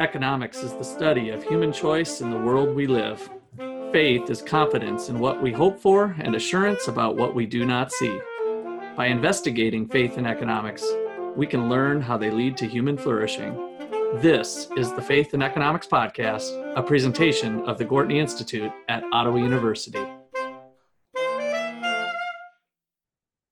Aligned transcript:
Economics 0.00 0.58
is 0.58 0.72
the 0.74 0.84
study 0.84 1.30
of 1.30 1.42
human 1.42 1.72
choice 1.72 2.20
in 2.20 2.30
the 2.30 2.38
world 2.38 2.72
we 2.72 2.86
live. 2.86 3.28
Faith 3.90 4.30
is 4.30 4.40
confidence 4.40 5.08
in 5.08 5.18
what 5.18 5.42
we 5.42 5.50
hope 5.50 5.80
for 5.80 6.14
and 6.20 6.36
assurance 6.36 6.86
about 6.86 7.16
what 7.16 7.34
we 7.34 7.44
do 7.46 7.64
not 7.64 7.90
see. 7.90 8.20
By 8.96 9.06
investigating 9.06 9.88
faith 9.88 10.16
in 10.16 10.24
economics, 10.24 10.86
we 11.34 11.48
can 11.48 11.68
learn 11.68 12.00
how 12.00 12.16
they 12.16 12.30
lead 12.30 12.56
to 12.58 12.68
human 12.68 12.96
flourishing. 12.96 13.56
This 14.22 14.68
is 14.76 14.92
the 14.92 15.02
Faith 15.02 15.34
in 15.34 15.42
Economics 15.42 15.88
Podcast, 15.88 16.76
a 16.76 16.82
presentation 16.82 17.62
of 17.62 17.76
the 17.76 17.84
Gortney 17.84 18.18
Institute 18.18 18.70
at 18.88 19.02
Ottawa 19.12 19.38
University. 19.38 20.06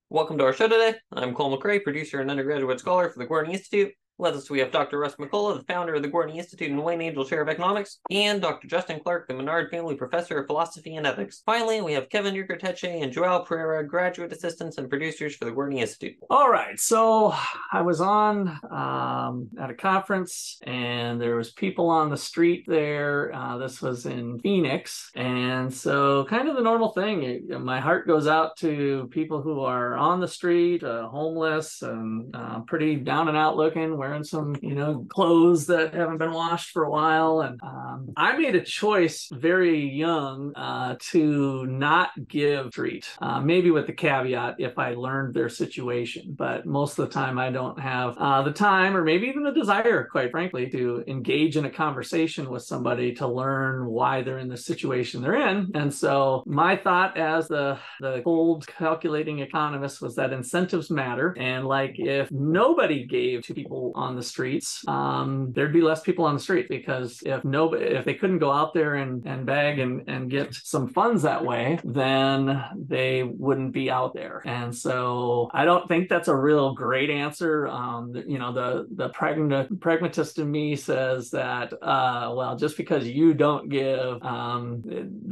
Welcome 0.09 0.37
to 0.37 0.45
our 0.45 0.53
show 0.53 0.69
today. 0.69 0.95
I'm 1.11 1.33
Cole 1.33 1.57
McRae, 1.57 1.83
producer 1.83 2.21
and 2.21 2.31
undergraduate 2.31 2.79
scholar 2.79 3.09
for 3.09 3.19
the 3.19 3.27
Gortney 3.27 3.51
Institute. 3.51 3.91
With 4.19 4.35
us, 4.35 4.49
we 4.49 4.57
have 4.59 4.71
Dr. 4.71 4.97
Russ 4.97 5.15
McCullough, 5.17 5.59
the 5.59 5.65
founder 5.71 5.93
of 5.93 6.01
the 6.01 6.09
Gortney 6.09 6.37
Institute 6.37 6.71
and 6.71 6.83
Wayne 6.83 7.01
Angell 7.01 7.23
Chair 7.23 7.43
of 7.43 7.49
Economics, 7.49 7.99
and 8.09 8.41
Dr. 8.41 8.67
Justin 8.67 8.99
Clark, 8.99 9.27
the 9.27 9.35
Menard 9.35 9.69
Family 9.69 9.93
Professor 9.93 10.39
of 10.39 10.47
Philosophy 10.47 10.95
and 10.95 11.05
Ethics. 11.05 11.43
Finally, 11.45 11.81
we 11.81 11.93
have 11.93 12.09
Kevin 12.09 12.33
Yurkerteche 12.33 13.03
and 13.03 13.11
Joao 13.11 13.43
Pereira, 13.43 13.87
graduate 13.87 14.31
assistants 14.31 14.79
and 14.79 14.89
producers 14.89 15.35
for 15.35 15.45
the 15.45 15.51
Gortney 15.51 15.81
Institute. 15.81 16.15
All 16.31 16.49
right, 16.49 16.79
so 16.79 17.31
I 17.71 17.83
was 17.83 18.01
on 18.01 18.57
um, 18.71 19.49
at 19.61 19.69
a 19.69 19.75
conference, 19.75 20.57
and 20.63 21.21
there 21.21 21.35
was 21.35 21.51
people 21.51 21.87
on 21.87 22.09
the 22.09 22.17
street 22.17 22.65
there. 22.67 23.31
Uh, 23.35 23.59
this 23.59 23.83
was 23.83 24.07
in 24.07 24.39
Phoenix, 24.39 25.11
and 25.13 25.71
so 25.71 26.25
kind 26.25 26.49
of 26.49 26.55
the 26.55 26.63
normal 26.63 26.89
thing. 26.89 27.21
It, 27.21 27.61
my 27.61 27.79
heart 27.79 28.07
goes 28.07 28.25
out 28.25 28.57
to 28.57 29.07
people 29.11 29.43
who 29.43 29.59
are 29.59 29.95
on 29.95 30.19
the 30.19 30.27
street, 30.27 30.83
uh, 30.83 31.07
homeless, 31.07 31.83
and 31.83 32.35
uh, 32.35 32.61
pretty 32.61 32.95
down 32.95 33.27
and 33.27 33.37
out 33.37 33.57
looking 33.57 33.95
wearing 34.07 34.23
some, 34.23 34.55
you 34.61 34.75
know, 34.75 35.05
clothes 35.09 35.67
that 35.67 35.93
haven't 35.93 36.17
been 36.17 36.31
washed 36.31 36.71
for 36.71 36.83
a 36.83 36.89
while. 36.89 37.41
And 37.41 37.59
um, 37.61 38.13
I 38.15 38.37
made 38.37 38.55
a 38.55 38.63
choice 38.63 39.27
very 39.31 39.79
young 39.89 40.55
uh, 40.55 40.95
to 41.11 41.65
not 41.65 42.11
give 42.27 42.67
street, 42.71 43.07
uh, 43.21 43.41
maybe 43.41 43.71
with 43.71 43.87
the 43.87 43.93
caveat 43.93 44.55
if 44.59 44.77
I 44.77 44.93
learned 44.93 45.33
their 45.33 45.49
situation. 45.49 46.35
But 46.37 46.65
most 46.65 46.97
of 46.97 47.07
the 47.07 47.13
time, 47.13 47.37
I 47.37 47.49
don't 47.49 47.79
have 47.79 48.17
uh, 48.17 48.41
the 48.43 48.51
time 48.51 48.95
or 48.95 49.03
maybe 49.03 49.27
even 49.27 49.43
the 49.43 49.51
desire, 49.51 50.05
quite 50.05 50.31
frankly, 50.31 50.69
to 50.69 51.03
engage 51.07 51.57
in 51.57 51.65
a 51.65 51.69
conversation 51.69 52.49
with 52.49 52.63
somebody 52.63 53.13
to 53.15 53.27
learn 53.27 53.87
why 53.87 54.21
they're 54.21 54.39
in 54.39 54.47
the 54.47 54.57
situation 54.57 55.21
they're 55.21 55.49
in. 55.49 55.71
And 55.75 55.93
so 55.93 56.43
my 56.45 56.75
thought 56.75 57.17
as 57.17 57.47
the, 57.47 57.77
the 57.99 58.21
cold 58.23 58.67
calculating 58.67 59.39
economist 59.39 60.01
was 60.01 60.15
that 60.15 60.33
incentives 60.33 60.89
matter. 60.89 61.35
And 61.37 61.65
like 61.65 61.95
if 61.99 62.31
nobody 62.31 63.05
gave 63.05 63.43
to 63.43 63.53
people 63.53 63.91
on 63.97 64.15
the 64.15 64.23
streets, 64.23 64.83
um, 64.87 65.51
there'd 65.53 65.73
be 65.73 65.81
less 65.81 66.01
people 66.01 66.25
on 66.25 66.33
the 66.33 66.39
street 66.39 66.69
because 66.69 67.21
if 67.25 67.43
nobody, 67.43 67.85
if 67.85 68.05
they 68.05 68.13
couldn't 68.13 68.39
go 68.39 68.51
out 68.51 68.73
there 68.73 68.95
and, 68.95 69.25
and 69.25 69.45
beg 69.45 69.79
and, 69.79 70.07
and 70.07 70.29
get 70.29 70.53
some 70.53 70.87
funds 70.87 71.23
that 71.23 71.43
way, 71.43 71.79
then 71.83 72.63
they 72.75 73.23
wouldn't 73.23 73.73
be 73.73 73.89
out 73.89 74.13
there. 74.13 74.41
And 74.45 74.75
so 74.75 75.49
I 75.53 75.65
don't 75.65 75.87
think 75.87 76.09
that's 76.09 76.27
a 76.27 76.35
real 76.35 76.73
great 76.73 77.09
answer. 77.09 77.67
Um, 77.67 78.13
you 78.27 78.37
know, 78.37 78.53
the 78.53 78.87
the 78.91 79.09
pragma- 79.09 79.79
pragmatist 79.79 80.39
in 80.39 80.49
me 80.51 80.75
says 80.75 81.29
that 81.31 81.73
uh, 81.81 82.33
well, 82.35 82.55
just 82.55 82.77
because 82.77 83.07
you 83.07 83.33
don't 83.33 83.69
give, 83.69 84.21
um, 84.23 84.83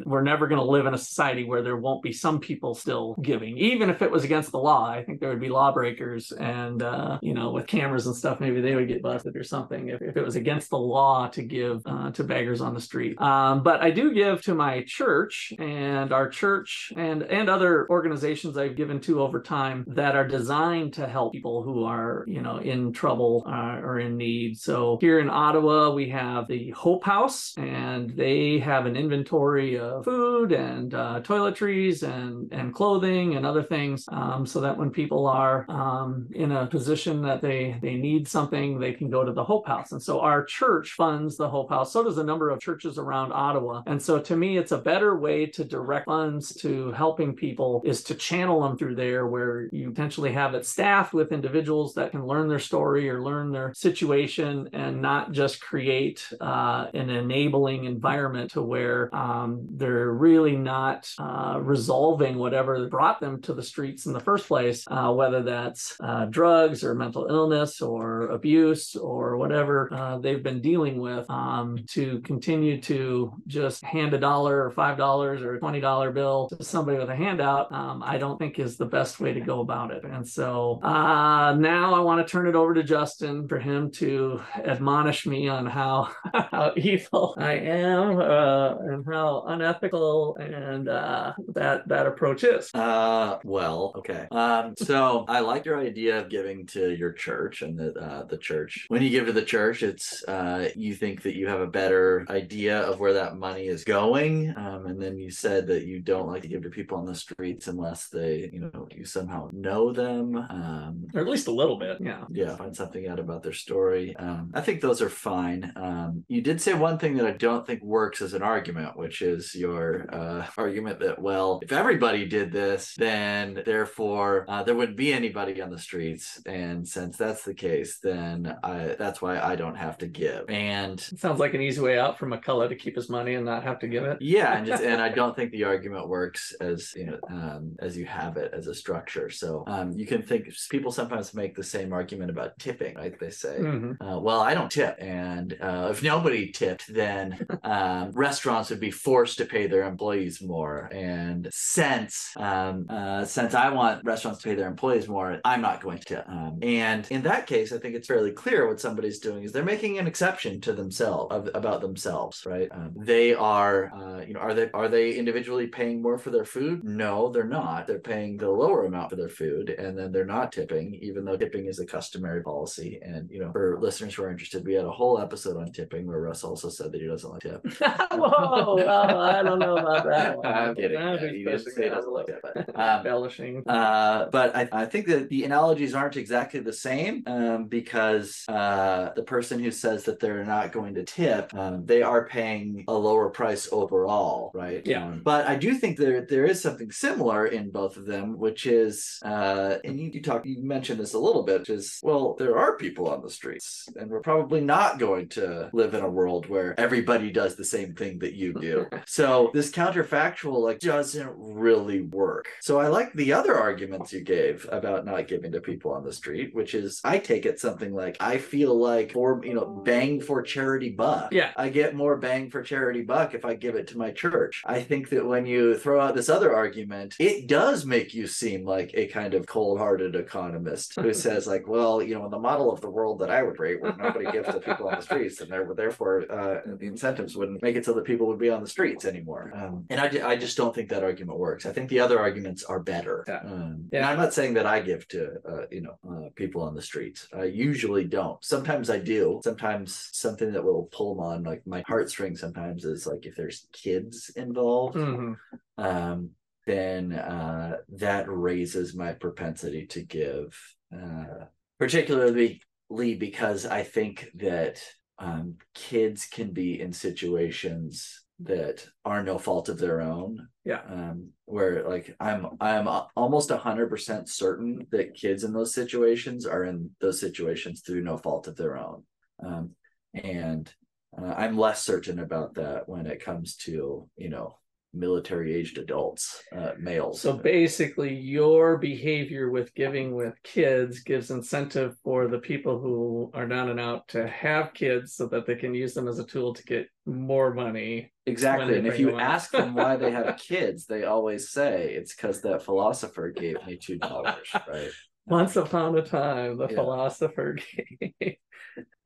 we're 0.06 0.22
never 0.22 0.48
going 0.48 0.60
to 0.60 0.66
live 0.66 0.86
in 0.86 0.94
a 0.94 0.98
society 0.98 1.44
where 1.44 1.62
there 1.62 1.78
won't 1.78 2.02
be 2.02 2.12
some 2.12 2.40
people 2.40 2.74
still 2.74 3.16
giving, 3.22 3.58
even 3.58 3.90
if 3.90 4.02
it 4.02 4.12
was 4.12 4.24
against 4.24 4.52
the 4.52 4.60
law. 4.60 4.90
I 4.90 5.04
think 5.04 5.20
there 5.20 5.30
would 5.30 5.42
be 5.42 5.50
lawbreakers, 5.50 6.32
and 6.32 6.82
uh, 6.82 7.20
you 7.22 7.34
know, 7.34 7.52
with 7.52 7.68
cameras 7.68 8.08
and 8.08 8.16
stuff, 8.16 8.40
maybe 8.40 8.55
maybe 8.56 8.68
they 8.68 8.76
would 8.76 8.88
get 8.88 9.02
busted 9.02 9.36
or 9.36 9.44
something 9.44 9.90
if, 9.90 10.02
if 10.02 10.16
it 10.18 10.24
was 10.24 10.36
against 10.36 10.70
the 10.70 10.78
law 10.78 11.28
to 11.28 11.44
give 11.44 11.82
uh, 11.86 12.12
to 12.12 12.24
beggars 12.24 12.62
on 12.62 12.74
the 12.74 12.80
street. 12.80 13.20
Um, 13.20 13.64
but 13.64 13.82
I 13.82 13.92
do 13.92 14.14
give 14.14 14.42
to 14.44 14.56
my 14.56 14.84
church 14.88 15.54
and 15.60 16.14
our 16.14 16.30
church 16.30 16.92
and 16.96 17.24
and 17.24 17.50
other 17.50 17.90
organizations 17.90 18.58
I've 18.58 18.76
given 18.76 19.00
to 19.02 19.22
over 19.22 19.42
time 19.42 19.84
that 19.88 20.16
are 20.16 20.28
designed 20.28 20.94
to 20.94 21.08
help 21.08 21.34
people 21.34 21.64
who 21.64 21.84
are 21.84 22.24
you 22.28 22.42
know 22.42 22.58
in 22.58 22.94
trouble 22.94 23.44
uh, 23.46 23.80
or 23.84 24.00
in 24.00 24.16
need. 24.18 24.58
So 24.58 24.98
here 25.02 25.20
in 25.20 25.30
Ottawa 25.30 25.92
we 25.92 26.10
have 26.10 26.48
the 26.48 26.72
Hope 26.72 27.04
House 27.04 27.54
and 27.58 28.12
they 28.12 28.60
have 28.60 28.86
an 28.86 28.96
inventory 28.96 29.78
of 29.78 30.06
food 30.06 30.52
and 30.52 30.94
uh, 30.94 31.22
toiletries 31.24 32.04
and 32.04 32.52
and 32.54 32.74
clothing 32.74 33.36
and 33.36 33.46
other 33.46 33.64
things 33.64 34.06
um, 34.12 34.46
so 34.46 34.62
that 34.62 34.78
when 34.78 34.92
people 34.92 35.28
are 35.28 35.66
um, 35.70 36.28
in 36.34 36.52
a 36.52 36.68
position 36.68 37.22
that 37.24 37.42
they 37.42 37.78
they 37.82 37.96
need 37.96 38.28
something 38.28 38.45
something, 38.46 38.80
they 38.80 38.94
can 38.94 39.10
go 39.10 39.24
to 39.24 39.32
the 39.32 39.44
Hope 39.44 39.68
House. 39.68 39.92
And 39.92 40.02
so 40.02 40.20
our 40.20 40.44
church 40.44 40.92
funds 40.92 41.36
the 41.36 41.50
Hope 41.50 41.70
House. 41.70 41.92
So 41.92 42.04
does 42.04 42.18
a 42.18 42.24
number 42.24 42.50
of 42.50 42.60
churches 42.60 42.98
around 42.98 43.32
Ottawa. 43.32 43.82
And 43.88 44.02
so 44.02 44.20
to 44.20 44.36
me, 44.36 44.58
it's 44.58 44.72
a 44.72 44.78
better 44.78 45.18
way 45.18 45.48
to 45.48 45.64
direct 45.64 46.06
funds 46.06 46.54
to 46.56 46.92
helping 46.92 47.34
people 47.34 47.82
is 47.86 48.04
to 48.04 48.16
channel 48.16 48.62
them 48.62 48.78
through 48.78 48.96
there 48.96 49.26
where 49.26 49.68
you 49.72 49.90
potentially 49.90 50.32
have 50.32 50.54
it 50.54 50.66
staffed 50.66 51.14
with 51.14 51.32
individuals 51.32 51.96
that 51.96 52.12
can 52.12 52.26
learn 52.26 52.48
their 52.48 52.60
story 52.60 53.10
or 53.10 53.24
learn 53.24 53.52
their 53.52 53.74
situation 53.74 54.70
and 54.74 55.02
not 55.02 55.32
just 55.32 55.60
create 55.62 56.28
uh, 56.40 56.88
an 56.94 57.10
enabling 57.10 57.86
environment 57.86 58.52
to 58.52 58.62
where 58.62 59.14
um, 59.16 59.66
they're 59.72 60.12
really 60.12 60.56
not 60.56 61.12
uh, 61.18 61.60
resolving 61.62 62.38
whatever 62.38 62.88
brought 62.88 63.20
them 63.20 63.42
to 63.42 63.54
the 63.54 63.64
streets 63.64 64.06
in 64.06 64.14
the 64.14 64.20
first 64.20 64.48
place, 64.48 64.86
uh, 64.92 65.12
whether 65.12 65.42
that's 65.42 65.98
uh, 66.00 66.26
drugs 66.26 66.84
or 66.84 66.94
mental 66.94 67.26
illness 67.28 67.82
or 67.82 68.25
abuse 68.30 68.96
or 68.96 69.38
whatever 69.38 69.94
uh, 69.94 70.18
they've 70.18 70.44
been 70.44 70.62
dealing 70.62 71.00
with 71.00 71.30
um, 71.30 71.78
to 71.88 72.20
continue 72.22 72.80
to 72.82 73.34
just 73.48 73.84
hand 73.84 74.14
a 74.14 74.18
dollar 74.18 74.66
or 74.66 74.72
five 74.72 74.98
dollars 74.98 75.42
or 75.42 75.56
a 75.56 75.60
twenty 75.60 75.80
dollar 75.80 76.12
bill 76.12 76.48
to 76.50 76.64
somebody 76.64 76.98
with 76.98 77.10
a 77.10 77.16
handout 77.16 77.72
um, 77.72 78.04
i 78.04 78.18
don't 78.18 78.38
think 78.38 78.60
is 78.60 78.78
the 78.78 78.86
best 78.86 79.20
way 79.20 79.34
to 79.34 79.42
go 79.42 79.62
about 79.62 79.92
it. 79.92 80.04
And 80.04 80.28
so 80.28 80.80
uh, 80.84 81.54
now 81.58 81.94
i 81.94 82.00
want 82.00 82.26
to 82.26 82.32
turn 82.32 82.48
it 82.48 82.56
over 82.56 82.74
to 82.74 82.84
justin 82.84 83.48
for 83.48 83.60
him 83.60 83.92
to 83.92 84.42
admonish 84.64 85.26
me 85.26 85.48
on 85.48 85.66
how 85.66 86.12
how 86.34 86.74
evil 86.76 87.36
i 87.38 87.54
am 87.54 88.20
uh, 88.20 88.76
and 88.78 89.06
how 89.06 89.44
unethical 89.48 90.38
and 90.38 90.90
uh, 90.90 91.34
that 91.54 91.88
that 91.88 92.06
approach 92.06 92.44
is. 92.44 92.74
Uh 92.74 93.40
well 93.44 93.94
okay. 93.96 94.28
Um 94.32 94.74
so 94.78 95.26
i 95.28 95.40
like 95.40 95.66
your 95.66 95.80
idea 95.80 96.20
of 96.20 96.30
giving 96.30 96.66
to 96.68 96.94
your 96.96 97.12
church 97.12 97.62
and 97.62 97.78
that 97.80 97.98
uh, 98.16 98.24
the 98.24 98.38
church. 98.38 98.86
When 98.88 99.02
you 99.02 99.10
give 99.10 99.26
to 99.26 99.34
the 99.34 99.44
church, 99.44 99.84
it's 99.84 100.24
uh, 100.28 100.70
you 100.76 100.94
think 100.94 101.24
that 101.24 101.36
you 101.36 101.48
have 101.48 101.62
a 101.62 101.68
better 101.68 102.26
idea 102.30 102.82
of 102.82 103.00
where 103.00 103.14
that 103.14 103.38
money 103.38 103.68
is 103.68 103.84
going, 103.84 104.54
um, 104.58 104.86
and 104.86 105.02
then 105.02 105.18
you 105.18 105.30
said 105.30 105.68
that 105.68 105.86
you 105.86 106.00
don't 106.00 106.28
like 106.28 106.42
to 106.44 106.48
give 106.48 106.64
to 106.64 106.70
people 106.70 106.98
on 106.98 107.06
the 107.06 107.16
streets 107.16 107.68
unless 107.68 108.08
they, 108.10 108.50
you 108.54 108.60
know, 108.60 108.88
you 108.92 109.06
somehow 109.06 109.50
know 109.52 109.92
them, 109.92 110.36
um, 110.36 111.08
or 111.14 111.22
at 111.22 111.28
least 111.28 111.48
a 111.48 111.52
little 111.52 111.78
bit. 111.78 111.98
Yeah, 112.00 112.24
yeah, 112.32 112.56
find 112.56 112.76
something 112.76 113.08
out 113.08 113.20
about 113.20 113.44
their 113.44 113.54
story. 113.54 114.16
Um, 114.16 114.52
I 114.54 114.62
think 114.62 114.82
those 114.82 115.02
are 115.02 115.10
fine. 115.10 115.72
Um, 115.76 116.24
you 116.28 116.42
did 116.42 116.62
say 116.62 116.74
one 116.74 116.98
thing 116.98 117.18
that 117.18 117.26
I 117.26 117.32
don't 117.32 117.66
think 117.66 117.84
works 117.84 118.22
as 118.22 118.34
an 118.34 118.42
argument, 118.42 118.98
which 118.98 119.22
is 119.22 119.56
your 119.56 120.08
uh, 120.14 120.46
argument 120.58 121.00
that 121.00 121.22
well, 121.22 121.60
if 121.62 121.72
everybody 121.72 122.26
did 122.26 122.52
this, 122.52 122.96
then 122.98 123.62
therefore 123.66 124.46
uh, 124.48 124.64
there 124.64 124.76
wouldn't 124.76 124.98
be 124.98 125.14
anybody 125.14 125.62
on 125.62 125.70
the 125.70 125.80
streets, 125.80 126.42
and 126.46 126.88
since 126.88 127.18
that's 127.18 127.44
the 127.44 127.54
case, 127.54 128.00
then 128.06 128.56
I 128.64 128.96
that's 129.00 129.22
why 129.22 129.40
I 129.40 129.56
don't 129.56 129.76
have 129.76 129.98
to 129.98 130.08
give. 130.08 130.48
And 130.48 131.00
it 131.00 131.20
sounds 131.20 131.40
like 131.40 131.56
an 131.56 131.62
easy 131.62 131.82
way 131.82 131.98
out 131.98 132.20
for 132.20 132.28
McCullough 132.28 132.70
to 132.70 132.76
keep 132.76 132.96
his 132.96 133.10
money 133.10 133.34
and 133.34 133.44
not 133.44 133.64
have 133.64 133.80
to 133.80 133.88
give 133.88 134.04
it. 134.04 134.22
Yeah, 134.22 134.56
and 134.56 134.66
just, 134.66 134.84
and 134.84 135.02
I 135.02 135.10
don't 135.20 135.36
think 135.36 135.52
the 135.52 135.64
argument 135.64 136.08
works 136.08 136.54
as 136.62 136.94
you 136.96 137.08
know 137.08 137.20
um, 137.30 137.76
as 137.80 137.98
you 137.98 138.06
have 138.06 138.38
it 138.38 138.54
as 138.54 138.68
a 138.68 138.76
structure. 138.76 139.30
So 139.32 139.64
um, 139.66 139.92
you 139.94 140.06
can 140.06 140.22
think 140.22 140.54
people 140.70 140.92
sometimes 140.92 141.34
make 141.34 141.56
the 141.56 141.64
same 141.64 141.92
argument 141.94 142.30
about 142.30 142.60
tipping, 142.60 142.96
right? 142.96 143.20
They 143.20 143.32
say, 143.32 143.58
mm-hmm. 143.60 144.04
uh, 144.04 144.20
"Well, 144.20 144.40
I 144.40 144.54
don't 144.54 144.72
tip," 144.72 144.96
and 145.00 145.58
uh, 145.60 145.88
if 145.90 146.04
nobody 146.04 146.52
tipped, 146.52 146.94
then 146.94 147.46
um, 147.64 148.12
restaurants 148.12 148.70
would 148.70 148.80
be 148.80 148.92
forced 148.92 149.40
to 149.40 149.46
pay 149.46 149.66
their 149.66 149.84
employees 149.84 150.42
more. 150.44 150.90
And 150.94 151.50
since 151.52 152.34
um, 152.38 152.86
uh, 152.88 153.26
since 153.26 153.56
I 153.56 153.70
want 153.72 154.04
restaurants 154.06 154.42
to 154.44 154.50
pay 154.50 154.56
their 154.56 154.68
employees 154.68 155.08
more, 155.08 155.42
I'm 155.44 155.62
not 155.62 155.82
going 155.82 156.00
to. 156.06 156.30
Um, 156.30 156.60
and 156.62 157.08
in 157.10 157.24
that 157.24 157.48
case, 157.48 157.74
I 157.74 157.80
think 157.80 157.95
it's 157.96 158.08
fairly 158.08 158.32
clear 158.32 158.68
what 158.68 158.80
somebody's 158.80 159.20
doing 159.20 159.44
is 159.44 159.52
they're 159.52 159.64
making 159.64 159.98
an 159.98 160.08
exception 160.08 160.62
to 160.62 160.74
themselves 160.74 161.34
of, 161.34 161.50
about 161.54 161.82
themselves, 161.82 162.46
right? 162.46 162.68
Um, 162.72 162.94
they 162.96 163.34
are, 163.34 163.92
uh, 163.94 164.22
you 164.26 164.34
know, 164.34 164.40
are 164.40 164.54
they 164.54 164.70
are 164.74 164.88
they 164.88 165.14
individually 165.14 165.68
paying 165.68 166.02
more 166.02 166.18
for 166.18 166.30
their 166.30 166.46
food? 166.46 166.84
No, 166.84 167.30
they're 167.30 167.44
not. 167.44 167.88
They're 167.88 168.00
paying 168.00 168.38
the 168.38 168.50
lower 168.50 168.86
amount 168.86 169.10
for 169.10 169.16
their 169.16 169.30
food, 169.30 169.70
and 169.70 169.98
then 169.98 170.12
they're 170.12 170.26
not 170.26 170.52
tipping, 170.52 170.96
even 171.02 171.26
though 171.26 171.38
tipping 171.38 171.68
is 171.68 171.80
a 171.80 171.86
customary 171.86 172.44
policy. 172.44 173.00
And 173.02 173.30
you 173.32 173.40
know, 173.40 173.52
for 173.52 173.80
listeners 173.80 174.16
who 174.16 174.24
are 174.24 174.32
interested, 174.32 174.66
we 174.66 174.74
had 174.74 174.86
a 174.86 174.92
whole 174.92 175.20
episode 175.20 175.58
on 175.58 175.72
tipping 175.72 176.06
where 176.06 176.20
Russ 176.20 176.44
also 176.44 176.70
said 176.70 176.92
that 176.92 177.02
he 177.02 177.08
doesn't 177.08 177.32
like 177.32 177.42
tip. 177.42 177.62
Whoa, 178.12 178.76
well, 178.76 179.20
I 179.22 179.44
don't 179.44 179.60
know 179.60 179.78
about 179.78 180.06
that. 180.06 180.38
One. 180.38 180.46
I'm 180.46 180.76
kidding. 180.76 181.00
Yeah, 181.00 181.18
he 181.18 181.44
doesn't 181.44 181.72
say 181.74 181.84
he 181.84 181.90
doesn't 181.90 182.14
like 182.14 182.28
tip. 182.28 182.44
Um, 182.76 182.98
embellishing. 182.98 183.64
Uh, 183.68 184.28
but 184.32 184.56
I, 184.56 184.68
I 184.72 184.86
think 184.86 185.08
that 185.08 185.30
the 185.30 185.44
analogies 185.44 185.94
aren't 185.94 186.18
exactly 186.18 186.60
the 186.60 186.74
same 186.74 187.24
um, 187.28 187.66
because 187.66 187.85
because 187.86 188.44
uh, 188.48 189.12
the 189.16 189.24
person 189.24 189.60
who 189.60 189.70
says 189.70 190.04
that 190.06 190.20
they're 190.20 190.44
not 190.44 190.72
going 190.72 190.96
to 190.96 191.04
tip, 191.04 191.54
um, 191.54 191.86
they 191.86 192.02
are 192.02 192.26
paying 192.26 192.84
a 192.88 192.94
lower 192.94 193.30
price 193.30 193.70
overall, 193.72 194.52
right? 194.56 194.82
Yeah. 194.86 195.06
Um, 195.06 195.22
but 195.24 195.46
I 195.46 195.56
do 195.56 195.76
think 195.76 195.98
there 195.98 196.26
there 196.26 196.46
is 196.46 196.60
something 196.62 196.92
similar 196.92 197.46
in 197.46 197.70
both 197.70 197.96
of 197.98 198.08
them, 198.08 198.40
which 198.40 198.66
is, 198.66 199.20
uh, 199.24 199.76
and 199.84 200.00
you, 200.00 200.10
you 200.14 200.22
talk, 200.22 200.46
you 200.46 200.64
mentioned 200.64 201.00
this 201.00 201.14
a 201.14 201.20
little 201.20 201.44
bit, 201.44 201.60
which 201.60 201.70
is, 201.70 202.00
well, 202.02 202.36
there 202.40 202.58
are 202.58 202.76
people 202.76 203.08
on 203.08 203.22
the 203.22 203.30
streets, 203.30 203.88
and 203.96 204.10
we're 204.10 204.20
probably 204.20 204.62
not 204.62 204.98
going 204.98 205.30
to 205.30 205.70
live 205.72 205.94
in 205.94 206.02
a 206.02 206.10
world 206.10 206.48
where 206.48 206.78
everybody 206.80 207.32
does 207.32 207.56
the 207.56 207.64
same 207.64 207.94
thing 207.94 208.18
that 208.20 208.34
you 208.34 208.54
do. 208.54 208.88
so 209.06 209.52
this 209.54 209.70
counterfactual 209.72 210.60
like 210.60 210.80
doesn't 210.80 211.32
really 211.36 212.02
work. 212.02 212.48
So 212.62 212.80
I 212.80 212.88
like 212.88 213.14
the 213.14 213.34
other 213.34 213.56
arguments 213.56 214.12
you 214.12 214.22
gave 214.22 214.68
about 214.72 215.06
not 215.06 215.28
giving 215.28 215.52
to 215.52 215.62
people 215.62 215.92
on 215.92 216.04
the 216.04 216.14
street, 216.14 216.56
which 216.56 216.74
is 216.74 217.00
I 217.04 217.20
take 217.20 217.46
it 217.46 217.60
something 217.60 217.75
like 217.82 218.18
I 218.20 218.38
feel 218.38 218.78
like 218.78 219.12
for 219.12 219.42
you 219.44 219.54
know 219.54 219.66
bang 219.66 220.22
for 220.22 220.42
charity 220.42 220.90
buck. 220.90 221.32
Yeah. 221.32 221.52
I 221.56 221.70
get 221.70 221.96
more 221.96 222.18
bang 222.18 222.50
for 222.50 222.62
charity 222.62 223.02
buck 223.02 223.34
if 223.34 223.46
I 223.46 223.56
give 223.56 223.76
it 223.76 223.88
to 223.88 223.98
my 223.98 224.12
church. 224.12 224.64
I 224.66 224.82
think 224.82 225.10
that 225.10 225.26
when 225.26 225.46
you 225.46 225.78
throw 225.78 226.00
out 226.00 226.16
this 226.16 226.30
other 226.30 226.56
argument, 226.56 227.16
it 227.20 227.48
does 227.48 227.86
make 227.86 228.14
you 228.14 228.28
seem 228.28 228.66
like 228.66 228.92
a 228.94 229.08
kind 229.08 229.34
of 229.34 229.46
cold-hearted 229.46 230.16
economist 230.16 230.96
who 230.96 231.14
says 231.26 231.48
like, 231.48 231.68
well, 231.68 232.02
you 232.02 232.16
know, 232.16 232.26
in 232.26 232.32
the 232.32 232.40
model 232.40 232.72
of 232.72 232.82
the 232.82 232.90
world 232.90 233.20
that 233.20 233.30
I 233.30 233.44
would 233.44 233.60
rate, 233.60 233.82
where 233.82 233.96
nobody 233.96 234.32
gives 234.32 234.48
to 234.48 234.60
people 234.60 234.88
on 234.88 234.96
the 234.96 235.02
streets, 235.02 235.42
and 235.42 235.52
there 235.52 235.68
therefore 235.76 236.26
uh, 236.32 236.62
the 236.78 236.88
incentives 236.88 237.36
wouldn't 237.36 237.62
make 237.62 237.76
it 237.76 237.86
so 237.86 237.94
that 237.94 238.06
people 238.06 238.28
would 238.28 238.40
be 238.40 238.50
on 238.50 238.62
the 238.62 238.70
streets 238.70 239.06
anymore. 239.06 239.52
Um, 239.54 239.86
and 239.90 240.00
I, 240.00 240.32
I 240.32 240.36
just 240.36 240.58
don't 240.58 240.74
think 240.74 240.90
that 240.90 241.04
argument 241.04 241.40
works. 241.40 241.66
I 241.66 241.74
think 241.74 241.90
the 241.90 242.00
other 242.00 242.20
arguments 242.20 242.64
are 242.64 242.80
better. 242.80 243.24
Yeah. 243.28 243.42
Um, 243.46 243.90
Yeah. 243.92 244.00
And 244.00 244.06
I'm 244.06 244.18
not 244.18 244.34
saying 244.34 244.54
that 244.56 244.66
I 244.66 244.82
give 244.82 245.08
to 245.10 245.36
uh, 245.48 245.66
you 245.72 245.82
know 245.82 245.98
uh, 246.10 246.30
people 246.36 246.62
on 246.62 246.76
the 246.76 246.82
streets. 246.82 247.28
I 247.34 247.46
usually 247.66 248.06
don't. 248.06 248.44
Sometimes 248.44 248.90
I 248.90 249.00
do. 249.00 249.42
Sometimes 249.44 250.10
something 250.12 250.52
that 250.54 250.64
will 250.64 250.90
pull 250.92 251.16
them 251.16 251.24
on 251.24 251.44
like 251.44 251.64
my 251.66 251.82
heartstring. 251.84 252.38
Sometimes 252.38 252.86
is 252.86 253.08
like 253.08 253.26
if 253.26 253.36
there's 253.36 253.68
kids 253.74 254.32
involved, 254.36 254.98
Mhm. 254.98 255.38
um, 255.78 256.30
then 256.66 257.14
uh, 257.14 257.78
that 257.90 258.26
raises 258.28 258.96
my 258.96 259.14
propensity 259.14 259.86
to 259.88 260.02
give, 260.02 260.48
uh, 260.96 261.46
particularly 261.78 262.62
because 262.90 263.66
I 263.66 263.84
think 263.84 264.32
that 264.36 264.82
um, 265.18 265.58
kids 265.74 266.26
can 266.26 266.52
be 266.52 266.82
in 266.82 266.92
situations 266.94 268.24
that 268.40 268.86
are 269.04 269.24
no 269.24 269.38
fault 269.38 269.70
of 269.70 269.78
their 269.78 270.02
own. 270.02 270.50
Yeah. 270.66 270.82
Um, 270.90 271.30
where 271.46 271.88
like 271.88 272.16
I'm 272.20 272.58
I'm 272.60 272.88
almost 273.16 273.52
hundred 273.52 273.90
percent 273.90 274.28
certain 274.28 274.88
that 274.92 275.14
kids 275.14 275.44
in 275.44 275.54
those 275.54 275.76
situations 275.76 276.48
are 276.48 276.64
in 276.64 276.90
those 277.00 277.20
situations 277.20 277.82
through 277.82 278.02
no 278.02 278.18
fault 278.18 278.48
of 278.48 278.56
their 278.56 278.76
own. 278.76 279.04
Um, 279.46 279.72
and 280.16 280.72
uh, 281.16 281.34
I'm 281.38 281.58
less 281.58 281.84
certain 281.84 282.20
about 282.20 282.56
that 282.56 282.90
when 282.90 283.06
it 283.06 283.24
comes 283.24 283.56
to 283.58 284.10
you 284.18 284.30
know 284.30 284.58
military 284.96 285.54
aged 285.54 285.78
adults, 285.78 286.42
uh, 286.56 286.72
males. 286.80 287.22
So 287.22 287.34
basically, 287.34 288.14
your 288.16 288.78
behavior 288.78 289.50
with 289.50 289.74
giving 289.76 290.16
with 290.16 290.34
kids 290.44 291.02
gives 291.02 291.32
incentive 291.32 291.96
for 292.04 292.28
the 292.28 292.40
people 292.40 292.80
who 292.80 293.32
are 293.34 293.48
down 293.48 293.70
and 293.70 293.80
out 293.80 294.08
to 294.10 294.28
have 294.28 294.74
kids 294.74 295.16
so 295.16 295.28
that 295.28 295.46
they 295.46 295.56
can 295.56 295.74
use 295.74 295.94
them 295.94 296.08
as 296.08 296.20
a 296.20 296.26
tool 296.26 296.54
to 296.54 296.64
get 296.64 296.88
more 297.06 297.54
money. 297.54 298.12
Exactly. 298.26 298.78
And 298.78 298.88
if 298.88 299.00
you 299.00 299.18
ask 299.20 299.52
them 299.52 299.76
why 299.76 299.96
they 299.98 300.12
have 300.12 300.38
kids, 300.50 300.86
they 300.86 301.04
always 301.04 301.50
say 301.50 301.94
it's 301.94 302.16
because 302.16 302.42
that 302.42 302.64
philosopher 302.64 303.30
gave 303.30 303.66
me 303.66 303.78
two 303.78 303.98
dollars, 303.98 304.50
right? 304.68 304.90
Once 305.28 305.56
upon 305.56 305.98
a 305.98 306.04
time, 306.04 306.58
the 306.58 306.68
Yeah. 306.68 306.76
philosopher 306.76 307.58
gave. 308.22 308.36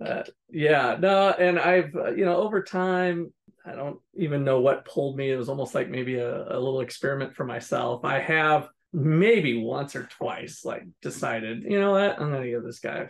Uh, 0.03 0.24
yeah, 0.50 0.97
no, 1.00 1.30
and 1.31 1.59
I've, 1.59 1.94
uh, 1.95 2.12
you 2.12 2.25
know, 2.25 2.38
over 2.38 2.63
time, 2.63 3.33
I 3.65 3.73
don't 3.75 4.00
even 4.15 4.44
know 4.44 4.61
what 4.61 4.85
pulled 4.85 5.17
me. 5.17 5.31
It 5.31 5.38
was 5.38 5.50
almost 5.50 5.75
like 5.75 5.89
maybe 5.89 6.15
a, 6.15 6.57
a 6.57 6.59
little 6.59 6.81
experiment 6.81 7.35
for 7.35 7.45
myself. 7.45 8.06
I 8.06 8.19
have 8.19 8.69
maybe 8.94 9.61
once 9.61 9.95
or 9.95 10.03
twice 10.03 10.65
like 10.65 10.83
decided, 11.01 11.63
you 11.63 11.79
know 11.79 11.91
what, 11.91 12.19
I'm 12.19 12.31
to 12.31 12.50
give 12.50 12.63
this 12.63 12.79
guy 12.79 13.09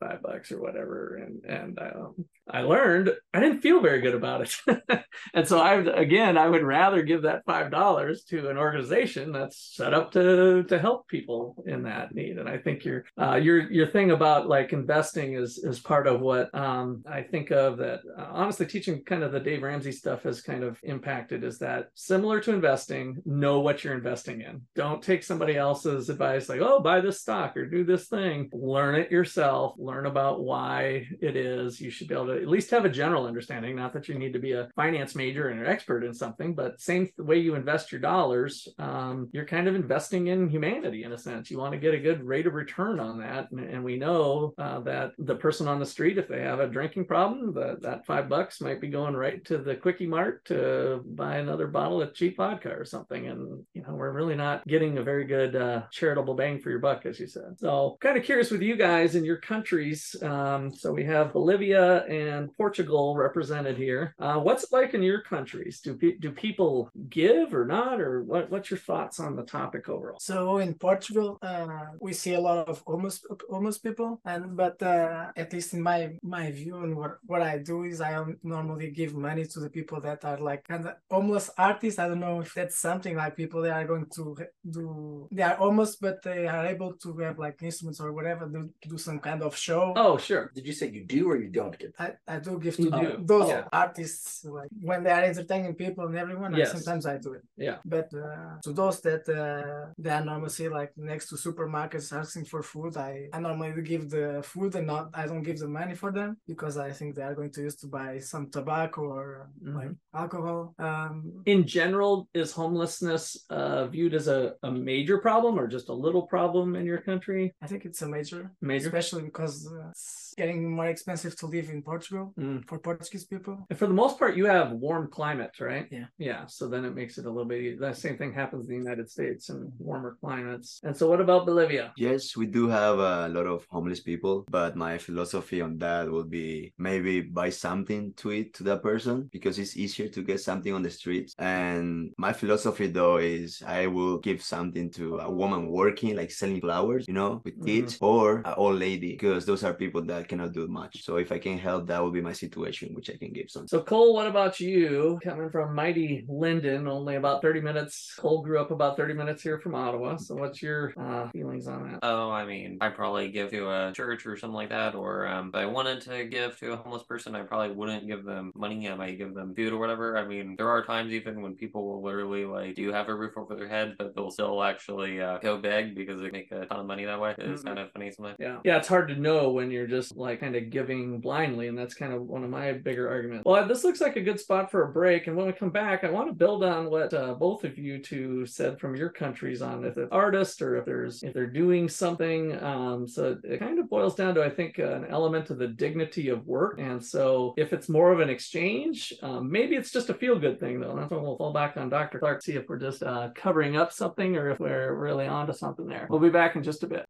five 0.00 0.22
bucks 0.22 0.52
or 0.52 0.60
whatever. 0.60 1.16
And, 1.16 1.44
and 1.44 1.78
um, 1.78 2.24
I 2.50 2.62
learned 2.62 3.10
I 3.32 3.40
didn't 3.40 3.60
feel 3.60 3.80
very 3.80 4.00
good 4.00 4.14
about 4.14 4.42
it. 4.42 5.04
and 5.34 5.46
so 5.46 5.58
I, 5.58 5.74
again, 5.74 6.38
I 6.38 6.48
would 6.48 6.62
rather 6.62 7.02
give 7.02 7.22
that 7.22 7.46
$5 7.46 8.26
to 8.28 8.48
an 8.48 8.56
organization 8.56 9.32
that's 9.32 9.74
set 9.76 9.94
up 9.94 10.12
to, 10.12 10.64
to 10.64 10.78
help 10.78 11.08
people 11.08 11.62
in 11.66 11.82
that 11.84 12.14
need. 12.14 12.38
And 12.38 12.48
I 12.48 12.58
think 12.58 12.84
your, 12.84 13.04
uh, 13.20 13.36
your, 13.36 13.70
your 13.70 13.86
thing 13.86 14.10
about 14.10 14.48
like 14.48 14.72
investing 14.72 15.34
is, 15.34 15.58
is 15.58 15.78
part 15.78 16.06
of 16.06 16.20
what 16.20 16.54
um, 16.54 17.02
I 17.08 17.22
think 17.22 17.50
of 17.50 17.76
that 17.78 18.00
uh, 18.16 18.26
honestly 18.30 18.66
teaching 18.66 19.04
kind 19.04 19.22
of 19.22 19.32
the 19.32 19.40
Dave 19.40 19.62
Ramsey 19.62 19.92
stuff 19.92 20.22
has 20.22 20.40
kind 20.40 20.64
of 20.64 20.78
impacted 20.82 21.44
is 21.44 21.58
that 21.58 21.88
similar 21.94 22.40
to 22.40 22.52
investing, 22.52 23.20
know 23.24 23.60
what 23.60 23.84
you're 23.84 23.94
investing 23.94 24.40
in. 24.40 24.62
Don't 24.74 25.02
take 25.02 25.22
somebody 25.22 25.56
else's 25.56 26.08
advice 26.08 26.48
like, 26.48 26.60
oh, 26.60 26.80
buy 26.80 27.00
this 27.00 27.20
stock 27.20 27.56
or 27.56 27.66
do 27.66 27.84
this 27.84 28.08
thing. 28.08 28.48
Learn 28.52 28.94
it 28.94 29.10
yourself. 29.10 29.74
Learn 29.78 30.06
about 30.06 30.42
why 30.42 31.06
it 31.20 31.36
is. 31.36 31.80
You 31.80 31.90
should 31.90 32.08
be 32.08 32.14
able 32.14 32.26
to 32.26 32.37
at 32.42 32.48
least 32.48 32.70
have 32.70 32.84
a 32.84 32.90
general 32.90 33.26
understanding. 33.26 33.76
Not 33.76 33.92
that 33.92 34.08
you 34.08 34.18
need 34.18 34.32
to 34.32 34.38
be 34.38 34.52
a 34.52 34.68
finance 34.74 35.14
major 35.14 35.48
and 35.48 35.60
an 35.60 35.66
expert 35.66 36.04
in 36.04 36.14
something, 36.14 36.54
but 36.54 36.80
same 36.80 37.08
way 37.18 37.38
you 37.38 37.54
invest 37.54 37.92
your 37.92 38.00
dollars, 38.00 38.68
um, 38.78 39.28
you're 39.32 39.46
kind 39.46 39.68
of 39.68 39.74
investing 39.74 40.28
in 40.28 40.48
humanity 40.48 41.04
in 41.04 41.12
a 41.12 41.18
sense. 41.18 41.50
You 41.50 41.58
want 41.58 41.72
to 41.72 41.78
get 41.78 41.94
a 41.94 41.98
good 41.98 42.22
rate 42.22 42.46
of 42.46 42.54
return 42.54 43.00
on 43.00 43.18
that. 43.20 43.50
And, 43.50 43.60
and 43.60 43.84
we 43.84 43.96
know 43.96 44.54
uh, 44.58 44.80
that 44.80 45.12
the 45.18 45.34
person 45.34 45.68
on 45.68 45.78
the 45.78 45.86
street, 45.86 46.18
if 46.18 46.28
they 46.28 46.40
have 46.40 46.60
a 46.60 46.68
drinking 46.68 47.06
problem, 47.06 47.54
that 47.54 47.82
that 47.82 48.06
five 48.06 48.28
bucks 48.28 48.60
might 48.60 48.80
be 48.80 48.88
going 48.88 49.14
right 49.14 49.44
to 49.46 49.58
the 49.58 49.76
quickie 49.76 50.06
mart 50.06 50.44
to 50.46 51.02
buy 51.04 51.36
another 51.36 51.66
bottle 51.66 52.02
of 52.02 52.14
cheap 52.14 52.36
vodka 52.36 52.70
or 52.70 52.84
something. 52.84 53.26
And, 53.26 53.64
you 53.74 53.82
know, 53.82 53.94
we're 53.94 54.12
really 54.12 54.36
not 54.36 54.66
getting 54.66 54.98
a 54.98 55.02
very 55.02 55.24
good 55.24 55.56
uh, 55.56 55.82
charitable 55.90 56.34
bang 56.34 56.60
for 56.60 56.70
your 56.70 56.78
buck, 56.78 57.06
as 57.06 57.18
you 57.18 57.26
said. 57.26 57.58
So, 57.58 57.96
kind 58.00 58.16
of 58.16 58.24
curious 58.24 58.50
with 58.50 58.62
you 58.62 58.76
guys 58.76 59.14
in 59.14 59.24
your 59.24 59.38
countries. 59.38 60.14
Um, 60.22 60.72
so, 60.74 60.92
we 60.92 61.04
have 61.04 61.32
Bolivia 61.32 62.04
and 62.04 62.27
Portugal 62.56 63.16
represented 63.16 63.76
here. 63.76 64.14
Uh, 64.18 64.38
what's 64.38 64.64
it 64.64 64.72
like 64.72 64.94
in 64.94 65.02
your 65.02 65.22
countries? 65.22 65.80
Do, 65.80 65.94
pe- 65.94 66.18
do 66.18 66.30
people 66.30 66.90
give 67.08 67.54
or 67.54 67.64
not? 67.64 68.00
Or 68.00 68.22
what, 68.22 68.50
what's 68.50 68.70
your 68.70 68.78
thoughts 68.78 69.20
on 69.20 69.36
the 69.36 69.44
topic 69.44 69.88
overall? 69.88 70.18
So 70.20 70.58
in 70.58 70.74
Portugal, 70.74 71.38
uh, 71.42 71.86
we 72.00 72.12
see 72.12 72.34
a 72.34 72.40
lot 72.40 72.68
of 72.68 72.82
homeless 72.86 73.24
homeless 73.50 73.78
people, 73.78 74.20
and 74.24 74.56
but 74.56 74.82
uh, 74.82 75.32
at 75.36 75.52
least 75.52 75.74
in 75.74 75.82
my 75.82 76.18
my 76.22 76.50
view 76.50 76.76
and 76.84 76.96
what 76.96 77.18
what 77.26 77.42
I 77.42 77.58
do 77.58 77.84
is 77.84 78.00
I 78.00 78.12
normally 78.42 78.90
give 78.90 79.14
money 79.14 79.44
to 79.46 79.60
the 79.60 79.70
people 79.70 80.00
that 80.02 80.24
are 80.24 80.38
like 80.38 80.64
kind 80.64 80.86
of 80.86 80.94
homeless 81.10 81.50
artists. 81.56 81.98
I 81.98 82.08
don't 82.08 82.20
know 82.20 82.40
if 82.40 82.54
that's 82.54 82.78
something 82.78 83.16
like 83.16 83.36
people 83.36 83.62
that 83.62 83.72
are 83.72 83.86
going 83.86 84.06
to 84.16 84.36
do 84.68 85.28
they 85.30 85.42
are 85.42 85.54
homeless 85.54 85.96
but 85.96 86.22
they 86.22 86.46
are 86.46 86.66
able 86.66 86.92
to 86.94 87.16
have 87.18 87.38
like 87.38 87.62
instruments 87.62 88.00
or 88.00 88.12
whatever 88.12 88.48
to 88.48 88.88
do 88.88 88.98
some 88.98 89.18
kind 89.18 89.42
of 89.42 89.56
show. 89.56 89.92
Oh, 89.96 90.16
sure. 90.16 90.50
Did 90.54 90.66
you 90.66 90.72
say 90.72 90.88
you 90.88 91.04
do 91.04 91.30
or 91.30 91.36
you 91.36 91.48
don't 91.48 91.78
give? 91.78 91.92
I, 91.98 92.12
I 92.26 92.38
do 92.38 92.58
give 92.58 92.76
to 92.76 92.90
do. 92.90 93.16
those 93.32 93.50
artists 93.72 94.44
like 94.44 94.70
when 94.80 95.02
they 95.04 95.10
are 95.10 95.22
entertaining 95.22 95.74
people 95.74 96.04
and 96.06 96.16
everyone. 96.16 96.54
I- 96.54 96.58
Yes. 96.58 96.72
sometimes 96.72 97.04
I 97.06 97.16
do 97.18 97.30
it. 97.38 97.44
Yeah. 97.56 97.76
But 97.84 98.08
uh, 98.14 98.54
to 98.64 98.70
those 98.72 99.00
that 99.02 99.24
uh, 99.28 99.92
they 100.02 100.10
are 100.10 100.24
normally 100.24 100.68
like 100.78 100.92
next 100.96 101.28
to 101.30 101.34
supermarkets 101.36 102.08
asking 102.22 102.46
for 102.52 102.62
food, 102.62 102.92
I, 102.96 103.28
I 103.32 103.38
normally 103.40 103.82
give 103.82 104.04
the 104.16 104.26
food 104.52 104.72
and 104.78 104.86
not 104.92 105.04
I 105.14 105.24
don't 105.28 105.42
give 105.48 105.58
the 105.64 105.68
money 105.80 105.94
for 106.02 106.10
them 106.18 106.30
because 106.52 106.74
I 106.78 106.90
think 106.98 107.08
they 107.14 107.22
are 107.28 107.34
going 107.40 107.52
to 107.56 107.60
use 107.68 107.76
to 107.82 107.86
buy 107.98 108.10
some 108.32 108.44
tobacco 108.56 109.02
or 109.18 109.50
like 109.78 109.92
alcohol. 110.22 110.60
Um, 110.88 111.42
in 111.54 111.60
general, 111.78 112.28
is 112.34 112.50
homelessness 112.52 113.22
uh, 113.50 113.86
viewed 113.94 114.14
as 114.20 114.26
a, 114.28 114.40
a 114.62 114.70
major 114.90 115.18
problem 115.28 115.52
or 115.60 115.66
just 115.76 115.88
a 115.88 115.98
little 116.06 116.22
problem 116.36 116.66
in 116.80 116.84
your 116.92 117.02
country? 117.10 117.42
I 117.64 117.66
think 117.70 117.84
it's 117.88 118.02
a 118.02 118.08
major, 118.16 118.42
Major. 118.60 118.88
especially 118.88 119.22
because 119.30 119.54
uh, 119.70 119.90
it's 119.90 120.34
getting 120.36 120.58
more 120.78 120.86
expensive 120.96 121.36
to 121.40 121.46
live 121.46 121.68
in 121.74 121.82
Portugal 121.82 122.07
Mm. 122.10 122.68
for 122.68 122.78
Portuguese 122.78 123.24
people. 123.24 123.66
And 123.70 123.78
for 123.78 123.86
the 123.86 123.94
most 123.94 124.18
part, 124.18 124.36
you 124.36 124.46
have 124.46 124.72
warm 124.72 125.08
climates, 125.10 125.60
right? 125.60 125.86
Yeah. 125.90 126.06
Yeah. 126.18 126.46
So 126.46 126.68
then 126.68 126.84
it 126.84 126.94
makes 126.94 127.18
it 127.18 127.26
a 127.26 127.30
little 127.30 127.44
bit. 127.44 127.80
The 127.80 127.92
same 127.92 128.16
thing 128.16 128.32
happens 128.32 128.68
in 128.68 128.74
the 128.74 128.82
United 128.84 129.10
States 129.10 129.48
and 129.50 129.72
warmer 129.78 130.16
climates. 130.20 130.80
And 130.84 130.96
so, 130.96 131.08
what 131.08 131.20
about 131.20 131.46
Bolivia? 131.46 131.92
Yes, 131.96 132.36
we 132.36 132.46
do 132.46 132.68
have 132.68 132.98
a 132.98 133.28
lot 133.28 133.46
of 133.46 133.66
homeless 133.70 134.00
people, 134.00 134.44
but 134.50 134.76
my 134.76 134.98
philosophy 134.98 135.60
on 135.60 135.78
that 135.78 136.10
would 136.10 136.30
be 136.30 136.72
maybe 136.78 137.20
buy 137.20 137.50
something 137.50 138.12
to 138.14 138.32
eat 138.32 138.54
to 138.54 138.62
that 138.64 138.82
person 138.82 139.28
because 139.32 139.58
it's 139.58 139.76
easier 139.76 140.08
to 140.08 140.22
get 140.22 140.40
something 140.40 140.72
on 140.72 140.82
the 140.82 140.90
streets. 140.90 141.34
And 141.38 142.12
my 142.16 142.32
philosophy 142.32 142.86
though 142.86 143.18
is 143.18 143.62
I 143.66 143.86
will 143.86 144.18
give 144.18 144.42
something 144.42 144.90
to 144.92 145.18
a 145.18 145.30
woman 145.30 145.68
working, 145.68 146.16
like 146.16 146.30
selling 146.30 146.60
flowers, 146.60 147.06
you 147.08 147.14
know, 147.14 147.42
with 147.44 147.64
kids, 147.64 147.98
or 148.00 148.38
an 148.44 148.54
old 148.56 148.78
lady, 148.78 149.12
because 149.12 149.44
those 149.44 149.64
are 149.64 149.74
people 149.74 150.02
that 150.02 150.28
cannot 150.28 150.52
do 150.52 150.66
much. 150.68 151.02
So 151.04 151.16
if 151.16 151.32
I 151.32 151.38
can 151.38 151.58
help 151.58 151.86
that 151.88 152.02
would 152.02 152.12
be 152.12 152.20
my 152.20 152.32
situation, 152.32 152.94
which 152.94 153.10
I 153.10 153.16
can 153.16 153.32
give 153.32 153.50
some. 153.50 153.66
So 153.68 153.82
Cole, 153.82 154.14
what 154.14 154.26
about 154.26 154.60
you? 154.60 155.18
Coming 155.22 155.50
from 155.50 155.74
mighty 155.74 156.24
Linden, 156.28 156.86
only 156.88 157.16
about 157.16 157.42
30 157.42 157.60
minutes. 157.60 158.14
Cole 158.18 158.42
grew 158.42 158.60
up 158.60 158.70
about 158.70 158.96
30 158.96 159.14
minutes 159.14 159.42
here 159.42 159.58
from 159.58 159.74
Ottawa. 159.74 160.16
So 160.16 160.34
what's 160.36 160.62
your 160.62 160.92
uh, 160.98 161.28
feelings 161.30 161.66
on 161.66 161.90
that? 161.92 161.98
Oh, 162.02 162.30
I 162.30 162.44
mean, 162.44 162.78
I'd 162.80 162.94
probably 162.94 163.28
give 163.30 163.50
to 163.50 163.70
a 163.70 163.92
church 163.92 164.26
or 164.26 164.36
something 164.36 164.54
like 164.54 164.70
that. 164.70 164.94
Or 164.94 165.26
um, 165.26 165.48
if 165.48 165.54
I 165.54 165.66
wanted 165.66 166.00
to 166.02 166.24
give 166.26 166.58
to 166.60 166.72
a 166.72 166.76
homeless 166.76 167.02
person, 167.02 167.34
I 167.34 167.42
probably 167.42 167.74
wouldn't 167.74 168.06
give 168.06 168.24
them 168.24 168.52
money. 168.54 168.88
I 168.88 168.94
might 168.94 169.18
give 169.18 169.34
them 169.34 169.54
food 169.54 169.72
or 169.72 169.78
whatever. 169.78 170.16
I 170.16 170.26
mean, 170.26 170.54
there 170.56 170.68
are 170.68 170.84
times 170.84 171.12
even 171.12 171.42
when 171.42 171.54
people 171.54 171.86
will 171.86 172.02
literally 172.02 172.44
like 172.44 172.74
do 172.74 172.92
have 172.92 173.08
a 173.08 173.14
roof 173.14 173.36
over 173.36 173.54
their 173.54 173.68
head, 173.68 173.94
but 173.98 174.14
they'll 174.14 174.30
still 174.30 174.62
actually 174.62 175.20
uh, 175.20 175.38
go 175.38 175.58
beg 175.58 175.94
because 175.94 176.20
they 176.20 176.30
make 176.30 176.52
a 176.52 176.66
ton 176.66 176.80
of 176.80 176.86
money 176.86 177.04
that 177.04 177.20
way. 177.20 177.34
It's 177.38 177.62
Mhm. 177.62 177.66
kind 177.66 177.78
of 177.78 177.90
funny 177.92 178.10
sometimes. 178.10 178.36
Yeah. 178.38 178.58
Yeah, 178.64 178.76
it's 178.78 178.88
hard 178.88 179.08
to 179.08 179.16
know 179.16 179.50
when 179.50 179.70
you're 179.70 179.86
just 179.86 180.16
like 180.16 180.40
kind 180.40 180.56
of 180.56 180.70
giving 180.70 181.20
blindly. 181.20 181.68
And 181.68 181.77
that's 181.78 181.94
kind 181.94 182.12
of 182.12 182.22
one 182.22 182.44
of 182.44 182.50
my 182.50 182.72
bigger 182.72 183.08
arguments. 183.08 183.44
Well, 183.44 183.66
this 183.66 183.84
looks 183.84 184.00
like 184.00 184.16
a 184.16 184.20
good 184.20 184.40
spot 184.40 184.70
for 184.70 184.84
a 184.84 184.92
break. 184.92 185.26
And 185.26 185.36
when 185.36 185.46
we 185.46 185.52
come 185.52 185.70
back, 185.70 186.04
I 186.04 186.10
want 186.10 186.28
to 186.28 186.34
build 186.34 186.64
on 186.64 186.90
what 186.90 187.12
uh, 187.14 187.34
both 187.34 187.64
of 187.64 187.78
you 187.78 187.98
two 187.98 188.46
said 188.46 188.80
from 188.80 188.96
your 188.96 189.08
countries 189.08 189.62
on 189.62 189.84
if 189.84 189.96
it's 189.96 190.12
artist 190.12 190.62
or 190.62 190.76
if 190.76 190.84
there's 190.84 191.22
if 191.22 191.32
they're 191.34 191.46
doing 191.46 191.88
something. 191.88 192.62
Um, 192.62 193.06
so 193.06 193.38
it 193.44 193.58
kind 193.58 193.78
of 193.78 193.88
boils 193.88 194.14
down 194.14 194.34
to, 194.34 194.42
I 194.42 194.50
think, 194.50 194.78
an 194.78 195.06
element 195.08 195.50
of 195.50 195.58
the 195.58 195.68
dignity 195.68 196.28
of 196.28 196.46
work. 196.46 196.78
And 196.78 197.04
so 197.04 197.54
if 197.56 197.72
it's 197.72 197.88
more 197.88 198.12
of 198.12 198.20
an 198.20 198.30
exchange, 198.30 199.12
um, 199.22 199.50
maybe 199.50 199.76
it's 199.76 199.90
just 199.90 200.10
a 200.10 200.14
feel 200.14 200.38
good 200.38 200.60
thing, 200.60 200.80
though. 200.80 200.96
That's 200.96 201.10
when 201.10 201.22
we'll 201.22 201.36
fall 201.36 201.52
back 201.52 201.76
on 201.76 201.88
Dr. 201.88 202.18
Clark, 202.18 202.42
see 202.42 202.54
if 202.54 202.68
we're 202.68 202.78
just 202.78 203.02
uh, 203.02 203.30
covering 203.34 203.76
up 203.76 203.92
something 203.92 204.36
or 204.36 204.50
if 204.50 204.58
we're 204.58 204.94
really 204.94 205.26
onto 205.26 205.52
something 205.52 205.86
there. 205.86 206.06
We'll 206.10 206.20
be 206.20 206.30
back 206.30 206.56
in 206.56 206.62
just 206.62 206.82
a 206.82 206.86
bit. 206.86 207.04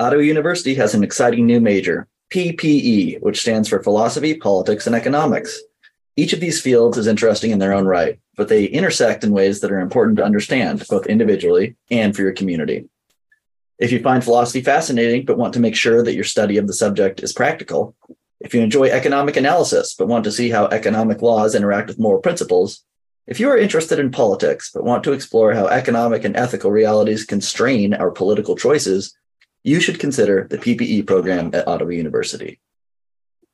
Ottawa 0.00 0.22
University 0.22 0.74
has 0.76 0.94
an 0.94 1.04
exciting 1.04 1.44
new 1.44 1.60
major, 1.60 2.08
PPE, 2.30 3.20
which 3.20 3.40
stands 3.40 3.68
for 3.68 3.82
Philosophy, 3.82 4.34
Politics, 4.34 4.86
and 4.86 4.96
Economics. 4.96 5.60
Each 6.16 6.32
of 6.32 6.40
these 6.40 6.60
fields 6.60 6.96
is 6.98 7.06
interesting 7.06 7.50
in 7.50 7.58
their 7.58 7.72
own 7.72 7.86
right, 7.86 8.20
but 8.36 8.48
they 8.48 8.64
intersect 8.64 9.24
in 9.24 9.32
ways 9.32 9.60
that 9.60 9.72
are 9.72 9.80
important 9.80 10.18
to 10.18 10.24
understand, 10.24 10.84
both 10.88 11.06
individually 11.06 11.76
and 11.90 12.14
for 12.14 12.22
your 12.22 12.32
community. 12.32 12.88
If 13.78 13.92
you 13.92 14.00
find 14.00 14.22
philosophy 14.22 14.60
fascinating, 14.60 15.24
but 15.24 15.38
want 15.38 15.54
to 15.54 15.60
make 15.60 15.74
sure 15.74 16.02
that 16.02 16.14
your 16.14 16.24
study 16.24 16.56
of 16.56 16.66
the 16.66 16.74
subject 16.74 17.22
is 17.22 17.32
practical, 17.32 17.94
if 18.40 18.54
you 18.54 18.60
enjoy 18.60 18.88
economic 18.88 19.36
analysis, 19.36 19.94
but 19.94 20.08
want 20.08 20.24
to 20.24 20.32
see 20.32 20.50
how 20.50 20.66
economic 20.66 21.22
laws 21.22 21.54
interact 21.54 21.88
with 21.88 21.98
moral 21.98 22.20
principles, 22.20 22.84
if 23.26 23.38
you 23.38 23.48
are 23.48 23.56
interested 23.56 23.98
in 23.98 24.10
politics, 24.10 24.70
but 24.72 24.84
want 24.84 25.04
to 25.04 25.12
explore 25.12 25.54
how 25.54 25.66
economic 25.66 26.24
and 26.24 26.36
ethical 26.36 26.70
realities 26.70 27.24
constrain 27.24 27.94
our 27.94 28.10
political 28.10 28.56
choices, 28.56 29.14
you 29.62 29.80
should 29.80 29.98
consider 29.98 30.46
the 30.48 30.58
PPE 30.58 31.06
program 31.06 31.50
at 31.54 31.68
Ottawa 31.68 31.90
University. 31.90 32.60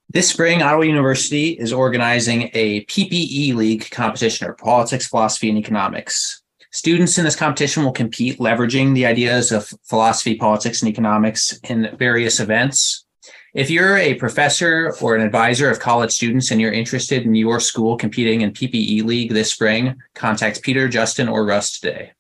This 0.09 0.29
spring, 0.29 0.63
Ottawa 0.63 0.83
University 0.83 1.51
is 1.51 1.73
organizing 1.73 2.51
a 2.55 2.85
PPE 2.85 3.55
League 3.55 3.91
competition 3.91 4.47
or 4.47 4.55
politics, 4.55 5.09
philosophy, 5.09 5.49
and 5.49 5.59
economics. 5.59 6.43
Students 6.71 7.19
in 7.19 7.25
this 7.25 7.35
competition 7.35 7.85
will 7.85 7.93
compete 7.93 8.39
leveraging 8.39 8.95
the 8.95 9.07
ideas 9.07 9.51
of 9.51 9.73
philosophy, 9.83 10.37
politics, 10.37 10.83
and 10.83 10.89
economics 10.89 11.59
in 11.65 11.97
various 11.99 12.39
events. 12.39 13.05
If 13.55 13.71
you're 13.71 13.97
a 13.97 14.15
professor 14.15 14.95
or 15.01 15.17
an 15.17 15.23
advisor 15.23 15.71
of 15.71 15.81
college 15.81 16.13
students 16.13 16.51
and 16.51 16.61
you're 16.61 16.73
interested 16.73 17.25
in 17.25 17.35
your 17.35 17.59
school 17.59 17.97
competing 17.97 18.43
in 18.43 18.53
PPE 18.53 19.05
League 19.05 19.33
this 19.33 19.51
spring, 19.51 19.97
contact 20.15 20.63
Peter, 20.63 20.87
Justin, 20.87 21.29
or 21.29 21.47
Russ 21.47 21.81
today. 21.81 22.13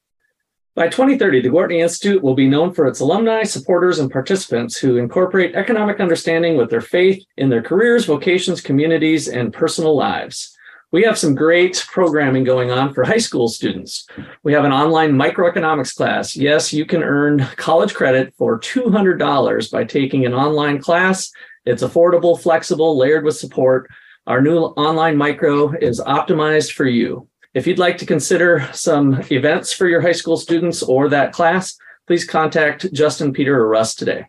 By 0.76 0.88
2030, 0.88 1.40
the 1.40 1.49
Gortney 1.49 1.80
Institute 1.80 2.23
will 2.23 2.35
be 2.35 2.47
known 2.47 2.75
for 2.75 2.87
its 2.87 3.00
alumni, 3.00 3.45
supporters, 3.45 3.99
and 3.99 4.11
participants 4.11 4.76
who 4.76 4.99
incorporate 4.99 5.54
economic 5.54 6.00
understanding 6.00 6.59
with 6.59 6.68
their 6.68 6.83
faith 6.83 7.25
in 7.38 7.49
their 7.49 7.62
careers, 7.62 8.04
vocations, 8.04 8.61
communities, 8.61 9.26
and 9.26 9.54
personal 9.54 9.97
lives. 9.97 10.54
We 10.92 11.02
have 11.04 11.16
some 11.16 11.35
great 11.35 11.83
programming 11.90 12.45
going 12.45 12.71
on 12.71 12.92
for 12.92 13.04
high 13.04 13.16
school 13.16 13.49
students. 13.49 14.06
We 14.42 14.52
have 14.52 14.66
an 14.66 14.73
online 14.73 15.12
microeconomics 15.12 15.97
class. 15.97 16.37
Yes, 16.37 16.75
you 16.75 16.85
can 16.85 17.02
earn 17.02 17.38
college 17.56 17.95
credit 17.95 18.35
for 18.37 18.61
$200 18.61 19.73
by 19.73 19.85
taking 19.85 20.26
an 20.26 20.35
online 20.35 20.78
class. 20.78 21.33
It's 21.64 21.83
affordable, 21.83 22.38
flexible, 22.38 22.99
layered 22.99 23.25
with 23.25 23.38
support. 23.38 23.88
Our 24.26 24.42
new 24.42 24.59
online 24.59 25.16
micro 25.16 25.73
is 25.73 26.02
optimized 26.02 26.73
for 26.73 26.85
you. 26.85 27.28
If 27.56 27.66
you'd 27.66 27.78
like 27.78 27.96
to 27.98 28.04
consider 28.06 28.68
some 28.75 29.18
events 29.30 29.72
for 29.72 29.88
your 29.88 30.02
high 30.02 30.12
school 30.12 30.36
students 30.36 30.82
or 30.82 31.08
that 31.08 31.32
class, 31.32 31.75
please 32.06 32.26
contact 32.26 32.92
Justin, 32.92 33.32
Peter, 33.32 33.58
or 33.58 33.66
Russ 33.66 33.94
today. 33.94 34.26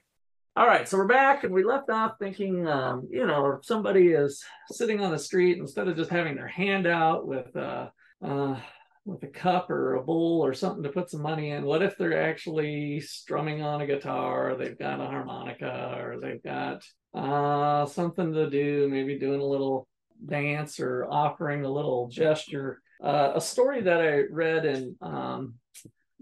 All 0.55 0.65
right, 0.65 0.87
so 0.87 0.95
we're 0.95 1.07
back 1.07 1.43
and 1.43 1.53
we 1.53 1.65
left 1.65 1.89
off 1.89 2.13
thinking, 2.19 2.65
um, 2.65 3.05
you 3.11 3.27
know, 3.27 3.57
if 3.57 3.65
somebody 3.65 4.07
is 4.13 4.41
sitting 4.71 5.01
on 5.01 5.11
the 5.11 5.19
street 5.19 5.57
instead 5.57 5.89
of 5.89 5.97
just 5.97 6.09
having 6.09 6.35
their 6.35 6.47
hand 6.47 6.87
out 6.87 7.27
with 7.27 7.53
uh, 7.53 7.89
uh, 8.23 8.55
with 9.03 9.21
a 9.23 9.27
cup 9.27 9.69
or 9.69 9.95
a 9.95 10.03
bowl 10.03 10.39
or 10.41 10.53
something 10.53 10.83
to 10.83 10.89
put 10.89 11.09
some 11.09 11.21
money 11.21 11.49
in, 11.49 11.65
what 11.65 11.83
if 11.83 11.97
they're 11.97 12.23
actually 12.23 13.01
strumming 13.01 13.61
on 13.61 13.81
a 13.81 13.87
guitar, 13.87 14.55
they've 14.57 14.79
got 14.79 15.01
a 15.01 15.05
harmonica, 15.05 15.97
or 16.01 16.21
they've 16.21 16.43
got 16.43 16.81
uh, 17.13 17.85
something 17.87 18.31
to 18.31 18.49
do, 18.49 18.87
maybe 18.89 19.19
doing 19.19 19.41
a 19.41 19.45
little 19.45 19.85
dance 20.25 20.79
or 20.79 21.05
offering 21.11 21.65
a 21.65 21.69
little 21.69 22.07
gesture. 22.07 22.81
Uh, 23.03 23.33
a 23.35 23.41
story 23.41 23.81
that 23.81 24.01
I 24.01 24.23
read 24.31 24.65
in, 24.65 24.95
um, 25.01 25.55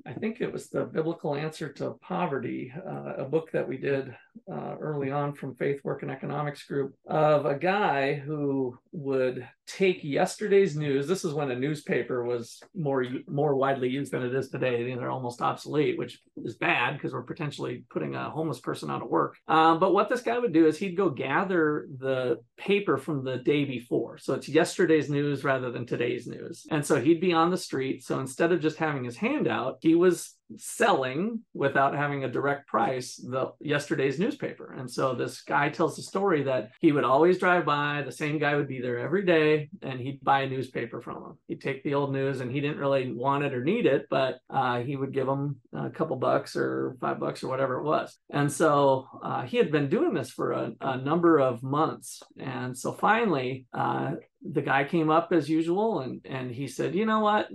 I 0.05 0.13
think 0.13 0.41
it 0.41 0.51
was 0.51 0.69
the 0.69 0.85
Biblical 0.85 1.35
Answer 1.35 1.71
to 1.73 1.91
Poverty, 2.01 2.73
uh, 2.85 3.13
a 3.17 3.25
book 3.25 3.51
that 3.51 3.67
we 3.67 3.77
did 3.77 4.15
uh, 4.51 4.75
early 4.79 5.11
on 5.11 5.33
from 5.33 5.55
Faith 5.55 5.81
Work 5.83 6.01
and 6.01 6.11
Economics 6.11 6.63
Group, 6.63 6.95
of 7.07 7.45
a 7.45 7.55
guy 7.55 8.15
who 8.15 8.77
would 8.91 9.47
take 9.67 10.03
yesterday's 10.03 10.77
news. 10.77 11.07
This 11.07 11.25
is 11.25 11.33
when 11.33 11.51
a 11.51 11.59
newspaper 11.59 12.23
was 12.23 12.61
more 12.75 13.03
more 13.27 13.55
widely 13.55 13.89
used 13.89 14.11
than 14.11 14.23
it 14.23 14.35
is 14.35 14.49
today. 14.49 14.93
They're 14.93 15.09
almost 15.09 15.41
obsolete, 15.41 15.97
which 15.97 16.19
is 16.43 16.55
bad 16.55 16.93
because 16.93 17.13
we're 17.13 17.23
potentially 17.23 17.83
putting 17.89 18.15
a 18.15 18.29
homeless 18.29 18.59
person 18.59 18.89
out 18.89 19.01
of 19.01 19.09
work. 19.09 19.35
Um, 19.47 19.79
but 19.79 19.93
what 19.93 20.09
this 20.09 20.21
guy 20.21 20.37
would 20.37 20.53
do 20.53 20.67
is 20.67 20.77
he'd 20.77 20.97
go 20.97 21.09
gather 21.09 21.87
the 21.97 22.41
paper 22.57 22.97
from 22.97 23.23
the 23.23 23.37
day 23.37 23.65
before. 23.65 24.17
So 24.17 24.33
it's 24.33 24.47
yesterday's 24.47 25.09
news 25.09 25.43
rather 25.43 25.71
than 25.71 25.85
today's 25.85 26.27
news. 26.27 26.65
And 26.69 26.85
so 26.85 27.01
he'd 27.01 27.21
be 27.21 27.33
on 27.33 27.49
the 27.49 27.57
street. 27.57 28.03
So 28.03 28.19
instead 28.19 28.51
of 28.51 28.61
just 28.61 28.77
having 28.77 29.03
his 29.03 29.17
hand 29.17 29.47
out, 29.47 29.77
he 29.81 29.95
was 29.95 30.35
selling 30.57 31.41
without 31.53 31.95
having 31.95 32.23
a 32.23 32.31
direct 32.31 32.67
price 32.67 33.15
the 33.15 33.51
yesterday's 33.59 34.19
newspaper. 34.19 34.73
And 34.77 34.89
so 34.89 35.13
this 35.13 35.41
guy 35.41 35.69
tells 35.69 35.95
the 35.95 36.03
story 36.03 36.43
that 36.43 36.71
he 36.79 36.91
would 36.91 37.03
always 37.03 37.39
drive 37.39 37.65
by 37.65 38.03
the 38.03 38.11
same 38.11 38.39
guy 38.39 38.55
would 38.55 38.67
be 38.67 38.81
there 38.81 38.99
every 38.99 39.25
day 39.25 39.69
and 39.81 39.99
he'd 39.99 40.23
buy 40.23 40.41
a 40.41 40.49
newspaper 40.49 41.01
from 41.01 41.17
him. 41.17 41.37
He'd 41.47 41.61
take 41.61 41.83
the 41.83 41.93
old 41.93 42.11
news 42.13 42.41
and 42.41 42.51
he 42.51 42.61
didn't 42.61 42.79
really 42.79 43.11
want 43.11 43.43
it 43.43 43.53
or 43.53 43.63
need 43.63 43.85
it 43.85 44.07
but 44.09 44.39
uh, 44.49 44.81
he 44.81 44.95
would 44.95 45.13
give 45.13 45.27
him 45.27 45.57
a 45.73 45.89
couple 45.89 46.15
bucks 46.15 46.55
or 46.55 46.95
five 47.01 47.19
bucks 47.19 47.43
or 47.43 47.47
whatever 47.47 47.79
it 47.79 47.83
was. 47.83 48.17
And 48.29 48.51
so 48.51 49.07
uh, 49.23 49.43
he 49.43 49.57
had 49.57 49.71
been 49.71 49.89
doing 49.89 50.13
this 50.13 50.29
for 50.29 50.51
a, 50.51 50.71
a, 50.81 50.97
number 50.97 51.39
of 51.39 51.61
months. 51.61 52.23
And 52.39 52.75
so 52.77 52.93
finally 52.93 53.67
uh, 53.73 54.13
the 54.51 54.61
guy 54.61 54.83
came 54.83 55.09
up 55.09 55.31
as 55.31 55.49
usual 55.49 56.01
and 56.01 56.21
and 56.25 56.51
he 56.51 56.67
said 56.67 56.95
you 56.95 57.05
know 57.05 57.19
what? 57.19 57.49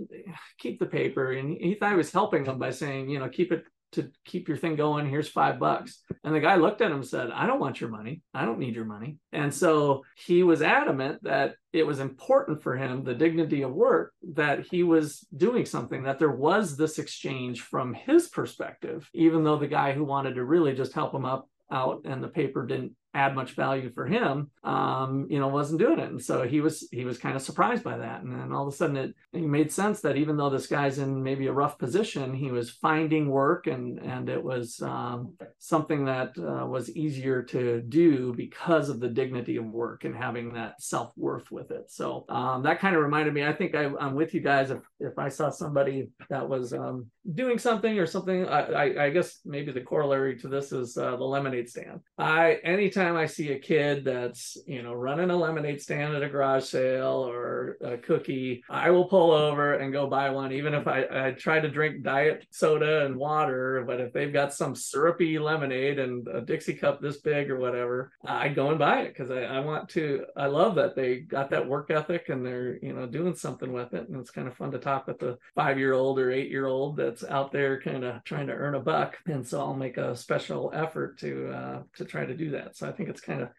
Keep 0.59 0.79
the 0.79 0.85
paper. 0.85 1.31
And 1.31 1.49
he 1.49 1.75
thought 1.75 1.93
i 1.93 1.95
was 1.95 2.11
helping 2.11 2.45
him 2.45 2.59
by 2.59 2.71
saying 2.71 3.09
you 3.09 3.19
know 3.19 3.29
keep 3.29 3.51
it 3.51 3.63
to 3.93 4.09
keep 4.23 4.47
your 4.47 4.55
thing 4.55 4.77
going. 4.77 5.09
Here's 5.09 5.27
five 5.27 5.59
bucks. 5.59 6.01
And 6.23 6.33
the 6.33 6.39
guy 6.39 6.55
looked 6.55 6.79
at 6.81 6.91
him 6.91 6.97
and 6.97 7.07
said 7.07 7.29
i 7.31 7.45
don't 7.45 7.59
want 7.59 7.81
your 7.81 7.89
money. 7.89 8.21
I 8.33 8.45
don't 8.45 8.59
need 8.59 8.75
your 8.75 8.85
money. 8.85 9.17
And 9.31 9.53
so 9.53 10.03
he 10.15 10.43
was 10.43 10.61
adamant 10.61 11.23
that 11.23 11.55
it 11.73 11.85
was 11.85 11.99
important 11.99 12.61
for 12.61 12.75
him 12.75 13.03
the 13.03 13.13
dignity 13.13 13.61
of 13.61 13.73
work 13.73 14.13
that 14.33 14.65
he 14.69 14.83
was 14.83 15.25
doing 15.35 15.65
something 15.65 16.03
that 16.03 16.19
there 16.19 16.31
was 16.31 16.75
this 16.75 16.99
exchange 16.99 17.61
from 17.61 17.93
his 17.93 18.27
perspective 18.27 19.09
even 19.13 19.43
though 19.43 19.57
the 19.57 19.67
guy 19.67 19.93
who 19.93 20.03
wanted 20.03 20.35
to 20.35 20.43
really 20.43 20.73
just 20.73 20.93
help 20.93 21.13
him 21.13 21.23
up 21.23 21.47
out 21.71 22.01
and 22.03 22.21
the 22.21 22.27
paper 22.27 22.65
didn't 22.65 22.93
add 23.13 23.35
much 23.35 23.55
value 23.55 23.91
for 23.93 24.05
him 24.05 24.49
um, 24.63 25.27
you 25.29 25.39
know 25.39 25.47
wasn't 25.47 25.79
doing 25.79 25.99
it. 25.99 26.09
And 26.09 26.21
so 26.21 26.43
he 26.43 26.61
was 26.61 26.87
he 26.91 27.03
was 27.05 27.17
kind 27.17 27.35
of 27.35 27.41
surprised 27.41 27.83
by 27.83 27.97
that. 27.97 28.21
And 28.21 28.31
then 28.31 28.51
all 28.51 28.67
of 28.67 28.73
a 28.73 28.75
sudden 28.75 28.95
it, 28.95 29.15
it 29.33 29.41
made 29.41 29.71
sense 29.71 30.01
that 30.01 30.17
even 30.17 30.37
though 30.37 30.49
this 30.49 30.67
guy's 30.67 30.99
in 30.99 31.23
maybe 31.23 31.47
a 31.47 31.53
rough 31.53 31.77
position 31.77 32.33
he 32.33 32.51
was 32.51 32.69
finding 32.69 33.29
work 33.29 33.67
and 33.67 33.99
and 33.99 34.29
it 34.29 34.43
was 34.43 34.81
um, 34.81 35.33
something 35.57 36.05
that 36.05 36.37
uh, 36.37 36.65
was 36.65 36.95
easier 36.95 37.41
to 37.43 37.81
do 37.81 38.33
because 38.35 38.89
of 38.89 38.99
the 38.99 39.09
dignity 39.09 39.57
of 39.57 39.65
work 39.65 40.03
and 40.03 40.15
having 40.15 40.53
that 40.53 40.81
self-worth 40.81 41.51
with 41.51 41.71
it. 41.71 41.91
So 41.91 42.25
um, 42.29 42.63
that 42.63 42.79
kind 42.79 42.95
of 42.95 43.01
reminded 43.01 43.33
me 43.33 43.43
i 43.43 43.53
think 43.53 43.75
I, 43.75 43.85
am 43.99 44.15
with 44.15 44.33
you 44.33 44.41
guys. 44.41 44.71
If 44.71 44.79
if 44.99 45.17
i 45.17 45.29
saw 45.29 45.49
somebody 45.49 46.09
that 46.29 46.47
was 46.47 46.73
um, 46.73 47.07
doing 47.33 47.57
something 47.57 47.97
or 47.97 48.05
something 48.05 48.47
I, 48.47 48.59
I, 48.59 49.05
I 49.05 49.09
guess 49.09 49.39
maybe 49.45 49.71
the 49.71 49.81
corollary 49.81 50.37
to 50.39 50.47
this 50.47 50.71
is 50.71 50.97
uh, 50.97 51.15
the 51.17 51.23
lemonade 51.23 51.69
stand. 51.69 52.01
I 52.17 52.59
anytime 52.63 53.00
anytime 53.01 53.21
I 53.21 53.25
see 53.25 53.51
a 53.51 53.59
kid 53.59 54.05
that's, 54.05 54.57
you 54.67 54.83
know, 54.83 54.93
running 54.93 55.31
a 55.31 55.35
lemonade 55.35 55.81
stand 55.81 56.15
at 56.15 56.21
a 56.23 56.29
garage 56.29 56.65
sale 56.65 57.27
or 57.27 57.77
a 57.81 57.97
cookie, 57.97 58.63
I 58.69 58.91
will 58.91 59.05
pull 59.05 59.31
over 59.31 59.73
and 59.73 59.91
go 59.91 60.07
buy 60.07 60.29
one, 60.29 60.51
even 60.51 60.73
if 60.73 60.87
I, 60.87 61.05
I 61.11 61.31
try 61.31 61.59
to 61.59 61.69
drink 61.69 62.03
diet 62.03 62.45
soda 62.51 63.05
and 63.05 63.15
water. 63.15 63.83
But 63.87 63.99
if 64.01 64.13
they've 64.13 64.31
got 64.31 64.53
some 64.53 64.75
syrupy 64.75 65.39
lemonade 65.39 65.97
and 65.97 66.27
a 66.27 66.41
Dixie 66.41 66.75
cup 66.75 67.01
this 67.01 67.17
big 67.17 67.49
or 67.49 67.59
whatever, 67.59 68.11
I 68.23 68.49
go 68.49 68.69
and 68.69 68.77
buy 68.77 69.01
it 69.01 69.09
because 69.09 69.31
I, 69.31 69.43
I 69.43 69.59
want 69.61 69.89
to, 69.89 70.25
I 70.37 70.45
love 70.45 70.75
that 70.75 70.95
they 70.95 71.21
got 71.21 71.49
that 71.49 71.67
work 71.67 71.89
ethic 71.89 72.29
and 72.29 72.45
they're, 72.45 72.77
you 72.83 72.93
know, 72.93 73.07
doing 73.07 73.35
something 73.35 73.73
with 73.73 73.93
it. 73.93 74.09
And 74.09 74.19
it's 74.19 74.31
kind 74.31 74.47
of 74.47 74.55
fun 74.55 74.71
to 74.71 74.79
talk 74.79 75.07
with 75.07 75.19
the 75.19 75.37
five 75.55 75.79
year 75.79 75.93
old 75.93 76.19
or 76.19 76.31
eight 76.31 76.51
year 76.51 76.67
old 76.67 76.97
that's 76.97 77.23
out 77.23 77.51
there 77.51 77.81
kind 77.81 78.03
of 78.03 78.23
trying 78.25 78.47
to 78.47 78.53
earn 78.53 78.75
a 78.75 78.79
buck. 78.79 79.17
And 79.25 79.47
so 79.47 79.59
I'll 79.59 79.73
make 79.73 79.97
a 79.97 80.15
special 80.15 80.71
effort 80.73 81.17
to, 81.19 81.51
uh, 81.51 81.81
to 81.95 82.05
try 82.05 82.25
to 82.25 82.35
do 82.35 82.51
that. 82.51 82.77
So 82.77 82.87
I 82.87 82.90
think 82.91 83.09
it's 83.09 83.21
kind 83.21 83.41
of 83.41 83.49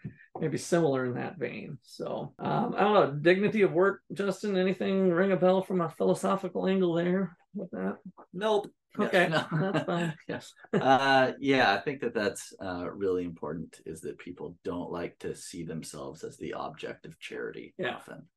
maybe 0.40 0.58
similar 0.58 1.04
in 1.06 1.14
that 1.14 1.38
vein. 1.38 1.78
So 1.82 2.34
um, 2.38 2.74
I 2.76 2.80
don't 2.80 2.94
know, 2.94 3.12
dignity 3.20 3.62
of 3.62 3.72
work, 3.72 4.00
Justin, 4.12 4.56
anything 4.56 5.10
ring 5.10 5.32
a 5.32 5.36
bell 5.36 5.62
from 5.62 5.80
a 5.80 5.90
philosophical 5.90 6.66
angle 6.66 6.94
there 6.94 7.36
with 7.54 7.70
that? 7.70 7.98
Nope. 8.32 8.68
Okay, 8.98 9.28
Yes, 9.30 9.46
no. 9.50 9.72
that's 9.72 9.86
fine. 9.86 10.14
yes. 10.28 10.52
Uh, 10.74 11.32
yeah, 11.40 11.72
I 11.72 11.78
think 11.78 12.02
that 12.02 12.12
that's 12.12 12.52
uh, 12.62 12.90
really 12.90 13.24
important. 13.24 13.80
Is 13.86 14.02
that 14.02 14.18
people 14.18 14.58
don't 14.64 14.90
like 14.92 15.18
to 15.20 15.34
see 15.34 15.64
themselves 15.64 16.24
as 16.24 16.36
the 16.36 16.52
object 16.52 17.06
of 17.06 17.18
charity 17.18 17.74
Yeah. 17.78 17.96
often, 17.96 18.28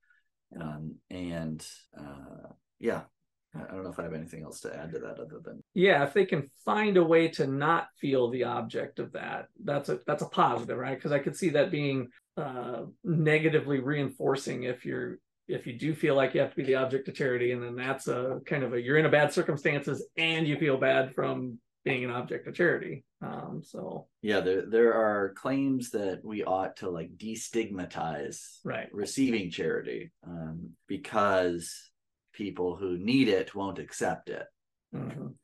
um, 0.61 0.95
and 1.09 1.65
uh, 1.99 2.47
yeah, 2.79 3.01
I 3.55 3.74
don't 3.74 3.83
know 3.83 3.89
if 3.89 4.00
I 4.00 4.03
have 4.03 4.13
anything 4.13 4.43
else 4.43 4.59
to 4.62 4.75
add 4.75 4.91
to 4.93 5.00
that 5.00 5.19
other 5.19 5.39
than 5.43 5.63
yeah 5.74 6.03
if 6.03 6.13
they 6.13 6.25
can 6.25 6.50
find 6.63 6.97
a 6.97 7.03
way 7.03 7.27
to 7.29 7.47
not 7.47 7.88
feel 8.00 8.29
the 8.29 8.43
object 8.43 9.00
of 9.00 9.13
that 9.13 9.47
that's 9.63 9.89
a 9.89 10.00
that's 10.05 10.24
a 10.24 10.29
positive 10.29 10.77
right? 10.77 10.95
Because 10.95 11.12
i 11.12 11.19
could 11.19 11.35
see 11.35 11.50
that 11.50 11.71
being 11.71 12.09
uh 12.38 12.83
negatively 13.03 13.79
reinforcing 13.79 14.63
if 14.63 14.85
you're 14.85 15.19
if 15.47 15.67
you 15.67 15.77
do 15.77 15.93
feel 15.93 16.15
like 16.15 16.33
you 16.33 16.41
have 16.41 16.50
to 16.50 16.55
be 16.55 16.63
the 16.63 16.75
object 16.75 17.07
of 17.07 17.15
charity 17.15 17.51
and 17.51 17.62
then 17.63 17.75
that's 17.75 18.07
a 18.07 18.39
kind 18.45 18.63
of 18.63 18.74
a 18.74 18.81
you're 18.81 18.97
in 18.97 19.05
a 19.05 19.09
bad 19.09 19.31
circumstances 19.31 20.05
and 20.17 20.47
you 20.47 20.57
feel 20.57 20.77
bad 20.77 21.13
from 21.13 21.59
being 21.83 22.03
an 22.03 22.09
object 22.09 22.47
of 22.47 22.55
charity. 22.55 23.05
Um 23.21 23.62
so. 23.63 24.07
Yeah, 24.21 24.39
there 24.39 24.65
there 24.65 24.93
are 24.93 25.33
claims 25.35 25.91
that 25.91 26.21
we 26.24 26.43
ought 26.43 26.77
to 26.77 26.89
like 26.89 27.15
destigmatize 27.15 28.59
right. 28.65 28.88
receiving 28.91 29.51
charity 29.51 30.12
um, 30.25 30.71
because 30.88 31.91
people 32.36 32.75
who 32.75 32.98
need 32.98 33.27
it 33.27 33.56
won't 33.56 33.80
accept 33.80 34.30
it. 34.30 34.46
Mhm. 34.94 35.36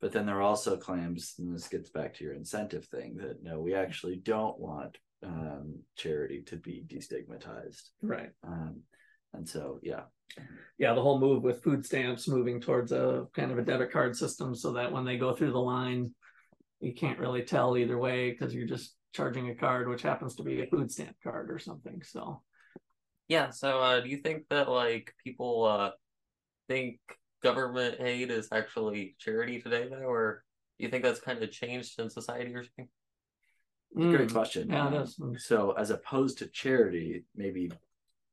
But 0.00 0.12
then 0.12 0.26
there 0.26 0.38
are 0.38 0.42
also 0.42 0.76
claims, 0.76 1.34
and 1.38 1.54
this 1.54 1.68
gets 1.68 1.90
back 1.90 2.14
to 2.14 2.24
your 2.24 2.34
incentive 2.34 2.86
thing, 2.86 3.16
that 3.16 3.42
no, 3.42 3.60
we 3.60 3.74
actually 3.74 4.16
don't 4.16 4.58
want 4.58 4.98
um, 5.22 5.78
charity 5.96 6.42
to 6.42 6.56
be 6.56 6.84
destigmatized. 6.86 7.90
right 8.02 8.30
Um, 8.42 8.82
and 9.32 9.48
so, 9.48 9.78
yeah, 9.82 10.02
yeah 10.78 10.94
the 10.94 11.02
whole 11.02 11.20
move 11.20 11.42
with 11.42 11.62
food 11.62 11.86
stamps 11.86 12.26
moving 12.26 12.60
towards 12.60 12.90
a 12.90 13.26
kind 13.32 13.52
of 13.52 13.58
a 13.58 13.64
debit 13.64 13.92
card 13.92 14.16
system 14.16 14.54
so 14.54 14.72
that 14.72 14.90
when 14.90 15.04
they 15.04 15.16
go 15.16 15.32
through 15.34 15.52
the 15.52 15.58
line 15.58 16.12
you 16.80 16.92
can't 16.92 17.20
really 17.20 17.44
tell 17.44 17.76
either 17.76 17.96
way 17.96 18.30
because 18.30 18.52
you're 18.52 18.66
just 18.66 18.96
charging 19.14 19.50
a 19.50 19.54
card 19.54 19.88
which 19.88 20.02
happens 20.02 20.34
to 20.34 20.42
be 20.42 20.62
a 20.62 20.66
food 20.66 20.90
stamp 20.90 21.14
card 21.22 21.50
or 21.50 21.58
something 21.58 22.02
so 22.02 22.42
Yeah, 23.28 23.50
so 23.50 23.80
uh, 23.80 24.00
do 24.00 24.08
you 24.08 24.18
think 24.18 24.48
that 24.48 24.68
like 24.68 25.14
people 25.22 25.64
uh 25.64 25.90
think 26.68 26.98
government 27.42 27.96
aid 28.00 28.30
is 28.30 28.48
actually 28.52 29.16
charity 29.18 29.60
today 29.60 29.88
though, 29.88 29.96
or 30.06 30.44
do 30.78 30.84
you 30.84 30.90
think 30.90 31.04
that's 31.04 31.20
kind 31.20 31.42
of 31.42 31.50
changed 31.50 31.98
in 32.00 32.10
society 32.10 32.54
or 32.54 32.64
something? 32.64 32.88
great 33.94 34.28
Mm, 34.28 34.32
question. 34.32 34.72
yeah 34.72 34.86
Um, 34.86 34.94
is 34.94 35.18
So, 35.38 35.72
as 35.72 35.90
opposed 35.90 36.38
to 36.38 36.46
charity, 36.46 37.24
maybe 37.36 37.70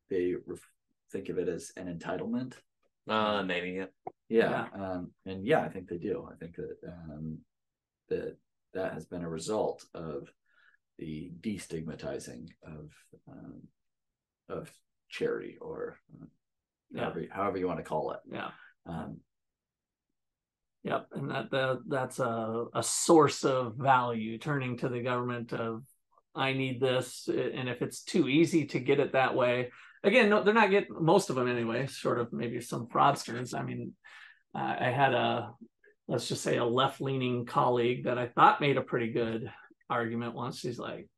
they 0.10 0.36
ref- 0.46 0.72
think 1.12 1.30
of 1.30 1.38
it 1.38 1.48
as 1.48 1.72
an 1.76 1.88
entitlement. 1.88 2.54
Uh 3.08 3.44
maybe 3.44 3.72
yeah. 3.72 3.86
Yeah, 4.30 4.68
um, 4.74 5.12
and 5.26 5.46
yeah, 5.46 5.62
I 5.62 5.70
think 5.70 5.90
they 5.90 5.98
do. 5.98 6.30
I 6.32 6.36
think 6.36 6.56
that 6.56 6.78
um, 6.88 7.40
that 8.10 8.38
that 8.74 8.94
has 8.94 9.06
been 9.06 9.24
a 9.24 9.30
result 9.30 9.86
of 9.96 10.32
the 11.00 11.32
destigmatizing 11.42 12.48
of 12.64 12.92
um, 13.28 13.62
of 14.50 14.72
charity, 15.10 15.58
or 15.60 15.98
uh, 16.22 16.26
Yeah. 16.92 17.04
however, 17.04 17.26
however 17.32 17.58
you 17.58 17.68
want 17.68 17.80
to 17.80 17.84
call 17.84 18.12
it. 18.12 18.20
yeah 18.32 18.50
Um, 18.86 19.20
Yep, 20.84 21.08
and 21.12 21.30
that, 21.30 21.52
that 21.52 21.80
that's 21.88 22.20
a, 22.20 22.66
a 22.74 22.82
source 22.82 23.44
of 23.44 23.76
value. 23.76 24.38
Turning 24.38 24.78
to 24.78 24.88
the 24.88 25.02
government 25.02 25.52
of, 25.52 25.84
I 26.34 26.54
need 26.54 26.80
this, 26.80 27.28
and 27.28 27.68
if 27.68 27.82
it's 27.82 28.02
too 28.02 28.30
easy 28.30 28.66
to 28.68 28.80
get 28.80 29.02
it 29.02 29.12
that 29.12 29.36
way, 29.36 29.72
again, 30.06 30.30
no, 30.30 30.42
they're 30.42 30.54
not 30.54 30.72
getting 30.72 30.96
most 30.98 31.30
of 31.30 31.36
them 31.36 31.50
anyway. 31.50 31.88
Sort 31.88 32.18
of 32.18 32.32
maybe 32.32 32.62
some 32.62 32.88
fraudsters. 32.88 33.54
I 33.54 33.64
mean, 33.64 33.94
uh, 34.56 34.76
I 34.80 34.86
had 34.86 35.14
a 35.14 35.52
let's 36.08 36.30
just 36.30 36.44
say 36.44 36.58
a 36.58 36.66
left 36.66 37.02
leaning 37.02 37.46
colleague 37.46 38.06
that 38.06 38.18
I 38.18 38.28
thought 38.28 38.62
made 38.62 38.78
a 38.78 38.82
pretty 38.82 39.12
good 39.12 39.52
argument 39.90 40.34
once. 40.34 40.60
She's 40.60 40.80
like. 40.80 41.10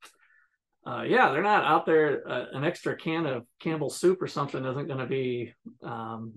Uh, 0.85 1.03
yeah, 1.03 1.31
they're 1.31 1.43
not 1.43 1.63
out 1.63 1.85
there. 1.85 2.27
Uh, 2.27 2.45
an 2.53 2.63
extra 2.63 2.95
can 2.95 3.25
of 3.25 3.45
Campbell's 3.59 3.97
soup 3.97 4.21
or 4.21 4.27
something 4.27 4.65
isn't 4.65 4.87
going 4.87 4.99
to 4.99 5.05
be 5.05 5.53
um, 5.83 6.33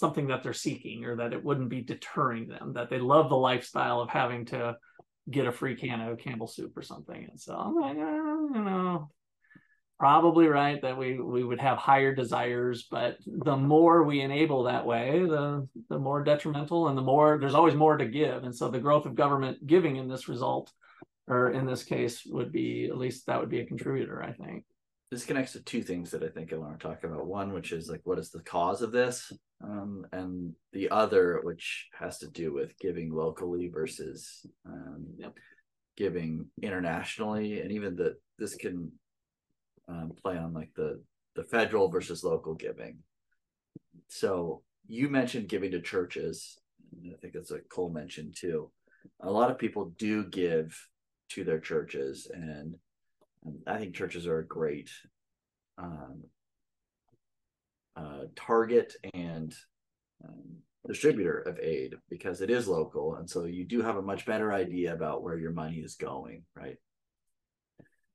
something 0.00 0.28
that 0.28 0.42
they're 0.42 0.52
seeking 0.52 1.04
or 1.04 1.16
that 1.16 1.32
it 1.32 1.44
wouldn't 1.44 1.68
be 1.68 1.82
deterring 1.82 2.48
them 2.48 2.72
that 2.72 2.88
they 2.90 2.98
love 2.98 3.28
the 3.28 3.36
lifestyle 3.36 4.00
of 4.00 4.08
having 4.08 4.46
to 4.46 4.74
get 5.30 5.46
a 5.46 5.52
free 5.52 5.76
can 5.76 6.00
of 6.00 6.18
campbell 6.18 6.46
soup 6.46 6.76
or 6.76 6.82
something 6.82 7.26
and 7.30 7.38
so 7.38 7.54
i'm 7.54 7.74
like 7.76 7.96
uh, 7.96 8.58
you 8.58 8.64
know 8.64 9.10
probably 9.98 10.46
right 10.46 10.80
that 10.80 10.96
we 10.96 11.20
we 11.20 11.44
would 11.44 11.60
have 11.60 11.76
higher 11.76 12.14
desires 12.14 12.88
but 12.90 13.18
the 13.26 13.56
more 13.56 14.02
we 14.02 14.22
enable 14.22 14.64
that 14.64 14.86
way 14.86 15.20
the 15.20 15.68
the 15.90 15.98
more 15.98 16.24
detrimental 16.24 16.88
and 16.88 16.96
the 16.96 17.02
more 17.02 17.38
there's 17.38 17.54
always 17.54 17.74
more 17.74 17.98
to 17.98 18.06
give 18.06 18.42
and 18.44 18.56
so 18.56 18.70
the 18.70 18.78
growth 18.78 19.04
of 19.04 19.14
government 19.14 19.64
giving 19.66 19.96
in 19.96 20.08
this 20.08 20.28
result 20.28 20.72
or 21.30 21.50
in 21.50 21.64
this 21.66 21.84
case 21.84 22.22
would 22.26 22.52
be 22.52 22.86
at 22.90 22.98
least 22.98 23.26
that 23.26 23.40
would 23.40 23.48
be 23.48 23.60
a 23.60 23.66
contributor 23.66 24.22
i 24.22 24.32
think 24.32 24.64
this 25.10 25.24
connects 25.24 25.52
to 25.52 25.62
two 25.64 25.82
things 25.82 26.12
that 26.12 26.22
I 26.22 26.28
think 26.28 26.52
I 26.52 26.56
want 26.56 26.78
to 26.78 26.86
talk 26.86 27.02
about. 27.02 27.26
One, 27.26 27.52
which 27.52 27.72
is 27.72 27.88
like, 27.88 28.00
what 28.04 28.18
is 28.20 28.30
the 28.30 28.42
cause 28.44 28.80
of 28.80 28.92
this? 28.92 29.32
Um, 29.62 30.06
and 30.12 30.54
the 30.72 30.88
other, 30.90 31.40
which 31.42 31.88
has 31.98 32.18
to 32.18 32.28
do 32.28 32.52
with 32.52 32.78
giving 32.78 33.12
locally 33.12 33.68
versus 33.68 34.46
um, 34.64 35.06
Yep. 35.18 35.34
giving 35.96 36.46
internationally, 36.62 37.60
and 37.60 37.72
even 37.72 37.96
that 37.96 38.14
this 38.38 38.54
can 38.54 38.92
um, 39.88 40.12
play 40.22 40.38
on 40.38 40.52
like 40.54 40.70
the 40.76 41.02
the 41.34 41.42
federal 41.44 41.88
versus 41.88 42.22
local 42.22 42.54
giving. 42.54 42.98
So 44.08 44.62
you 44.86 45.08
mentioned 45.08 45.48
giving 45.48 45.72
to 45.72 45.80
churches. 45.80 46.56
and 46.92 47.12
I 47.12 47.16
think 47.20 47.34
that's 47.34 47.50
what 47.50 47.68
Cole 47.68 47.90
mentioned 47.90 48.36
too. 48.38 48.70
A 49.20 49.30
lot 49.30 49.50
of 49.50 49.58
people 49.58 49.92
do 49.98 50.24
give 50.24 50.76
to 51.30 51.44
their 51.44 51.60
churches, 51.60 52.30
and 52.32 52.76
I 53.66 53.78
think 53.78 53.94
churches 53.94 54.26
are 54.26 54.38
a 54.38 54.46
great 54.46 54.90
um, 55.78 56.24
uh, 57.96 58.24
target 58.36 58.94
and 59.14 59.54
um, 60.24 60.56
distributor 60.86 61.38
of 61.40 61.58
aid 61.60 61.94
because 62.08 62.40
it 62.40 62.50
is 62.50 62.68
local. 62.68 63.14
And 63.16 63.28
so 63.28 63.44
you 63.44 63.64
do 63.64 63.82
have 63.82 63.96
a 63.96 64.02
much 64.02 64.26
better 64.26 64.52
idea 64.52 64.92
about 64.92 65.22
where 65.22 65.38
your 65.38 65.52
money 65.52 65.76
is 65.76 65.96
going, 65.96 66.44
right? 66.54 66.76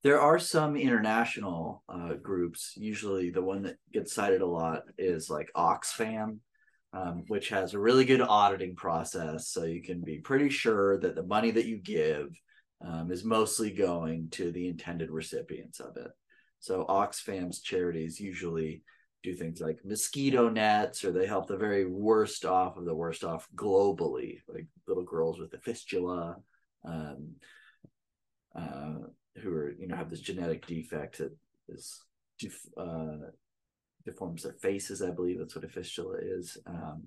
There 0.04 0.21
are 0.21 0.38
some 0.38 0.75
international 0.75 1.84
uh, 1.89 2.13
groups. 2.13 2.73
Usually, 2.75 3.32
the 3.32 3.41
one 3.41 3.63
that 3.63 3.78
gets 3.91 4.13
cited 4.13 4.41
a 4.41 4.45
lot 4.45 4.84
is 4.99 5.32
like 5.32 5.49
Oxfam, 5.56 6.38
um, 6.93 7.23
which 7.28 7.49
has 7.49 7.73
a 7.73 7.80
really 7.80 8.06
good 8.06 8.21
auditing 8.21 8.75
process. 8.75 9.49
So 9.49 9.63
you 9.63 9.82
can 9.82 10.01
be 10.01 10.19
pretty 10.19 10.49
sure 10.49 10.99
that 10.99 11.15
the 11.15 11.23
money 11.23 11.49
that 11.49 11.65
you 11.65 11.78
give 11.78 12.28
um, 12.81 13.11
is 13.11 13.23
mostly 13.23 13.71
going 13.71 14.29
to 14.31 14.51
the 14.51 14.67
intended 14.67 15.09
recipients 15.09 15.79
of 15.79 15.97
it. 15.97 16.11
So 16.59 16.85
Oxfam's 16.88 17.61
charities 17.61 18.19
usually 18.19 18.83
do 19.23 19.33
things 19.33 19.59
like 19.59 19.79
mosquito 19.83 20.49
nets, 20.49 21.03
or 21.03 21.11
they 21.11 21.25
help 21.25 21.47
the 21.47 21.57
very 21.57 21.85
worst 21.85 22.45
off 22.45 22.77
of 22.77 22.85
the 22.85 22.95
worst 22.95 23.23
off 23.23 23.47
globally, 23.55 24.39
like 24.47 24.67
little 24.88 25.03
girls 25.03 25.39
with 25.39 25.53
a 25.53 25.59
fistula, 25.59 26.38
um, 26.85 27.31
uh, 28.55 28.93
who 29.41 29.51
are 29.51 29.75
you 29.79 29.88
know 29.88 29.95
have 29.95 30.09
this 30.09 30.21
genetic 30.21 30.65
defect 30.65 31.17
that 31.17 31.35
is 31.69 32.01
def- 32.39 32.69
uh, 32.77 33.17
deforms 34.05 34.43
their 34.43 34.53
faces. 34.53 35.01
I 35.01 35.11
believe 35.11 35.39
that's 35.39 35.55
what 35.55 35.65
a 35.65 35.69
fistula 35.69 36.17
is. 36.21 36.57
Um, 36.67 37.03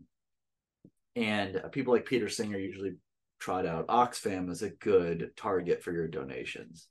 and 1.16 1.57
uh, 1.57 1.68
people 1.68 1.92
like 1.92 2.04
Peter 2.04 2.28
Singer 2.28 2.59
usually 2.59 2.94
trot 3.38 3.66
out 3.66 3.88
Oxfam 3.88 4.51
as 4.51 4.62
a 4.62 4.70
good 4.70 5.31
target 5.37 5.83
for 5.83 5.92
your 5.92 6.09
donations. 6.09 6.88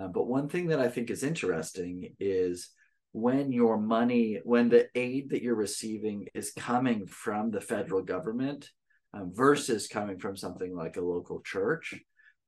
Uh, 0.00 0.08
but 0.08 0.26
one 0.26 0.48
thing 0.48 0.68
that 0.68 0.80
I 0.80 0.88
think 0.88 1.10
is 1.10 1.22
interesting 1.22 2.14
is 2.20 2.70
when 3.12 3.52
your 3.52 3.76
money, 3.76 4.40
when 4.44 4.68
the 4.68 4.88
aid 4.94 5.30
that 5.30 5.42
you're 5.42 5.54
receiving 5.54 6.28
is 6.34 6.52
coming 6.52 7.06
from 7.06 7.50
the 7.50 7.60
federal 7.60 8.02
government 8.02 8.68
um, 9.12 9.32
versus 9.34 9.88
coming 9.88 10.18
from 10.18 10.36
something 10.36 10.74
like 10.74 10.96
a 10.96 11.02
local 11.02 11.40
church, 11.40 11.94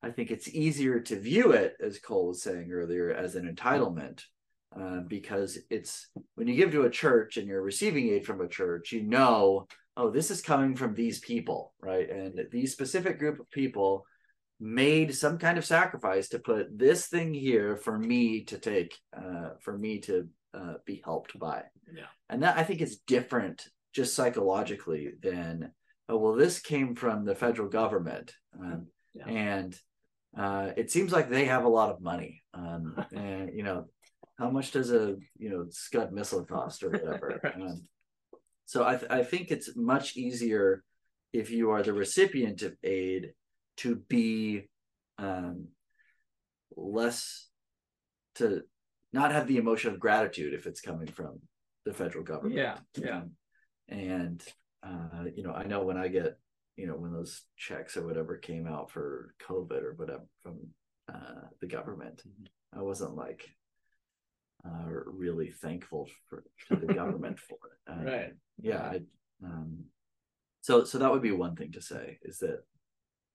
I 0.02 0.10
think 0.10 0.30
it's 0.30 0.48
easier 0.48 1.00
to 1.00 1.18
view 1.18 1.52
it, 1.52 1.74
as 1.80 1.98
Cole 1.98 2.28
was 2.28 2.42
saying 2.42 2.70
earlier, 2.72 3.10
as 3.10 3.34
an 3.34 3.52
entitlement. 3.52 4.22
Uh, 4.74 5.00
because 5.00 5.58
it's 5.68 6.08
when 6.34 6.48
you 6.48 6.54
give 6.54 6.70
to 6.72 6.84
a 6.84 6.90
church 6.90 7.36
and 7.36 7.46
you're 7.46 7.60
receiving 7.60 8.08
aid 8.08 8.24
from 8.24 8.40
a 8.40 8.48
church, 8.48 8.90
you 8.90 9.02
know, 9.02 9.66
oh, 9.96 10.10
this 10.10 10.30
is 10.30 10.40
coming 10.40 10.74
from 10.74 10.94
these 10.94 11.18
people, 11.20 11.72
right? 11.80 12.08
And 12.08 12.40
these 12.50 12.72
specific 12.72 13.18
group 13.18 13.40
of 13.40 13.50
people 13.50 14.06
made 14.58 15.14
some 15.14 15.38
kind 15.38 15.58
of 15.58 15.64
sacrifice 15.64 16.28
to 16.28 16.38
put 16.38 16.78
this 16.78 17.06
thing 17.06 17.34
here 17.34 17.76
for 17.76 17.98
me 17.98 18.44
to 18.44 18.58
take, 18.58 18.96
uh, 19.16 19.50
for 19.60 19.76
me 19.76 19.98
to 20.00 20.28
uh, 20.54 20.74
be 20.86 21.02
helped 21.04 21.38
by. 21.38 21.64
Yeah. 21.92 22.04
And 22.30 22.42
that 22.42 22.56
I 22.56 22.62
think 22.62 22.80
is 22.80 22.98
different 23.06 23.66
just 23.92 24.14
psychologically 24.14 25.12
than, 25.20 25.72
oh, 26.08 26.16
well, 26.16 26.34
this 26.34 26.60
came 26.60 26.94
from 26.94 27.24
the 27.24 27.34
federal 27.34 27.68
government. 27.68 28.34
Um, 28.58 28.86
Yeah. 29.14 29.28
And 29.28 29.78
uh, 30.38 30.70
it 30.76 30.90
seems 30.90 31.12
like 31.12 31.28
they 31.28 31.44
have 31.44 31.64
a 31.64 31.68
lot 31.68 31.90
of 31.90 32.00
money. 32.00 32.42
Um, 32.54 32.96
and, 33.14 33.50
you 33.54 33.62
know, 33.62 33.86
how 34.38 34.50
much 34.50 34.70
does 34.70 34.90
a, 34.90 35.16
you 35.38 35.50
know, 35.50 35.66
Scud 35.70 36.12
missile 36.12 36.44
cost 36.44 36.82
or 36.82 36.90
whatever? 36.90 37.40
Right. 37.44 37.54
um, 37.54 37.88
so 38.66 38.86
I, 38.86 38.96
th- 38.96 39.10
I 39.10 39.22
think 39.22 39.50
it's 39.50 39.76
much 39.76 40.16
easier 40.16 40.82
if 41.32 41.50
you 41.50 41.70
are 41.70 41.82
the 41.82 41.92
recipient 41.92 42.62
of 42.62 42.76
aid 42.82 43.32
to 43.78 43.96
be 44.08 44.68
um, 45.18 45.68
less 46.76 47.48
to 48.36 48.62
not 49.12 49.32
have 49.32 49.46
the 49.46 49.58
emotion 49.58 49.92
of 49.92 50.00
gratitude 50.00 50.54
if 50.54 50.66
it's 50.66 50.80
coming 50.80 51.08
from 51.08 51.40
the 51.84 51.92
federal 51.92 52.24
government. 52.24 52.56
Yeah, 52.56 52.78
yeah. 52.96 53.22
And 53.88 54.42
uh, 54.82 55.24
you 55.34 55.42
know, 55.42 55.52
I 55.52 55.64
know 55.64 55.84
when 55.84 55.96
I 55.96 56.08
get, 56.08 56.38
you 56.76 56.86
know, 56.86 56.94
when 56.94 57.12
those 57.12 57.42
checks 57.56 57.96
or 57.96 58.06
whatever 58.06 58.36
came 58.36 58.66
out 58.66 58.90
for 58.90 59.34
COVID 59.46 59.82
or 59.82 59.94
whatever 59.96 60.24
from 60.42 60.58
uh, 61.12 61.46
the 61.60 61.66
government, 61.66 62.22
I 62.74 62.82
wasn't 62.82 63.14
like 63.14 63.48
uh, 64.66 64.88
really 65.06 65.50
thankful 65.50 66.08
for 66.28 66.44
to 66.68 66.76
the 66.76 66.92
government 66.94 67.38
for 67.38 67.54
it. 67.54 67.72
Uh, 67.92 68.04
Right. 68.04 68.32
yeah 68.60 68.82
I, 68.94 69.00
um 69.44 69.84
so 70.60 70.84
so 70.84 70.98
that 70.98 71.10
would 71.10 71.20
be 71.22 71.32
one 71.32 71.56
thing 71.56 71.72
to 71.72 71.82
say 71.82 72.18
is 72.22 72.38
that 72.38 72.60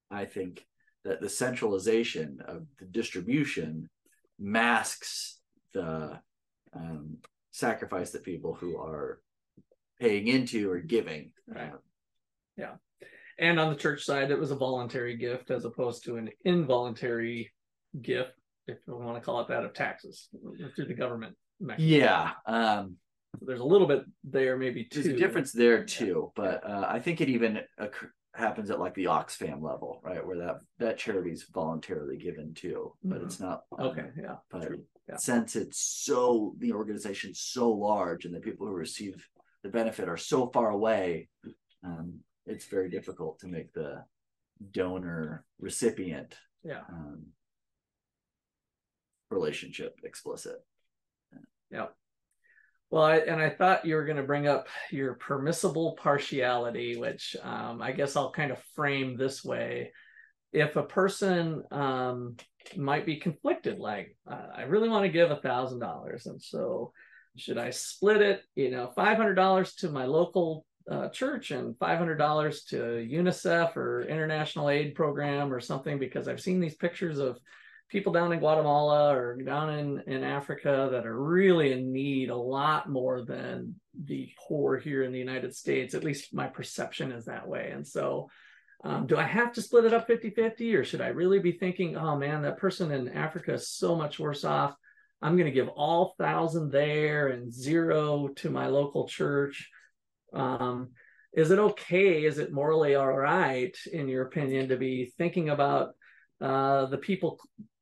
i 0.09 0.23
think 0.23 0.65
that 1.03 1.19
the 1.19 1.27
centralization 1.29 2.39
of 2.47 2.65
the 2.79 2.85
distribution 2.85 3.89
masks 4.39 5.39
the 5.73 6.19
um 6.73 7.17
sacrifice 7.51 8.11
that 8.11 8.23
people 8.23 8.53
who 8.53 8.77
are 8.77 9.19
paying 9.99 10.27
into 10.27 10.71
or 10.71 10.79
giving 10.79 11.31
Right. 11.47 11.73
Yeah. 12.55 12.75
And 13.39 13.59
on 13.59 13.69
the 13.71 13.79
church 13.79 14.03
side, 14.03 14.31
it 14.31 14.39
was 14.39 14.51
a 14.51 14.55
voluntary 14.55 15.15
gift 15.15 15.51
as 15.51 15.63
opposed 15.65 16.03
to 16.05 16.17
an 16.17 16.29
involuntary 16.43 17.51
gift, 18.01 18.31
if 18.67 18.77
you 18.87 18.95
want 18.95 19.15
to 19.15 19.21
call 19.21 19.41
it 19.41 19.47
that, 19.47 19.63
of 19.63 19.73
taxes 19.73 20.27
through 20.75 20.85
the 20.85 20.93
government. 20.93 21.35
mechanism. 21.59 21.99
yeah 22.01 22.31
um 22.45 22.95
So 23.39 23.45
there's 23.47 23.59
a 23.61 23.71
little 23.73 23.87
bit 23.87 24.03
there, 24.23 24.57
maybe 24.57 24.83
too. 24.85 25.01
there's 25.03 25.15
a 25.15 25.17
difference 25.19 25.51
there 25.51 25.83
too 25.83 26.31
but 26.35 26.63
uh, 26.69 26.85
i 26.87 26.99
think 26.99 27.21
it 27.21 27.29
even 27.29 27.59
occur- 27.77 28.11
happens 28.33 28.69
at 28.69 28.79
like 28.79 28.93
the 28.95 29.05
oxfam 29.05 29.61
level 29.61 29.99
right 30.03 30.23
where 30.25 30.37
that 30.37 30.57
that 30.77 30.97
charity 30.97 31.31
is 31.31 31.43
voluntarily 31.51 32.17
given 32.17 32.53
too 32.53 32.93
but 33.03 33.19
Mhm. 33.21 33.25
it's 33.25 33.39
not 33.39 33.61
Okay, 33.79 34.07
yeah. 34.21 34.35
but 34.51 34.69
yeah. 35.09 35.15
since 35.17 35.55
it's 35.55 35.79
so 35.79 36.53
the 36.59 36.71
organization's 36.73 37.39
so 37.39 37.71
large 37.71 38.25
and 38.25 38.33
the 38.35 38.39
people 38.47 38.67
who 38.67 38.73
receive 38.73 39.15
the 39.63 39.69
benefit 39.69 40.07
are 40.07 40.17
so 40.33 40.47
far 40.55 40.69
away 40.69 41.27
um, 41.83 42.19
it's 42.45 42.65
very 42.67 42.89
difficult 42.89 43.39
to 43.39 43.47
make 43.47 43.73
the 43.73 44.03
donor 44.71 45.43
recipient 45.59 46.35
Yeah. 46.63 46.81
um, 46.89 47.25
relationship 49.29 49.99
explicit 50.03 50.63
Yeah. 51.71 51.87
Well, 52.89 53.03
I, 53.03 53.17
and 53.17 53.41
I 53.41 53.49
thought 53.49 53.85
you 53.85 53.95
were 53.95 54.05
going 54.05 54.17
to 54.17 54.23
bring 54.23 54.47
up 54.47 54.67
your 54.91 55.15
permissible 55.15 55.97
partiality, 56.01 56.95
which 56.95 57.35
um, 57.43 57.81
I 57.81 57.91
guess 57.91 58.15
I'll 58.15 58.31
kind 58.31 58.51
of 58.51 58.63
frame 58.75 59.17
this 59.17 59.43
way. 59.43 59.91
If 60.53 60.77
a 60.77 60.83
person 60.83 61.63
um, 61.71 62.37
might 62.77 63.05
be 63.05 63.17
conflicted, 63.17 63.79
like 63.79 64.15
uh, 64.29 64.47
I 64.55 64.61
really 64.63 64.87
want 64.87 65.03
to 65.03 65.11
give 65.11 65.31
a 65.31 65.41
thousand 65.41 65.79
dollars, 65.79 66.25
and 66.25 66.41
so 66.41 66.93
should 67.35 67.57
I 67.57 67.71
split 67.71 68.21
it? 68.21 68.41
You 68.55 68.71
know, 68.71 68.93
five 68.95 69.17
hundred 69.17 69.35
dollars 69.35 69.75
to 69.75 69.89
my 69.89 70.05
local 70.05 70.65
uh, 70.89 71.09
church 71.09 71.51
and 71.51 71.77
five 71.77 71.97
hundred 71.99 72.15
dollars 72.15 72.63
to 72.69 72.77
UNICEF 72.77 73.75
or 73.75 74.03
International 74.03 74.69
Aid 74.69 74.95
Program 74.95 75.51
or 75.51 75.59
something, 75.59 75.99
because 75.99 76.29
I've 76.29 76.41
seen 76.41 76.61
these 76.61 76.75
pictures 76.75 77.19
of 77.19 77.37
people 77.89 78.11
down 78.11 78.33
in 78.33 78.39
Guatemala 78.39 79.15
or 79.15 79.37
down 79.37 79.69
in, 79.69 80.03
in 80.07 80.23
Africa 80.23 80.89
that 80.91 81.05
are 81.05 81.21
really 81.21 81.71
in 81.71 81.93
need 81.93 82.29
a 82.29 82.35
lot 82.35 82.89
more 82.89 83.23
than 83.23 83.75
the 84.03 84.29
poor 84.47 84.77
here 84.77 85.03
in 85.03 85.11
the 85.11 85.19
United 85.19 85.55
States. 85.55 85.93
At 85.93 86.03
least 86.03 86.33
my 86.33 86.47
perception 86.47 87.11
is 87.11 87.25
that 87.25 87.47
way. 87.47 87.71
And 87.73 87.87
so, 87.87 88.29
um, 88.83 89.07
do 89.07 89.17
I 89.17 89.23
have 89.23 89.53
to 89.53 89.61
split 89.61 89.85
it 89.85 89.93
up 89.93 90.05
50 90.05 90.31
50 90.31 90.75
or 90.75 90.83
should 90.83 91.01
I 91.01 91.07
really 91.07 91.39
be 91.39 91.53
thinking, 91.53 91.95
oh 91.95 92.15
man, 92.15 92.43
that 92.43 92.57
person 92.57 92.91
in 92.91 93.09
Africa 93.09 93.53
is 93.53 93.69
so 93.69 93.95
much 93.95 94.19
worse 94.19 94.43
off? 94.43 94.75
I'm 95.21 95.35
going 95.35 95.45
to 95.45 95.51
give 95.51 95.69
all 95.69 96.13
thousand 96.19 96.71
there 96.71 97.29
and 97.29 97.51
zero 97.51 98.27
to 98.35 98.49
my 98.51 98.67
local 98.67 99.07
church. 99.07 99.69
Um, 100.31 100.89
is 101.33 101.51
it 101.51 101.59
okay? 101.59 102.23
Is 102.25 102.37
it 102.37 102.53
morally 102.53 102.95
all 102.95 103.11
right, 103.11 103.75
in 103.91 104.07
your 104.07 104.25
opinion, 104.25 104.69
to 104.69 104.77
be 104.77 105.11
thinking 105.17 105.49
about 105.49 105.95
uh, 106.39 106.85
the 106.85 106.97
people 106.97 107.39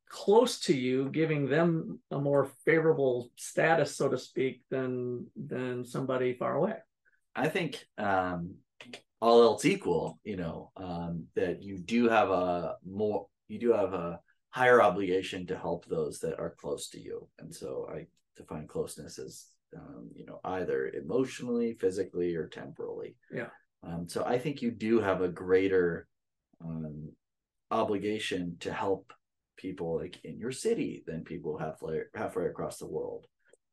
close 0.10 0.60
to 0.62 0.76
you, 0.76 1.10
giving 1.10 1.48
them 1.50 2.00
a 2.12 2.20
more 2.20 2.46
favorable 2.66 3.30
status, 3.36 3.96
so 3.96 4.08
to 4.10 4.18
speak, 4.18 4.62
than 4.70 5.28
than 5.36 5.86
somebody 5.86 6.34
far 6.34 6.56
away. 6.56 6.76
i 7.36 7.48
think 7.50 7.86
um, 7.98 8.56
all 9.22 9.42
else 9.42 9.66
equal 9.66 10.20
you 10.24 10.38
know 10.38 10.72
um, 10.78 11.26
that 11.36 11.62
you 11.64 11.78
do 11.78 12.08
have 12.08 12.30
a 12.30 12.76
more 12.86 13.28
you 13.48 13.60
do 13.60 13.72
have 13.74 13.94
a 13.94 14.20
higher 14.50 14.82
obligation 14.82 15.46
to 15.48 15.58
help 15.58 15.86
those 15.86 16.20
that 16.20 16.40
are 16.40 16.56
close 16.62 16.88
to 16.90 17.00
you 17.00 17.28
and 17.40 17.54
so 17.54 17.70
i 17.96 18.06
define 18.38 18.68
closeness 18.68 19.20
as 19.20 19.34
um, 19.76 20.10
you 20.16 20.26
know 20.26 20.40
either 20.46 20.88
emotionally 21.04 21.74
physically 21.74 22.36
or 22.36 22.48
temporally 22.48 23.16
Yeah. 23.34 23.50
um, 23.84 24.08
so 24.08 24.24
i 24.24 24.38
think 24.40 24.62
you 24.62 24.72
do 24.72 25.00
have 25.02 25.22
a 25.22 25.28
greater 25.44 26.08
um, 26.64 27.10
obligation 27.72 28.56
to 28.62 28.72
help 28.72 29.12
people 29.58 29.98
like 29.98 30.20
in 30.24 30.38
your 30.38 30.52
city 30.52 31.04
than 31.06 31.24
people 31.24 31.58
halfway 31.58 32.02
halfway 32.14 32.46
across 32.46 32.78
the 32.78 32.88
world 32.88 33.26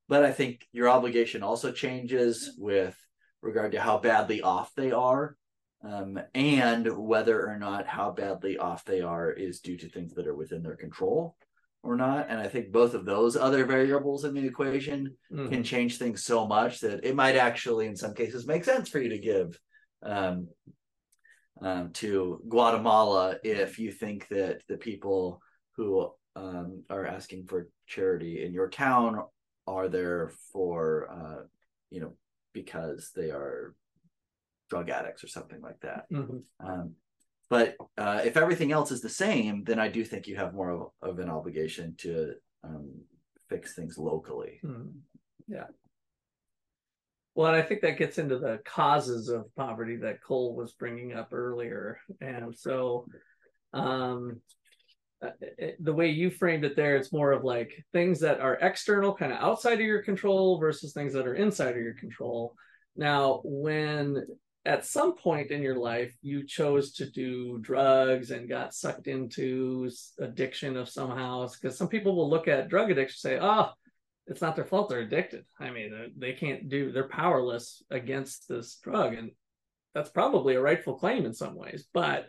but 0.08 0.24
i 0.24 0.32
think 0.32 0.66
your 0.72 0.88
obligation 0.88 1.42
also 1.42 1.72
changes 1.72 2.54
with 2.58 2.96
regard 3.42 3.72
to 3.72 3.80
how 3.80 3.98
badly 3.98 4.42
off 4.42 4.72
they 4.76 4.92
are 4.92 5.36
um, 5.84 6.18
and 6.34 6.86
whether 6.96 7.48
or 7.48 7.58
not 7.58 7.86
how 7.86 8.12
badly 8.12 8.56
off 8.56 8.84
they 8.84 9.00
are 9.00 9.30
is 9.30 9.60
due 9.60 9.76
to 9.76 9.88
things 9.88 10.14
that 10.14 10.26
are 10.28 10.34
within 10.34 10.62
their 10.62 10.76
control 10.76 11.36
or 11.82 11.96
not. 11.96 12.26
And 12.28 12.38
I 12.40 12.46
think 12.46 12.70
both 12.70 12.94
of 12.94 13.04
those 13.04 13.36
other 13.36 13.64
variables 13.64 14.24
in 14.24 14.34
the 14.34 14.46
equation 14.46 15.16
Mhm. 15.32 15.50
can 15.50 15.64
change 15.64 15.98
things 15.98 16.22
so 16.22 16.46
much 16.46 16.80
that 16.80 17.04
it 17.04 17.16
might 17.16 17.36
actually, 17.36 17.86
in 17.86 17.96
some 17.96 18.14
cases, 18.14 18.46
make 18.46 18.64
sense 18.64 18.88
for 18.88 19.00
you 19.00 19.08
to 19.08 19.18
give 19.18 19.58
um, 20.04 20.48
um, 21.60 21.92
to 21.92 22.42
Guatemala 22.48 23.36
if 23.44 23.78
you 23.78 23.92
think 23.92 24.26
that 24.28 24.62
the 24.68 24.76
people 24.76 25.40
who 25.76 26.10
um, 26.36 26.84
are 26.90 27.06
asking 27.06 27.46
for 27.46 27.68
charity 27.86 28.44
in 28.44 28.52
your 28.52 28.68
town 28.68 29.22
are 29.66 29.88
there 29.88 30.32
for, 30.52 31.08
uh, 31.10 31.44
you 31.90 32.00
know, 32.00 32.14
because 32.52 33.10
they 33.14 33.30
are 33.30 33.74
drug 34.70 34.90
addicts 34.90 35.22
or 35.22 35.28
something 35.28 35.60
like 35.60 35.80
that. 35.80 36.10
Mhm. 36.10 36.42
Um, 36.60 36.94
but 37.50 37.76
uh, 37.98 38.22
if 38.24 38.36
everything 38.36 38.72
else 38.72 38.90
is 38.90 39.02
the 39.02 39.08
same, 39.08 39.64
then 39.64 39.78
I 39.78 39.88
do 39.88 40.04
think 40.04 40.26
you 40.26 40.36
have 40.36 40.54
more 40.54 40.70
of, 40.70 40.86
of 41.02 41.18
an 41.18 41.28
obligation 41.28 41.94
to 41.98 42.34
um, 42.64 42.90
fix 43.48 43.74
things 43.74 43.98
locally. 43.98 44.60
Mhm. 44.64 44.92
Yeah. 45.46 45.66
Well, 47.34 47.48
and 47.48 47.56
I 47.56 47.62
think 47.62 47.80
that 47.82 47.98
gets 47.98 48.18
into 48.18 48.38
the 48.38 48.60
causes 48.64 49.28
of 49.28 49.54
poverty 49.54 49.96
that 49.96 50.22
Cole 50.22 50.54
was 50.54 50.72
bringing 50.72 51.14
up 51.14 51.32
earlier. 51.32 51.98
And 52.20 52.54
so, 52.54 53.06
um, 53.72 54.40
the 55.80 55.92
way 55.92 56.08
you 56.08 56.30
framed 56.30 56.64
it 56.64 56.76
there, 56.76 56.96
it's 56.96 57.12
more 57.12 57.32
of 57.32 57.44
like 57.44 57.84
things 57.92 58.20
that 58.20 58.40
are 58.40 58.58
external, 58.60 59.14
kind 59.14 59.32
of 59.32 59.38
outside 59.38 59.74
of 59.74 59.80
your 59.80 60.02
control 60.02 60.58
versus 60.58 60.92
things 60.92 61.12
that 61.12 61.26
are 61.26 61.34
inside 61.34 61.76
of 61.76 61.82
your 61.82 61.94
control. 61.94 62.54
Now, 62.96 63.40
when 63.44 64.26
at 64.64 64.86
some 64.86 65.16
point 65.16 65.50
in 65.50 65.60
your 65.62 65.76
life 65.76 66.14
you 66.22 66.46
chose 66.46 66.92
to 66.92 67.10
do 67.10 67.58
drugs 67.58 68.30
and 68.30 68.48
got 68.48 68.74
sucked 68.74 69.08
into 69.08 69.90
addiction 70.20 70.76
of 70.76 70.88
somehow, 70.88 71.48
because 71.48 71.76
some 71.76 71.88
people 71.88 72.14
will 72.14 72.30
look 72.30 72.48
at 72.48 72.68
drug 72.68 72.90
addiction 72.90 73.30
and 73.30 73.40
say, 73.40 73.44
oh, 73.44 73.70
it's 74.26 74.40
not 74.40 74.54
their 74.54 74.64
fault 74.64 74.88
they're 74.88 75.00
addicted. 75.00 75.44
I 75.58 75.70
mean, 75.70 75.92
uh, 75.92 76.08
they 76.16 76.32
can't 76.32 76.68
do, 76.68 76.92
they're 76.92 77.08
powerless 77.08 77.82
against 77.90 78.48
this 78.48 78.76
drug. 78.76 79.14
And 79.14 79.32
that's 79.94 80.10
probably 80.10 80.54
a 80.54 80.60
rightful 80.60 80.94
claim 80.94 81.26
in 81.26 81.34
some 81.34 81.56
ways. 81.56 81.86
But 81.92 82.28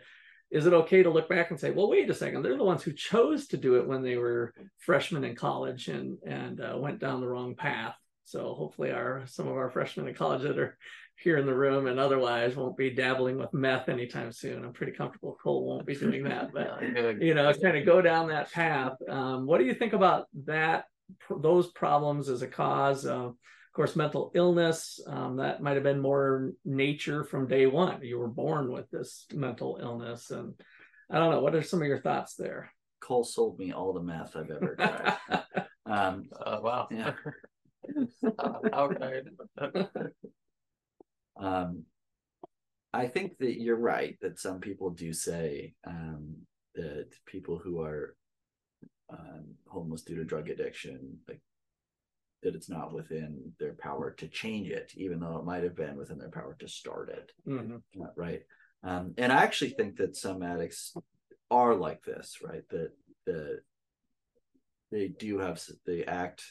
is 0.54 0.66
it 0.66 0.72
okay 0.72 1.02
to 1.02 1.10
look 1.10 1.28
back 1.28 1.50
and 1.50 1.58
say, 1.58 1.72
well, 1.72 1.90
wait 1.90 2.08
a 2.08 2.14
second, 2.14 2.42
they're 2.42 2.56
the 2.56 2.62
ones 2.62 2.84
who 2.84 2.92
chose 2.92 3.48
to 3.48 3.56
do 3.56 3.74
it 3.74 3.88
when 3.88 4.02
they 4.02 4.16
were 4.16 4.54
freshmen 4.78 5.24
in 5.24 5.34
college 5.34 5.88
and 5.88 6.16
and 6.24 6.60
uh, 6.60 6.76
went 6.78 7.00
down 7.00 7.20
the 7.20 7.26
wrong 7.26 7.56
path. 7.56 7.96
So 8.24 8.54
hopefully, 8.54 8.92
our 8.92 9.24
some 9.26 9.48
of 9.48 9.54
our 9.54 9.68
freshmen 9.68 10.06
in 10.06 10.14
college 10.14 10.42
that 10.42 10.58
are 10.58 10.78
here 11.16 11.38
in 11.38 11.46
the 11.46 11.54
room 11.54 11.88
and 11.88 11.98
otherwise 11.98 12.54
won't 12.54 12.76
be 12.76 12.90
dabbling 12.90 13.36
with 13.36 13.52
meth 13.52 13.88
anytime 13.88 14.30
soon. 14.30 14.64
I'm 14.64 14.72
pretty 14.72 14.92
comfortable 14.92 15.36
Cole 15.42 15.66
won't 15.66 15.86
be 15.86 15.96
doing 15.96 16.22
that, 16.24 16.52
but 16.52 16.82
you 17.20 17.34
know, 17.34 17.52
kind 17.54 17.76
of 17.76 17.84
go 17.84 18.00
down 18.00 18.28
that 18.28 18.52
path. 18.52 18.92
Um, 19.08 19.46
what 19.46 19.58
do 19.58 19.64
you 19.64 19.74
think 19.74 19.92
about 19.92 20.26
that? 20.44 20.84
Those 21.28 21.66
problems 21.72 22.28
as 22.28 22.42
a 22.42 22.48
cause 22.48 23.06
of 23.06 23.34
course, 23.74 23.96
mental 23.96 24.30
illness, 24.34 25.00
um, 25.06 25.36
that 25.36 25.62
might 25.62 25.74
have 25.74 25.82
been 25.82 26.00
more 26.00 26.52
nature 26.64 27.24
from 27.24 27.48
day 27.48 27.66
one. 27.66 28.02
You 28.02 28.18
were 28.18 28.28
born 28.28 28.72
with 28.72 28.90
this 28.90 29.26
mental 29.32 29.78
illness. 29.82 30.30
And 30.30 30.54
I 31.10 31.18
don't 31.18 31.30
know, 31.30 31.40
what 31.40 31.54
are 31.54 31.62
some 31.62 31.82
of 31.82 31.88
your 31.88 32.00
thoughts 32.00 32.36
there? 32.36 32.72
Cole 33.00 33.24
sold 33.24 33.58
me 33.58 33.72
all 33.72 33.92
the 33.92 34.00
meth 34.00 34.36
I've 34.36 34.50
ever 34.50 34.76
tried. 34.76 35.18
um, 35.86 36.28
uh, 36.40 36.60
wow. 36.62 36.88
Yeah. 36.90 37.12
How 38.38 38.88
could 38.88 39.30
um, 41.36 41.84
I 42.92 43.08
think 43.08 43.38
that 43.38 43.60
you're 43.60 43.76
right 43.76 44.16
that 44.22 44.38
some 44.38 44.60
people 44.60 44.90
do 44.90 45.12
say 45.12 45.74
um, 45.86 46.36
that 46.76 47.08
people 47.26 47.58
who 47.58 47.80
are 47.82 48.16
um, 49.10 49.46
homeless 49.66 50.02
due 50.02 50.16
to 50.16 50.24
drug 50.24 50.48
addiction, 50.48 51.18
like 51.28 51.40
that 52.44 52.54
it's 52.54 52.70
not 52.70 52.92
within 52.92 53.52
their 53.58 53.74
power 53.74 54.12
to 54.12 54.28
change 54.28 54.68
it, 54.68 54.92
even 54.96 55.18
though 55.18 55.38
it 55.38 55.44
might 55.44 55.64
have 55.64 55.74
been 55.74 55.96
within 55.96 56.18
their 56.18 56.30
power 56.30 56.56
to 56.60 56.68
start 56.68 57.08
it. 57.08 57.32
Mm-hmm. 57.48 58.02
Right. 58.16 58.42
Um, 58.84 59.14
and 59.18 59.32
I 59.32 59.42
actually 59.42 59.70
think 59.70 59.96
that 59.96 60.16
some 60.16 60.42
addicts 60.42 60.94
are 61.50 61.74
like 61.74 62.04
this, 62.04 62.38
right? 62.42 62.62
That 62.70 62.90
the 63.26 63.60
they 64.92 65.08
do 65.08 65.38
have 65.38 65.60
they 65.86 66.04
act 66.04 66.44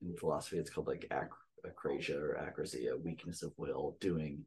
in 0.00 0.16
philosophy. 0.16 0.58
It's 0.58 0.70
called 0.70 0.86
like 0.86 1.06
ac- 1.12 1.70
acrasia 1.70 2.16
or 2.16 2.38
acrasia, 2.40 3.00
weakness 3.02 3.42
of 3.42 3.52
will, 3.56 3.96
doing 4.00 4.44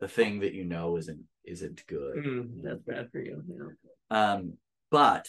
the 0.00 0.08
thing 0.08 0.40
that 0.40 0.54
you 0.54 0.64
know 0.64 0.96
isn't 0.96 1.22
isn't 1.44 1.86
good. 1.86 2.16
Mm, 2.16 2.62
that's 2.62 2.82
bad 2.82 3.10
for 3.10 3.20
you. 3.20 3.42
Yeah. 3.48 4.32
Um, 4.32 4.54
but 4.90 5.28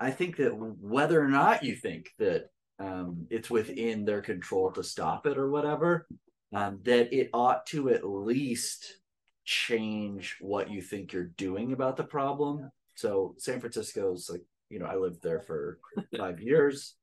I 0.00 0.10
think 0.10 0.36
that 0.36 0.52
whether 0.54 1.20
or 1.20 1.28
not 1.28 1.64
you 1.64 1.74
think 1.74 2.10
that 2.18 2.50
um, 2.78 3.26
it's 3.30 3.50
within 3.50 4.04
their 4.04 4.22
control 4.22 4.70
to 4.72 4.82
stop 4.82 5.26
it 5.26 5.36
or 5.36 5.50
whatever, 5.50 6.06
um, 6.54 6.80
that 6.84 7.12
it 7.12 7.30
ought 7.32 7.66
to 7.66 7.90
at 7.90 8.08
least 8.08 8.98
change 9.44 10.36
what 10.40 10.70
you 10.70 10.80
think 10.82 11.12
you're 11.12 11.24
doing 11.24 11.72
about 11.72 11.96
the 11.96 12.04
problem. 12.04 12.70
So 12.94 13.34
San 13.38 13.60
Francisco's 13.60 14.28
like, 14.30 14.42
you 14.70 14.78
know, 14.78 14.86
I 14.86 14.96
lived 14.96 15.22
there 15.22 15.40
for 15.40 15.78
five 16.16 16.40
years. 16.40 16.94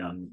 Um, 0.00 0.32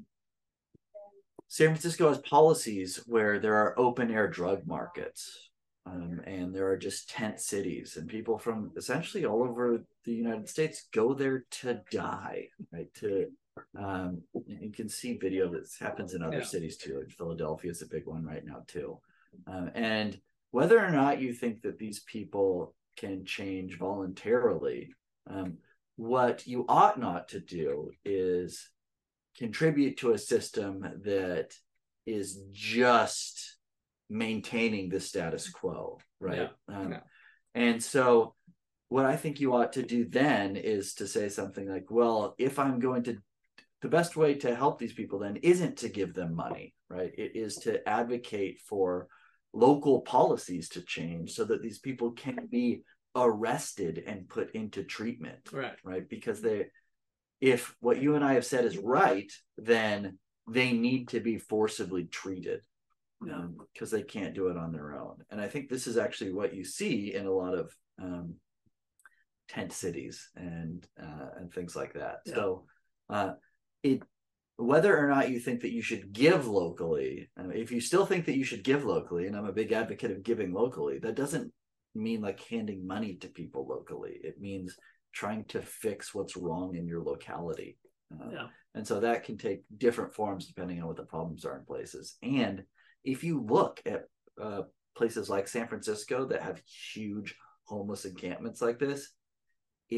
San 1.48 1.68
Francisco 1.68 2.08
has 2.08 2.18
policies 2.18 3.00
where 3.06 3.38
there 3.38 3.56
are 3.56 3.78
open 3.78 4.10
air 4.10 4.28
drug 4.28 4.66
markets. 4.66 5.50
Um, 5.84 6.20
and 6.26 6.54
there 6.54 6.68
are 6.68 6.76
just 6.76 7.10
tent 7.10 7.40
cities, 7.40 7.96
and 7.96 8.08
people 8.08 8.38
from 8.38 8.70
essentially 8.76 9.26
all 9.26 9.42
over 9.42 9.82
the 10.04 10.12
United 10.12 10.48
States 10.48 10.86
go 10.92 11.12
there 11.12 11.44
to 11.50 11.80
die, 11.90 12.46
right? 12.72 12.86
To 13.00 13.32
um, 13.78 14.22
you 14.46 14.70
can 14.70 14.88
see 14.88 15.16
video 15.16 15.48
that 15.52 15.68
happens 15.78 16.14
in 16.14 16.22
other 16.22 16.38
Yeah. 16.38 16.44
cities 16.44 16.76
too. 16.76 16.98
Like 16.98 17.10
Philadelphia 17.10 17.70
is 17.70 17.82
a 17.82 17.86
big 17.86 18.06
one 18.06 18.24
right 18.24 18.44
now 18.44 18.64
too. 18.66 18.98
Um, 19.46 19.70
and 19.74 20.20
whether 20.50 20.78
or 20.78 20.90
not 20.90 21.20
you 21.20 21.32
think 21.32 21.62
that 21.62 21.78
these 21.78 22.00
people 22.00 22.74
can 22.96 23.24
change 23.24 23.78
voluntarily, 23.78 24.94
um, 25.26 25.58
what 25.96 26.46
you 26.46 26.64
ought 26.68 26.98
not 26.98 27.28
to 27.28 27.40
do 27.40 27.90
is 28.04 28.70
contribute 29.36 29.96
to 29.98 30.12
a 30.12 30.18
system 30.18 31.00
that 31.04 31.54
is 32.06 32.42
just 32.50 33.56
maintaining 34.10 34.88
the 34.88 35.00
status 35.00 35.48
quo, 35.48 35.98
right? 36.20 36.50
Um, 36.68 36.92
yeah. 36.92 37.00
And 37.54 37.82
so, 37.82 38.34
what 38.88 39.06
I 39.06 39.16
think 39.16 39.40
you 39.40 39.54
ought 39.54 39.72
to 39.74 39.82
do 39.82 40.04
then 40.04 40.56
is 40.56 40.94
to 40.94 41.06
say 41.06 41.30
something 41.30 41.66
like, 41.66 41.90
well, 41.90 42.34
if 42.36 42.58
I'm 42.58 42.78
going 42.78 43.04
to, 43.04 43.16
the 43.82 43.88
best 43.88 44.16
way 44.16 44.34
to 44.34 44.54
help 44.54 44.78
these 44.78 44.92
people 44.92 45.18
then 45.18 45.36
isn't 45.36 45.78
to 45.78 45.88
give 45.88 46.14
them 46.14 46.34
money, 46.34 46.74
right? 46.88 47.12
It 47.18 47.32
is 47.34 47.56
to 47.56 47.86
advocate 47.88 48.60
for 48.60 49.08
local 49.52 50.00
policies 50.00 50.68
to 50.70 50.82
change 50.82 51.32
so 51.32 51.44
that 51.44 51.62
these 51.62 51.80
people 51.80 52.12
can 52.12 52.48
be 52.50 52.82
arrested 53.14 54.02
and 54.06 54.28
put 54.28 54.54
into 54.54 54.84
treatment 54.84 55.50
Right. 55.52 55.76
right? 55.84 56.08
Because 56.08 56.40
they, 56.40 56.66
if 57.40 57.74
what 57.80 58.00
you 58.00 58.14
and 58.14 58.24
I 58.24 58.34
have 58.34 58.46
said 58.46 58.64
is 58.64 58.78
right, 58.78 59.30
then 59.58 60.18
they 60.48 60.72
need 60.72 61.08
to 61.08 61.20
be 61.20 61.38
forcibly 61.38 62.04
treated 62.04 62.60
because 63.72 63.90
they 63.90 64.02
can't 64.02 64.34
do 64.34 64.48
it 64.48 64.56
on 64.56 64.72
their 64.72 64.94
own. 64.94 65.16
And 65.30 65.40
I 65.40 65.48
think 65.48 65.68
this 65.68 65.86
is 65.86 65.96
actually 65.96 66.32
what 66.32 66.54
you 66.54 66.64
see 66.64 67.14
in 67.14 67.26
a 67.26 67.32
lot 67.32 67.54
of 67.54 67.72
um, 68.00 68.34
tent 69.48 69.72
cities 69.72 70.28
and 70.34 70.84
uh, 71.00 71.28
and 71.38 71.52
things 71.52 71.76
like 71.76 71.94
that. 71.94 72.20
Yeah. 72.26 72.34
So 72.34 72.64
uh, 73.10 73.32
it 73.82 74.02
whether 74.56 74.96
or 74.96 75.08
not 75.08 75.30
you 75.30 75.40
think 75.40 75.60
that 75.60 75.72
you 75.72 75.82
should 75.82 76.12
give 76.12 76.46
locally, 76.46 77.28
if 77.36 77.72
you 77.72 77.80
still 77.80 78.06
think 78.06 78.26
that 78.26 78.36
you 78.36 78.44
should 78.44 78.62
give 78.62 78.84
locally, 78.84 79.26
and 79.26 79.36
I'm 79.36 79.46
a 79.46 79.52
big 79.52 79.72
advocate 79.72 80.10
of 80.10 80.22
giving 80.22 80.52
locally, 80.52 80.98
that 81.00 81.16
doesn't 81.16 81.52
mean 81.94 82.20
like 82.20 82.40
handing 82.40 82.86
money 82.86 83.16
to 83.16 83.28
people 83.28 83.66
locally. 83.66 84.18
It 84.22 84.40
means 84.40 84.76
trying 85.12 85.44
to 85.46 85.62
fix 85.62 86.14
what's 86.14 86.36
wrong 86.36 86.76
in 86.76 86.86
your 86.86 87.02
locality. 87.02 87.76
Uh, 88.12 88.30
Yeah. 88.30 88.46
And 88.74 88.86
so 88.86 89.00
that 89.00 89.24
can 89.24 89.36
take 89.36 89.62
different 89.76 90.14
forms 90.14 90.46
depending 90.46 90.80
on 90.80 90.86
what 90.86 90.96
the 90.96 91.04
problems 91.04 91.44
are 91.44 91.58
in 91.58 91.64
places. 91.64 92.16
And 92.22 92.62
if 93.04 93.22
you 93.24 93.42
look 93.42 93.82
at 93.84 94.04
uh, 94.40 94.62
places 94.96 95.28
like 95.28 95.48
San 95.48 95.68
Francisco 95.68 96.26
that 96.26 96.42
have 96.42 96.62
huge 96.94 97.34
homeless 97.64 98.04
encampments 98.04 98.62
like 98.62 98.78
this, 98.78 99.10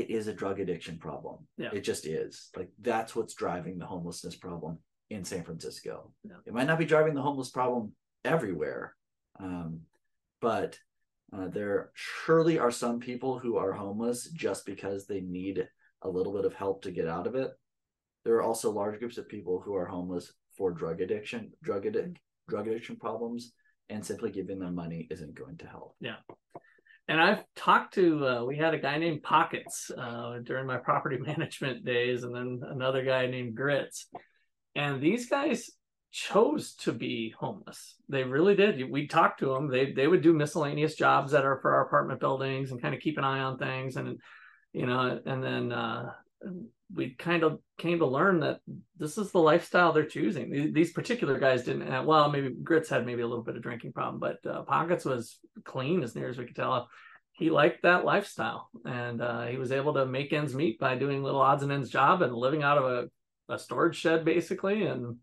it 0.00 0.10
is 0.10 0.26
a 0.26 0.34
drug 0.34 0.58
addiction 0.58 0.98
problem. 0.98 1.46
Yeah. 1.56 1.70
It 1.72 1.82
just 1.82 2.06
is. 2.06 2.50
Like 2.56 2.68
that's 2.80 3.14
what's 3.14 3.34
driving 3.34 3.78
the 3.78 3.86
homelessness 3.86 4.34
problem 4.36 4.78
in 5.10 5.24
San 5.24 5.44
Francisco. 5.44 6.12
Yeah. 6.24 6.36
It 6.46 6.52
might 6.52 6.66
not 6.66 6.78
be 6.78 6.84
driving 6.84 7.14
the 7.14 7.22
homeless 7.22 7.50
problem 7.50 7.92
everywhere, 8.24 8.96
um, 9.38 9.80
but 10.40 10.78
uh, 11.32 11.48
there 11.48 11.90
surely 11.94 12.58
are 12.58 12.70
some 12.70 12.98
people 12.98 13.38
who 13.38 13.56
are 13.56 13.72
homeless 13.72 14.28
just 14.30 14.66
because 14.66 15.06
they 15.06 15.20
need 15.20 15.66
a 16.02 16.08
little 16.08 16.32
bit 16.32 16.44
of 16.44 16.54
help 16.54 16.82
to 16.82 16.90
get 16.90 17.08
out 17.08 17.26
of 17.26 17.34
it. 17.34 17.50
There 18.24 18.34
are 18.34 18.42
also 18.42 18.70
large 18.70 18.98
groups 18.98 19.18
of 19.18 19.28
people 19.28 19.60
who 19.64 19.74
are 19.74 19.86
homeless 19.86 20.32
for 20.56 20.72
drug 20.72 21.00
addiction, 21.00 21.52
drug 21.62 21.86
addict, 21.86 22.18
drug 22.48 22.66
addiction 22.66 22.96
problems, 22.96 23.52
and 23.90 24.04
simply 24.04 24.30
giving 24.30 24.58
them 24.58 24.74
money 24.74 25.06
isn't 25.10 25.34
going 25.34 25.56
to 25.58 25.66
help. 25.66 25.94
And 27.06 27.20
I've 27.20 27.44
talked 27.54 27.94
to, 27.94 28.26
uh, 28.26 28.44
we 28.44 28.56
had 28.56 28.72
a 28.72 28.78
guy 28.78 28.96
named 28.96 29.22
Pockets 29.22 29.90
uh, 29.96 30.38
during 30.42 30.66
my 30.66 30.78
property 30.78 31.18
management 31.20 31.84
days, 31.84 32.22
and 32.22 32.34
then 32.34 32.60
another 32.68 33.04
guy 33.04 33.26
named 33.26 33.54
Grits. 33.54 34.06
And 34.74 35.00
these 35.00 35.28
guys 35.28 35.70
chose 36.10 36.74
to 36.74 36.92
be 36.92 37.34
homeless. 37.38 37.96
They 38.08 38.22
really 38.22 38.54
did. 38.54 38.90
We 38.90 39.06
talked 39.06 39.40
to 39.40 39.52
them. 39.52 39.68
They 39.68 39.92
they 39.92 40.06
would 40.06 40.22
do 40.22 40.32
miscellaneous 40.32 40.94
jobs 40.94 41.32
that 41.32 41.44
are 41.44 41.58
for 41.60 41.74
our 41.74 41.86
apartment 41.86 42.20
buildings 42.20 42.70
and 42.70 42.80
kind 42.80 42.94
of 42.94 43.00
keep 43.00 43.18
an 43.18 43.24
eye 43.24 43.40
on 43.40 43.58
things, 43.58 43.96
and 43.96 44.18
you 44.72 44.86
know, 44.86 45.20
and 45.26 45.42
then 45.42 45.72
uh, 45.72 46.10
we 46.92 47.14
kind 47.14 47.42
of 47.42 47.60
came 47.78 47.98
to 47.98 48.06
learn 48.06 48.40
that 48.40 48.60
this 48.98 49.18
is 49.18 49.32
the 49.32 49.38
lifestyle 49.38 49.92
they're 49.92 50.04
choosing. 50.04 50.72
These, 50.72 50.92
particular 50.92 51.38
guys 51.38 51.64
didn't 51.64 51.90
have, 51.90 52.04
well, 52.04 52.30
maybe 52.30 52.54
Grits 52.62 52.88
had 52.88 53.06
maybe 53.06 53.22
a 53.22 53.26
little 53.26 53.44
bit 53.44 53.56
of 53.56 53.62
drinking 53.62 53.92
problem, 53.92 54.20
but 54.20 54.38
uh, 54.48 54.62
Pockets 54.62 55.04
was 55.04 55.38
clean 55.64 56.02
as 56.02 56.14
near 56.14 56.28
as 56.28 56.38
we 56.38 56.44
could 56.44 56.56
tell. 56.56 56.88
He 57.32 57.50
liked 57.50 57.82
that 57.82 58.04
lifestyle 58.04 58.68
and 58.84 59.20
uh, 59.20 59.46
he 59.46 59.56
was 59.56 59.72
able 59.72 59.94
to 59.94 60.06
make 60.06 60.32
ends 60.32 60.54
meet 60.54 60.78
by 60.78 60.94
doing 60.94 61.22
little 61.22 61.40
odds 61.40 61.62
and 61.62 61.72
ends 61.72 61.90
job 61.90 62.22
and 62.22 62.32
living 62.34 62.62
out 62.62 62.78
of 62.78 62.84
a, 62.84 63.52
a 63.52 63.58
storage 63.58 63.96
shed 63.96 64.24
basically. 64.24 64.84
And 64.84 65.16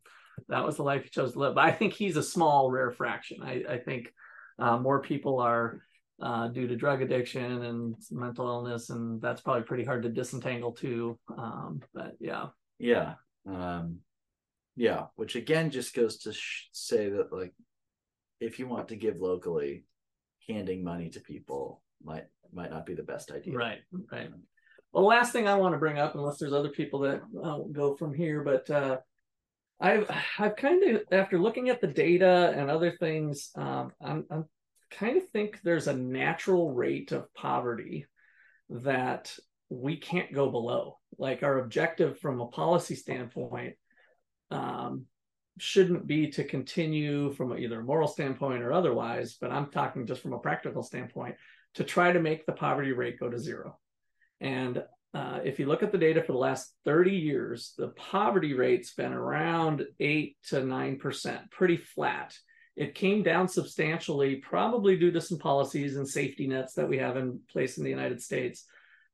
that 0.49 0.65
was 0.65 0.75
the 0.75 0.83
life 0.83 1.03
he 1.03 1.09
chose 1.09 1.33
to 1.33 1.39
live. 1.39 1.55
But 1.55 1.65
I 1.65 1.71
think 1.71 1.93
he's 1.93 2.17
a 2.17 2.23
small, 2.23 2.69
rare 2.69 2.91
fraction. 2.91 3.41
I, 3.43 3.63
I 3.69 3.77
think 3.77 4.13
uh, 4.59 4.77
more 4.77 5.01
people 5.01 5.39
are 5.39 5.81
uh, 6.21 6.47
due 6.47 6.67
to 6.67 6.75
drug 6.75 7.01
addiction 7.01 7.63
and 7.63 7.95
mental 8.11 8.47
illness, 8.47 8.89
and 8.89 9.21
that's 9.21 9.41
probably 9.41 9.63
pretty 9.63 9.83
hard 9.83 10.03
to 10.03 10.09
disentangle 10.09 10.71
too. 10.71 11.17
Um, 11.37 11.81
but 11.93 12.13
yeah, 12.19 12.47
Yeah. 12.79 13.15
Um, 13.47 13.99
yeah. 14.75 15.05
Which 15.15 15.35
again 15.35 15.71
just 15.71 15.95
goes 15.95 16.17
to 16.19 16.33
sh- 16.33 16.67
say 16.71 17.09
that, 17.09 17.33
like, 17.33 17.53
if 18.39 18.59
you 18.59 18.67
want 18.67 18.87
to 18.89 18.95
give 18.95 19.17
locally, 19.17 19.85
handing 20.47 20.83
money 20.83 21.09
to 21.09 21.19
people 21.19 21.81
might 22.03 22.25
might 22.53 22.71
not 22.71 22.85
be 22.85 22.93
the 22.93 23.03
best 23.03 23.31
idea. 23.31 23.53
right, 23.55 23.79
right. 24.11 24.29
Well, 24.91 25.03
the 25.03 25.07
last 25.07 25.31
thing 25.31 25.47
I 25.47 25.55
want 25.55 25.73
to 25.73 25.79
bring 25.79 25.99
up, 25.99 26.15
unless 26.15 26.37
there's 26.37 26.53
other 26.53 26.69
people 26.69 26.99
that 26.99 27.21
uh, 27.41 27.59
go 27.71 27.95
from 27.95 28.13
here, 28.13 28.43
but 28.43 28.69
uh, 28.69 28.97
I've 29.79 30.09
I've 30.37 30.55
kind 30.55 30.83
of 30.83 31.01
after 31.11 31.39
looking 31.39 31.69
at 31.69 31.81
the 31.81 31.87
data 31.87 32.53
and 32.55 32.69
other 32.69 32.91
things, 32.91 33.51
um, 33.55 33.91
I'm, 34.01 34.25
I'm 34.29 34.45
kind 34.91 35.17
of 35.17 35.27
think 35.29 35.59
there's 35.63 35.87
a 35.87 35.95
natural 35.95 36.71
rate 36.73 37.11
of 37.11 37.33
poverty 37.33 38.05
that 38.69 39.35
we 39.69 39.97
can't 39.97 40.33
go 40.33 40.49
below. 40.49 40.97
Like 41.17 41.43
our 41.43 41.59
objective 41.59 42.19
from 42.19 42.41
a 42.41 42.47
policy 42.47 42.95
standpoint 42.95 43.75
um, 44.49 45.05
shouldn't 45.59 46.07
be 46.07 46.29
to 46.31 46.43
continue 46.43 47.33
from 47.33 47.57
either 47.57 47.79
a 47.79 47.83
moral 47.83 48.07
standpoint 48.07 48.63
or 48.63 48.73
otherwise, 48.73 49.37
but 49.39 49.51
I'm 49.51 49.71
talking 49.71 50.05
just 50.05 50.21
from 50.21 50.33
a 50.33 50.39
practical 50.39 50.83
standpoint 50.83 51.35
to 51.75 51.83
try 51.83 52.11
to 52.11 52.19
make 52.19 52.45
the 52.45 52.51
poverty 52.51 52.91
rate 52.91 53.19
go 53.19 53.29
to 53.29 53.39
zero. 53.39 53.77
And 54.39 54.83
uh, 55.13 55.39
if 55.43 55.59
you 55.59 55.65
look 55.65 55.83
at 55.83 55.91
the 55.91 55.97
data 55.97 56.21
for 56.23 56.31
the 56.31 56.37
last 56.37 56.73
30 56.85 57.11
years, 57.11 57.73
the 57.77 57.89
poverty 57.89 58.53
rate's 58.53 58.93
been 58.93 59.13
around 59.13 59.85
8 59.99 60.37
to 60.49 60.55
9%, 60.57 61.51
pretty 61.51 61.77
flat. 61.77 62.35
It 62.75 62.95
came 62.95 63.21
down 63.21 63.47
substantially, 63.47 64.37
probably 64.37 64.97
due 64.97 65.11
to 65.11 65.21
some 65.21 65.37
policies 65.37 65.97
and 65.97 66.07
safety 66.07 66.47
nets 66.47 66.73
that 66.75 66.87
we 66.87 66.97
have 66.97 67.17
in 67.17 67.39
place 67.49 67.77
in 67.77 67.83
the 67.83 67.89
United 67.89 68.21
States. 68.21 68.65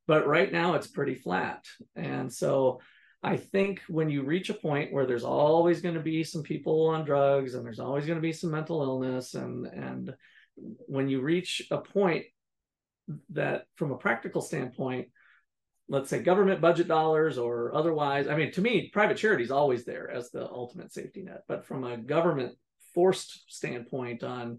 But 0.06 0.28
right 0.28 0.52
now 0.52 0.76
it's 0.76 0.88
pretty 0.88 1.15
flat. 1.15 1.65
And 1.96 2.32
so 2.32 2.80
I 3.24 3.36
think 3.36 3.82
when 3.88 4.10
you 4.10 4.24
reach 4.24 4.50
a 4.50 4.54
point 4.54 4.93
where 4.93 5.06
there's 5.06 5.24
always 5.24 5.82
going 5.82 5.96
to 5.96 6.02
be 6.02 6.24
some 6.24 6.43
people 6.43 6.88
on 6.88 7.04
drugs 7.04 7.56
and 7.56 7.65
there's 7.65 7.80
always 7.80 8.06
going 8.06 8.17
to 8.17 8.22
be 8.22 8.32
some 8.32 8.52
mental 8.52 8.82
illness 8.84 9.34
and 9.34 9.65
and 9.65 10.15
when 10.56 11.08
you 11.08 11.22
reach 11.22 11.67
a 11.72 11.78
point 11.78 12.26
that 13.30 13.65
from 13.76 13.91
a 13.91 13.98
practical 13.98 14.41
standpoint 14.41 15.08
let's 15.89 16.10
say 16.10 16.22
government 16.22 16.62
budget 16.62 16.88
dollars 16.88 17.38
or 17.38 17.74
otherwise 17.76 18.28
i 18.28 18.36
mean 18.36 18.52
to 18.52 18.62
me 18.62 18.89
private 18.91 19.17
charity 19.17 19.43
is 19.43 19.52
always 19.52 19.86
there 19.86 20.10
as 20.10 20.30
the 20.32 20.48
ultimate 20.50 20.91
safety 20.91 21.22
net 21.22 21.43
but 21.48 21.65
from 21.65 21.84
a 21.84 21.98
government 21.98 22.56
forced 22.98 23.44
standpoint 23.48 24.24
on 24.24 24.58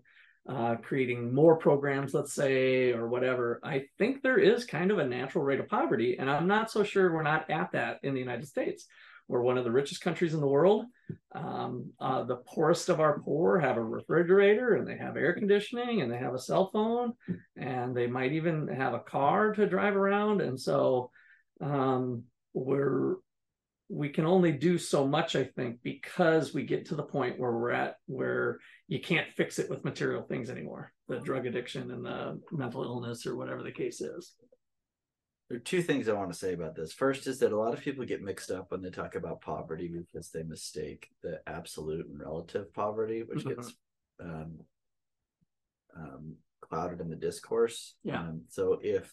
uh, 0.48 0.76
creating 0.76 1.34
more 1.34 1.56
programs, 1.56 2.14
let's 2.14 2.32
say, 2.32 2.92
or 2.92 3.08
whatever, 3.08 3.58
I 3.64 3.86
think 3.98 4.22
there 4.22 4.38
is 4.38 4.64
kind 4.64 4.92
of 4.92 5.00
a 5.00 5.06
natural 5.08 5.42
rate 5.42 5.58
of 5.58 5.68
poverty. 5.68 6.18
And 6.20 6.30
I'm 6.30 6.46
not 6.46 6.70
so 6.70 6.84
sure 6.84 7.12
we're 7.12 7.24
not 7.24 7.50
at 7.50 7.72
that 7.72 7.98
in 8.04 8.14
the 8.14 8.20
United 8.20 8.46
States. 8.46 8.86
We're 9.26 9.42
one 9.42 9.58
of 9.58 9.64
the 9.64 9.72
richest 9.72 10.02
countries 10.02 10.34
in 10.34 10.40
the 10.40 10.46
world. 10.46 10.86
Um, 11.34 11.90
uh, 11.98 12.22
the 12.22 12.36
poorest 12.36 12.88
of 12.90 13.00
our 13.00 13.18
poor 13.18 13.58
have 13.58 13.76
a 13.76 13.82
refrigerator 13.82 14.76
and 14.76 14.86
they 14.86 14.96
have 14.96 15.16
air 15.16 15.32
conditioning 15.32 16.00
and 16.00 16.12
they 16.12 16.18
have 16.18 16.34
a 16.34 16.38
cell 16.38 16.70
phone 16.72 17.14
and 17.56 17.92
they 17.92 18.06
might 18.06 18.34
even 18.34 18.68
have 18.68 18.94
a 18.94 19.00
car 19.00 19.52
to 19.52 19.66
drive 19.66 19.96
around. 19.96 20.42
And 20.42 20.58
so 20.60 21.10
um, 21.60 22.22
we're 22.54 23.16
we 23.88 24.10
can 24.10 24.26
only 24.26 24.52
do 24.52 24.76
so 24.76 25.06
much, 25.06 25.34
I 25.34 25.44
think, 25.44 25.78
because 25.82 26.52
we 26.52 26.64
get 26.64 26.86
to 26.86 26.94
the 26.94 27.02
point 27.02 27.38
where 27.38 27.52
we're 27.52 27.70
at 27.70 27.96
where 28.06 28.58
you 28.86 29.00
can't 29.00 29.32
fix 29.32 29.58
it 29.58 29.70
with 29.70 29.84
material 29.84 30.22
things 30.22 30.50
anymore 30.50 30.92
the 31.08 31.18
drug 31.18 31.46
addiction 31.46 31.90
and 31.90 32.04
the 32.04 32.38
mental 32.52 32.84
illness 32.84 33.26
or 33.26 33.34
whatever 33.34 33.62
the 33.62 33.72
case 33.72 34.00
is. 34.00 34.34
There 35.48 35.56
are 35.56 35.60
two 35.60 35.80
things 35.80 36.08
I 36.08 36.12
want 36.12 36.30
to 36.30 36.38
say 36.38 36.52
about 36.52 36.76
this. 36.76 36.92
First 36.92 37.26
is 37.26 37.38
that 37.38 37.52
a 37.52 37.58
lot 37.58 37.72
of 37.72 37.80
people 37.80 38.04
get 38.04 38.22
mixed 38.22 38.50
up 38.50 38.70
when 38.70 38.82
they 38.82 38.90
talk 38.90 39.14
about 39.14 39.40
poverty 39.40 39.88
because 39.88 40.28
they 40.30 40.42
mistake 40.42 41.08
the 41.22 41.40
absolute 41.46 42.06
and 42.06 42.20
relative 42.20 42.72
poverty, 42.74 43.22
which 43.22 43.38
mm-hmm. 43.38 43.60
gets 43.60 43.72
um, 44.22 44.58
um, 45.96 46.36
clouded 46.60 47.00
in 47.00 47.08
the 47.08 47.16
discourse. 47.16 47.94
Yeah. 48.04 48.20
Um, 48.20 48.42
so 48.50 48.78
if 48.82 49.10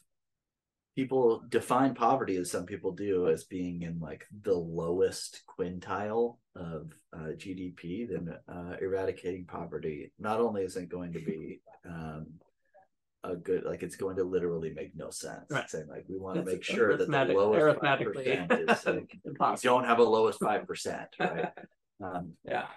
people 0.95 1.43
define 1.49 1.93
poverty 1.93 2.37
as 2.37 2.49
some 2.49 2.65
people 2.65 2.91
do 2.91 3.27
as 3.27 3.43
being 3.43 3.81
in 3.81 3.99
like 3.99 4.25
the 4.43 4.53
lowest 4.53 5.43
quintile 5.45 6.37
of 6.55 6.93
uh, 7.13 7.33
GDP, 7.35 8.09
then 8.09 8.33
uh, 8.47 8.75
eradicating 8.81 9.45
poverty 9.45 10.13
not 10.19 10.39
only 10.39 10.63
isn't 10.63 10.89
going 10.89 11.11
to 11.13 11.19
be 11.19 11.59
um, 11.85 12.27
a 13.25 13.35
good 13.35 13.65
like 13.65 13.83
it's 13.83 13.97
going 13.97 14.15
to 14.15 14.23
literally 14.23 14.73
make 14.73 14.95
no 14.95 15.09
sense. 15.09 15.45
Right. 15.49 15.69
Saying 15.69 15.87
like 15.89 16.05
we 16.07 16.17
want 16.17 16.37
to 16.37 16.43
make 16.43 16.63
sure 16.63 16.95
that 16.95 17.09
the 17.09 17.33
lowest 17.33 17.81
five 17.81 17.99
percent 17.99 18.51
is 18.51 18.85
like 18.85 19.63
you 19.63 19.69
don't 19.69 19.85
have 19.85 19.99
a 19.99 20.03
lowest 20.03 20.39
five 20.43 20.65
percent, 20.65 21.09
right? 21.19 21.51
Um, 22.01 22.33
yeah. 22.45 22.67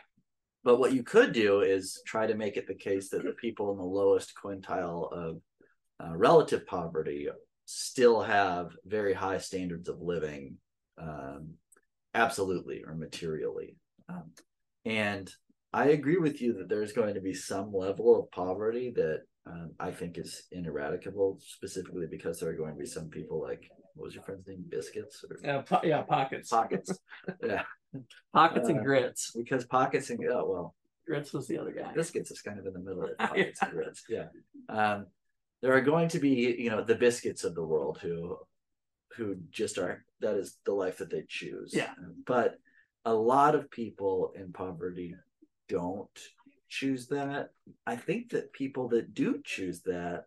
But 0.65 0.81
what 0.81 0.93
you 0.93 1.05
could 1.05 1.33
do 1.33 1.61
is 1.61 2.03
try 2.05 2.27
to 2.27 2.35
make 2.35 2.57
it 2.57 2.67
the 2.67 2.75
case 2.75 3.11
that 3.11 3.23
the 3.23 3.33
people 3.33 3.71
in 3.71 3.79
the 3.79 3.85
lowest 3.85 4.33
quintile 4.35 5.13
of 5.13 5.41
uh, 6.01 6.17
relative 6.17 6.67
poverty 6.67 7.29
still 7.71 8.23
have 8.23 8.75
very 8.87 9.13
high 9.13 9.37
standards 9.37 9.91
of 9.91 10.01
living, 10.01 10.57
um, 10.97 11.51
absolutely 12.15 12.83
or 12.83 12.95
materially. 12.95 13.77
Um, 14.09 14.31
and 14.87 15.31
I 15.75 15.89
agree 15.89 16.17
with 16.17 16.41
you 16.41 16.55
that 16.55 16.71
there's 16.71 16.95
going 16.95 17.13
to 17.13 17.21
be 17.21 17.35
some 17.35 17.75
level 17.75 18.19
of 18.19 18.31
poverty 18.31 18.91
that 18.97 19.21
um, 19.47 19.73
I 19.79 19.91
think 19.91 20.17
is 20.17 20.45
ineradicable, 20.51 21.41
specifically 21.41 22.07
because 22.11 22.41
there 22.41 22.49
are 22.49 22.57
going 22.57 22.73
to 22.73 22.81
be 22.81 22.87
some 22.87 23.11
people 23.11 23.43
like 23.43 23.71
what 23.95 24.05
was 24.05 24.15
your 24.15 24.25
friend's 24.25 24.47
name? 24.47 24.65
Biscuits? 24.67 25.23
Or... 25.29 25.37
Yeah, 25.45 25.61
po- 25.61 25.81
yeah, 25.85 26.01
pockets. 26.03 26.49
Pockets. 26.49 26.99
yeah. 27.45 27.65
Pockets 28.33 28.69
uh, 28.71 28.73
and 28.73 28.85
grits. 28.85 29.33
Because 29.37 29.67
pockets 29.67 30.09
and 30.09 30.21
oh 30.31 30.49
well. 30.49 30.75
Grits 31.07 31.33
was 31.33 31.49
the 31.49 31.59
other 31.59 31.73
guy. 31.73 31.93
Biscuits 31.93 32.31
is 32.31 32.41
kind 32.41 32.59
of 32.59 32.67
in 32.67 32.73
the 32.73 32.79
middle 32.79 33.03
of 33.03 33.19
pockets 33.19 33.61
and 33.61 33.73
grits. 33.73 34.05
Yeah. 34.09 34.27
Um, 34.71 35.07
there 35.63 35.75
are 35.75 35.81
going 35.81 36.09
to 36.09 36.19
be 36.19 36.57
you 36.59 36.71
know 36.71 36.83
the 36.83 36.95
biscuits 36.95 37.45
of 37.45 37.55
the 37.55 37.65
world 37.65 37.99
who 38.01 38.37
who 39.17 39.37
just 39.51 39.79
are 39.79 40.05
that 40.21 40.37
is 40.37 40.59
the 40.65 40.73
life 40.73 40.99
that 40.99 41.11
they 41.11 41.25
choose. 41.29 41.73
Yeah. 41.75 41.93
But 42.27 42.59
a 43.05 43.13
lot 43.13 43.55
of 43.55 43.71
people 43.71 44.33
in 44.37 44.53
poverty 44.53 45.15
don't 45.69 46.09
choose 46.69 47.07
that. 47.09 47.51
I 47.87 47.97
think 47.97 48.31
that 48.31 48.53
people 48.53 48.89
that 48.89 49.15
do 49.15 49.41
choose 49.45 49.81
that 49.83 50.27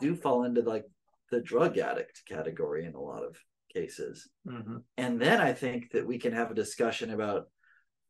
do 0.00 0.14
fall 0.14 0.44
into 0.44 0.62
like 0.62 0.86
the 1.30 1.40
drug 1.40 1.78
addict 1.78 2.22
category 2.28 2.84
in 2.86 2.94
a 2.94 3.00
lot 3.00 3.24
of 3.24 3.36
cases. 3.72 4.28
Mm-hmm. 4.46 4.76
and 4.96 5.20
then 5.20 5.38
i 5.40 5.52
think 5.52 5.90
that 5.90 6.06
we 6.06 6.18
can 6.18 6.32
have 6.32 6.50
a 6.50 6.54
discussion 6.54 7.10
about 7.10 7.48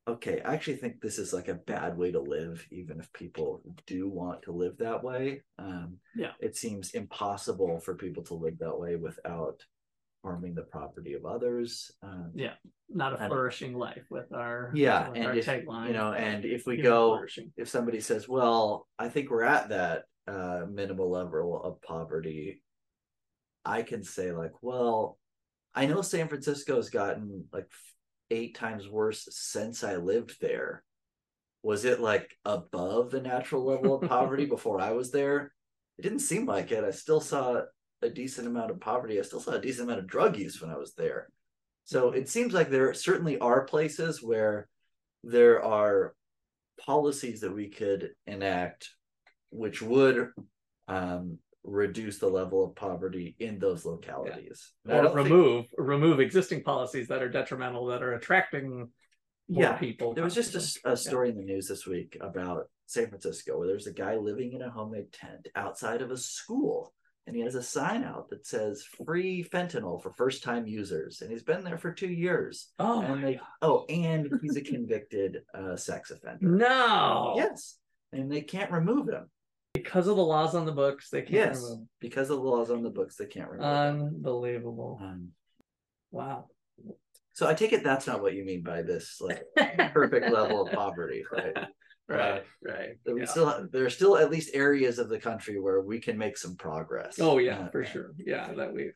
okay, 0.08 0.40
I 0.44 0.54
actually 0.54 0.76
think 0.76 1.00
this 1.00 1.18
is 1.18 1.32
like 1.32 1.48
a 1.48 1.54
bad 1.54 1.96
way 1.96 2.12
to 2.12 2.20
live, 2.20 2.64
even 2.70 3.00
if 3.00 3.12
people 3.12 3.62
do 3.86 4.08
want 4.08 4.42
to 4.42 4.52
live 4.52 4.78
that 4.78 5.02
way. 5.02 5.42
Um, 5.58 5.98
yeah, 6.14 6.32
it 6.40 6.56
seems 6.56 6.92
impossible 6.92 7.80
for 7.80 7.94
people 7.94 8.22
to 8.24 8.34
live 8.34 8.58
that 8.58 8.78
way 8.78 8.96
without 8.96 9.62
harming 10.22 10.54
the 10.54 10.62
property 10.62 11.14
of 11.14 11.24
others. 11.24 11.90
Um, 12.02 12.32
yeah, 12.34 12.54
not 12.88 13.20
a 13.20 13.26
flourishing 13.26 13.72
and, 13.72 13.80
life 13.80 14.04
with 14.10 14.32
our 14.32 14.70
yeah, 14.74 15.08
with 15.08 15.16
and 15.18 15.26
our 15.26 15.34
if, 15.34 15.46
tagline. 15.46 15.88
You 15.88 15.94
know, 15.94 16.12
and 16.12 16.44
if 16.44 16.66
we 16.66 16.76
go, 16.76 17.24
if 17.56 17.68
somebody 17.68 18.00
says, 18.00 18.28
"Well, 18.28 18.86
I 18.98 19.08
think 19.08 19.30
we're 19.30 19.42
at 19.42 19.70
that 19.70 20.04
uh, 20.28 20.66
minimal 20.70 21.10
level 21.10 21.60
of 21.62 21.82
poverty," 21.82 22.62
I 23.64 23.82
can 23.82 24.02
say 24.02 24.32
like, 24.32 24.52
"Well." 24.62 25.18
I 25.78 25.84
know 25.84 26.00
San 26.00 26.26
Francisco 26.28 26.76
has 26.76 26.88
gotten 26.88 27.44
like 27.52 27.66
eight 28.30 28.56
times 28.56 28.88
worse 28.88 29.28
since 29.30 29.84
I 29.84 29.96
lived 29.96 30.40
there. 30.40 30.82
Was 31.62 31.84
it 31.84 32.00
like 32.00 32.36
above 32.44 33.10
the 33.10 33.20
natural 33.20 33.64
level 33.64 33.94
of 33.94 34.08
poverty 34.08 34.46
before 34.46 34.80
I 34.80 34.92
was 34.92 35.10
there? 35.10 35.52
It 35.98 36.02
didn't 36.02 36.20
seem 36.20 36.46
like 36.46 36.70
it. 36.70 36.84
I 36.84 36.90
still 36.90 37.20
saw 37.20 37.62
a 38.02 38.10
decent 38.10 38.46
amount 38.46 38.70
of 38.70 38.80
poverty. 38.80 39.18
I 39.18 39.22
still 39.22 39.40
saw 39.40 39.52
a 39.52 39.60
decent 39.60 39.88
amount 39.88 40.00
of 40.00 40.06
drug 40.06 40.36
use 40.36 40.60
when 40.60 40.70
I 40.70 40.76
was 40.76 40.94
there. 40.94 41.28
So 41.84 42.10
it 42.10 42.28
seems 42.28 42.52
like 42.52 42.68
there 42.68 42.92
certainly 42.94 43.38
are 43.38 43.64
places 43.64 44.22
where 44.22 44.68
there 45.24 45.64
are 45.64 46.14
policies 46.84 47.40
that 47.40 47.54
we 47.54 47.68
could 47.68 48.10
enact 48.26 48.90
which 49.50 49.80
would 49.80 50.30
um, 50.88 51.38
reduce 51.66 52.18
the 52.18 52.28
level 52.28 52.64
of 52.64 52.74
poverty 52.76 53.36
in 53.38 53.58
those 53.58 53.84
localities. 53.84 54.72
Yeah. 54.86 54.98
Or 54.98 55.14
remove 55.14 55.64
think... 55.66 55.72
remove 55.76 56.20
existing 56.20 56.62
policies 56.62 57.08
that 57.08 57.22
are 57.22 57.28
detrimental 57.28 57.86
that 57.86 58.02
are 58.02 58.14
attracting 58.14 58.88
yeah 59.48 59.74
people. 59.74 60.14
There 60.14 60.24
was 60.24 60.34
just 60.34 60.54
a, 60.84 60.92
a 60.92 60.96
story 60.96 61.28
yeah. 61.28 61.34
in 61.34 61.38
the 61.38 61.44
news 61.44 61.68
this 61.68 61.86
week 61.86 62.16
about 62.20 62.68
San 62.86 63.08
Francisco 63.08 63.58
where 63.58 63.68
there's 63.68 63.86
a 63.86 63.92
guy 63.92 64.16
living 64.16 64.52
in 64.52 64.62
a 64.62 64.70
homemade 64.70 65.12
tent 65.12 65.48
outside 65.56 66.02
of 66.02 66.10
a 66.10 66.16
school 66.16 66.92
and 67.26 67.34
he 67.34 67.42
has 67.42 67.56
a 67.56 67.62
sign 67.62 68.04
out 68.04 68.30
that 68.30 68.46
says 68.46 68.84
free 69.04 69.44
fentanyl 69.52 70.00
for 70.00 70.12
first 70.12 70.42
time 70.42 70.66
users 70.66 71.20
and 71.20 71.30
he's 71.30 71.42
been 71.42 71.64
there 71.64 71.78
for 71.78 71.92
two 71.92 72.08
years 72.08 72.68
oh 72.78 73.02
and 73.02 73.24
they 73.24 73.40
oh 73.62 73.84
and 73.88 74.28
he's 74.42 74.56
a 74.56 74.60
convicted 74.62 75.38
uh, 75.54 75.76
sex 75.76 76.10
offender 76.10 76.46
no 76.46 77.34
yes 77.36 77.78
and 78.12 78.30
they 78.30 78.40
can't 78.40 78.70
remove 78.70 79.08
him 79.08 79.28
because 79.86 80.08
of 80.08 80.16
the 80.16 80.24
laws 80.24 80.54
on 80.54 80.66
the 80.66 80.72
books, 80.72 81.10
they 81.10 81.22
can't 81.22 81.32
yes, 81.32 81.62
remove. 81.62 81.86
because 82.00 82.30
of 82.30 82.38
the 82.38 82.44
laws 82.44 82.70
on 82.70 82.82
the 82.82 82.90
books, 82.90 83.16
they 83.16 83.26
can't 83.26 83.48
remove. 83.48 83.64
Unbelievable. 83.64 84.98
Um, 85.00 85.28
wow. 86.10 86.46
So 87.32 87.46
I 87.46 87.54
take 87.54 87.72
it 87.72 87.84
that's 87.84 88.06
not 88.06 88.20
what 88.20 88.34
you 88.34 88.44
mean 88.44 88.62
by 88.62 88.82
this 88.82 89.20
like 89.20 89.42
perfect 89.92 90.30
level 90.32 90.66
of 90.66 90.72
poverty, 90.72 91.22
right? 91.32 91.56
Right, 92.08 92.44
right. 92.62 92.90
We 93.04 93.20
yeah. 93.20 93.26
still 93.26 93.68
there 93.70 93.84
are 93.84 93.90
still 93.90 94.16
at 94.16 94.30
least 94.30 94.50
areas 94.54 94.98
of 94.98 95.08
the 95.08 95.18
country 95.18 95.60
where 95.60 95.80
we 95.80 96.00
can 96.00 96.18
make 96.18 96.36
some 96.36 96.56
progress. 96.56 97.18
Oh 97.20 97.38
yeah, 97.38 97.60
uh, 97.60 97.70
for 97.70 97.84
sure. 97.84 98.12
Yeah, 98.18 98.52
that 98.54 98.72
we. 98.72 98.90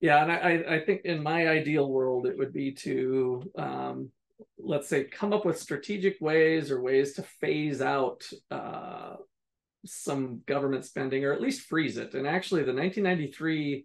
Yeah, 0.00 0.22
and 0.22 0.32
I 0.32 0.76
I 0.76 0.84
think 0.84 1.02
in 1.04 1.22
my 1.22 1.48
ideal 1.48 1.90
world 1.90 2.26
it 2.26 2.36
would 2.36 2.52
be 2.52 2.72
to 2.72 3.42
um, 3.56 4.10
let's 4.58 4.88
say 4.88 5.04
come 5.04 5.32
up 5.32 5.44
with 5.44 5.58
strategic 5.58 6.20
ways 6.20 6.70
or 6.70 6.82
ways 6.82 7.14
to 7.14 7.22
phase 7.40 7.80
out 7.80 8.22
uh, 8.50 9.14
some 9.84 10.42
government 10.46 10.84
spending 10.84 11.24
or 11.24 11.32
at 11.32 11.40
least 11.40 11.68
freeze 11.68 11.96
it. 11.96 12.14
And 12.14 12.26
actually, 12.26 12.62
the 12.62 12.72
1993 12.72 13.84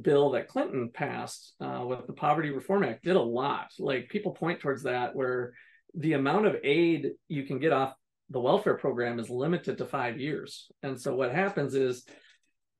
bill 0.00 0.30
that 0.30 0.48
Clinton 0.48 0.90
passed 0.92 1.54
uh, 1.60 1.84
with 1.86 2.06
the 2.06 2.12
Poverty 2.12 2.50
Reform 2.50 2.84
Act 2.84 3.04
did 3.04 3.16
a 3.16 3.20
lot. 3.20 3.68
Like 3.78 4.08
people 4.08 4.32
point 4.32 4.60
towards 4.60 4.82
that, 4.84 5.14
where 5.14 5.52
the 5.94 6.12
amount 6.12 6.46
of 6.46 6.56
aid 6.62 7.12
you 7.28 7.44
can 7.44 7.58
get 7.58 7.72
off 7.72 7.94
the 8.30 8.40
welfare 8.40 8.76
program 8.76 9.18
is 9.18 9.30
limited 9.30 9.78
to 9.78 9.86
five 9.86 10.20
years. 10.20 10.70
And 10.82 11.00
so 11.00 11.14
what 11.14 11.34
happens 11.34 11.74
is 11.74 12.04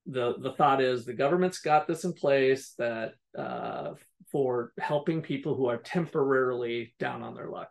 the 0.07 0.35
the 0.39 0.53
thought 0.53 0.81
is 0.81 1.05
the 1.05 1.13
government's 1.13 1.61
got 1.61 1.87
this 1.87 2.05
in 2.05 2.13
place 2.13 2.75
that 2.79 3.13
uh, 3.37 3.93
for 4.31 4.73
helping 4.79 5.23
people 5.23 5.55
who 5.55 5.67
are 5.67 5.79
temporarily 5.79 6.95
down 6.99 7.23
on 7.23 7.35
their 7.35 7.49
luck. 7.49 7.71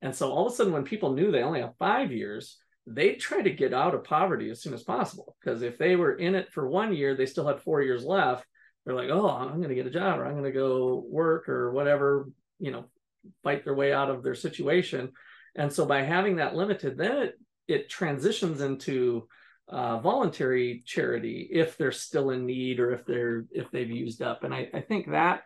And 0.00 0.14
so 0.14 0.30
all 0.30 0.46
of 0.46 0.52
a 0.52 0.56
sudden, 0.56 0.72
when 0.72 0.84
people 0.84 1.12
knew 1.12 1.30
they 1.30 1.42
only 1.42 1.60
have 1.60 1.74
five 1.78 2.12
years, 2.12 2.58
they 2.94 3.14
try 3.14 3.42
to 3.42 3.50
get 3.50 3.74
out 3.74 3.94
of 3.94 4.04
poverty 4.04 4.50
as 4.50 4.62
soon 4.62 4.74
as 4.74 4.82
possible. 4.82 5.36
Because 5.40 5.62
if 5.62 5.78
they 5.78 5.96
were 5.96 6.14
in 6.14 6.34
it 6.34 6.52
for 6.52 6.68
one 6.68 6.94
year, 6.94 7.14
they 7.14 7.26
still 7.26 7.46
had 7.46 7.60
four 7.60 7.82
years 7.82 8.04
left. 8.04 8.46
They're 8.84 8.94
like, 8.94 9.10
oh, 9.10 9.28
I'm 9.28 9.58
going 9.58 9.68
to 9.68 9.74
get 9.74 9.86
a 9.86 9.90
job 9.90 10.18
or 10.18 10.24
I'm 10.24 10.32
going 10.32 10.44
to 10.44 10.52
go 10.52 11.04
work 11.06 11.48
or 11.48 11.72
whatever, 11.72 12.30
you 12.58 12.70
know, 12.70 12.86
fight 13.42 13.64
their 13.64 13.74
way 13.74 13.92
out 13.92 14.10
of 14.10 14.22
their 14.22 14.34
situation. 14.34 15.12
And 15.54 15.72
so 15.72 15.84
by 15.84 16.02
having 16.02 16.36
that 16.36 16.54
limited, 16.54 16.96
then 16.96 17.16
it, 17.18 17.34
it 17.66 17.90
transitions 17.90 18.62
into 18.62 19.28
uh, 19.68 19.98
voluntary 19.98 20.82
charity 20.86 21.48
if 21.50 21.76
they're 21.76 21.92
still 21.92 22.30
in 22.30 22.46
need 22.46 22.80
or 22.80 22.92
if 22.92 23.04
they're 23.04 23.44
if 23.50 23.70
they've 23.70 23.90
used 23.90 24.22
up. 24.22 24.44
And 24.44 24.54
I, 24.54 24.68
I 24.72 24.80
think 24.80 25.10
that 25.10 25.42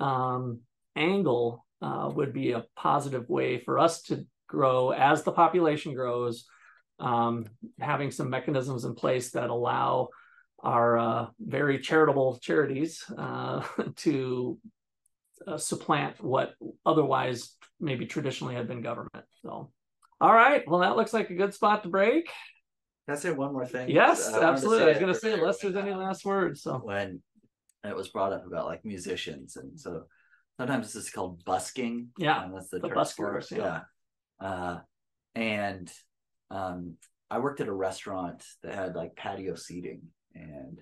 um, 0.00 0.60
angle 0.94 1.64
uh, 1.80 2.10
would 2.14 2.34
be 2.34 2.52
a 2.52 2.64
positive 2.76 3.28
way 3.30 3.58
for 3.58 3.78
us 3.78 4.02
to 4.02 4.26
grow 4.48 4.90
as 4.90 5.22
the 5.22 5.32
population 5.32 5.94
grows, 5.94 6.46
um, 6.98 7.46
having 7.80 8.10
some 8.10 8.30
mechanisms 8.30 8.84
in 8.84 8.94
place 8.94 9.30
that 9.32 9.50
allow 9.50 10.08
our 10.60 10.98
uh, 10.98 11.26
very 11.38 11.78
charitable 11.78 12.38
charities 12.42 13.04
uh, 13.16 13.62
to 13.96 14.58
uh, 15.46 15.56
supplant 15.56 16.22
what 16.22 16.54
otherwise 16.84 17.54
maybe 17.80 18.06
traditionally 18.06 18.54
had 18.54 18.66
been 18.66 18.82
government. 18.82 19.24
So, 19.42 19.70
all 20.20 20.32
right. 20.32 20.64
Well, 20.66 20.80
that 20.80 20.96
looks 20.96 21.12
like 21.12 21.30
a 21.30 21.34
good 21.34 21.54
spot 21.54 21.84
to 21.84 21.88
break. 21.88 22.26
Can 23.06 23.16
I 23.16 23.18
say 23.18 23.30
one 23.30 23.52
more 23.52 23.66
thing? 23.66 23.88
Yes, 23.88 24.28
I 24.28 24.42
absolutely. 24.42 24.84
I 24.84 24.88
was 24.88 24.98
going 24.98 25.14
to 25.14 25.18
say, 25.18 25.32
unless 25.32 25.60
there's 25.60 25.76
any 25.76 25.94
last 25.94 26.24
words. 26.24 26.62
So, 26.62 26.78
when 26.78 27.22
it 27.84 27.96
was 27.96 28.08
brought 28.08 28.32
up 28.32 28.46
about 28.46 28.66
like 28.66 28.84
musicians, 28.84 29.56
and 29.56 29.78
so 29.78 30.04
sometimes 30.58 30.92
this 30.92 31.04
is 31.04 31.10
called 31.10 31.44
busking. 31.44 32.08
Yeah, 32.18 32.42
um, 32.44 32.52
that's 32.52 32.68
the, 32.68 32.80
the 32.80 32.88
term 32.88 33.04
for 33.06 33.38
it. 33.38 33.44
buskers, 33.44 33.56
yeah. 33.56 33.80
Yeah, 34.42 34.46
uh, 34.46 34.80
and 35.34 35.90
um, 36.50 36.94
I 37.30 37.38
worked 37.38 37.60
at 37.60 37.68
a 37.68 37.72
restaurant 37.72 38.44
that 38.62 38.74
had 38.74 38.94
like 38.94 39.16
patio 39.16 39.54
seating, 39.54 40.02
and 40.34 40.80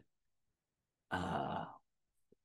uh, 1.10 1.64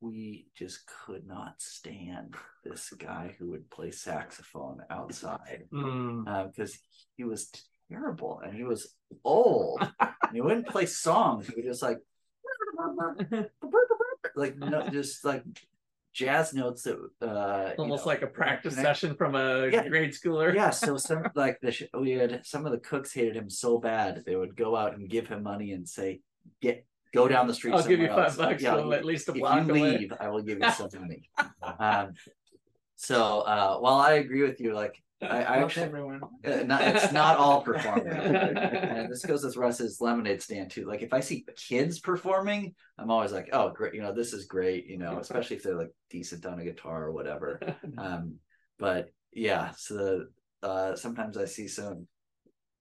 we 0.01 0.47
just 0.55 0.80
could 1.05 1.28
not 1.28 1.55
stand 1.59 2.36
this 2.63 2.91
guy 2.97 3.36
who 3.38 3.51
would 3.51 3.69
play 3.69 3.91
saxophone 3.91 4.82
outside 4.89 5.63
mm, 5.74 6.51
because 6.51 6.78
he 7.15 7.24
was 7.24 7.51
terrible 7.91 8.41
and 8.43 8.55
he 8.55 8.63
was 8.63 8.95
old 9.24 9.82
and 9.99 10.34
he 10.34 10.41
wouldn't 10.41 10.67
play 10.67 10.86
songs. 10.88 11.47
He 11.47 11.55
was 11.55 11.65
just 11.65 11.84
like 11.84 11.99
like 14.36 14.57
no, 14.57 14.89
just 14.89 15.24
like 15.24 15.43
jazz 16.14 16.53
notes 16.53 16.84
that 16.84 16.97
uh 17.22 17.70
you 17.70 17.76
almost 17.84 18.05
know, 18.05 18.09
like 18.09 18.22
a 18.22 18.28
practice 18.28 18.76
session 18.76 19.16
from 19.16 19.36
a 19.36 19.68
Yeah. 19.72 19.88
grade 19.88 20.12
schooler. 20.12 20.53
yeah 20.53 20.70
so 20.86 20.97
some 20.97 21.24
like 21.36 21.59
the 21.62 21.72
sh- 21.72 21.84
we 21.93 22.12
had 22.12 22.45
some 22.45 22.66
of 22.66 22.72
the 22.74 22.80
cooks 22.80 23.14
hated 23.14 23.36
him 23.36 23.49
so 23.49 23.78
bad 23.78 24.24
they 24.26 24.36
would 24.36 24.55
go 24.57 24.76
out 24.76 24.93
and 24.95 25.09
give 25.09 25.28
him 25.28 25.43
money 25.43 25.72
and 25.72 25.88
say 25.88 26.20
get 26.62 26.86
go 27.14 27.28
down 27.28 27.47
the 27.47 27.53
street 27.53 27.74
I'll 27.74 27.84
give 27.88 27.99
you 27.99 28.07
five 28.07 28.20
else." 28.26 28.36
bucks 28.38 28.62
yeah, 28.64 28.76
from 28.76 28.91
at 28.93 29.05
least 29.05 29.30
a 29.30 29.34
block 29.34 29.62
if 29.62 29.68
you 29.68 29.74
away. 29.76 29.97
leave 29.99 30.14
i 30.20 30.28
will 30.28 30.41
give 30.41 30.59
you 30.59 30.72
some 30.72 30.89
money 30.99 31.30
um 31.80 32.14
so 33.02 33.39
uh 33.41 33.78
while 33.80 33.99
i 33.99 34.14
agree 34.14 34.43
with 34.43 34.62
you 34.62 34.74
like 34.74 35.02
i, 35.24 35.43
I 35.43 35.58
actually 35.58 35.88
everyone. 35.88 36.22
uh, 36.45 36.64
not, 36.64 36.82
it's 36.84 37.12
not 37.12 37.38
all 37.38 37.62
performing. 37.70 38.08
and 38.08 39.12
this 39.12 39.26
goes 39.26 39.43
with 39.43 39.56
Russ's 39.56 40.02
lemonade 40.02 40.41
stand 40.41 40.72
too. 40.72 40.86
Like 40.86 41.04
if 41.04 41.14
I 41.14 41.20
see 41.20 41.45
kids 41.56 41.99
performing, 41.99 42.74
I'm 42.97 43.12
always 43.12 43.32
like, 43.32 43.49
oh 43.54 43.70
great, 43.70 43.93
you 43.93 44.02
know, 44.02 44.14
this 44.14 44.34
is 44.34 44.45
great, 44.45 44.88
you 44.88 44.97
know, 44.97 45.20
especially 45.20 45.58
if 45.58 45.64
they're 45.64 45.78
like 45.78 45.91
decent 46.10 46.45
on 46.47 46.60
a 46.60 46.64
guitar 46.64 47.04
or 47.06 47.12
whatever. 47.12 47.60
Um, 47.97 48.36
but 48.80 49.10
yeah, 49.32 49.72
so 49.78 50.26
uh 50.64 50.95
sometimes 50.95 51.38
I 51.38 51.45
see 51.45 51.68
some 51.68 52.08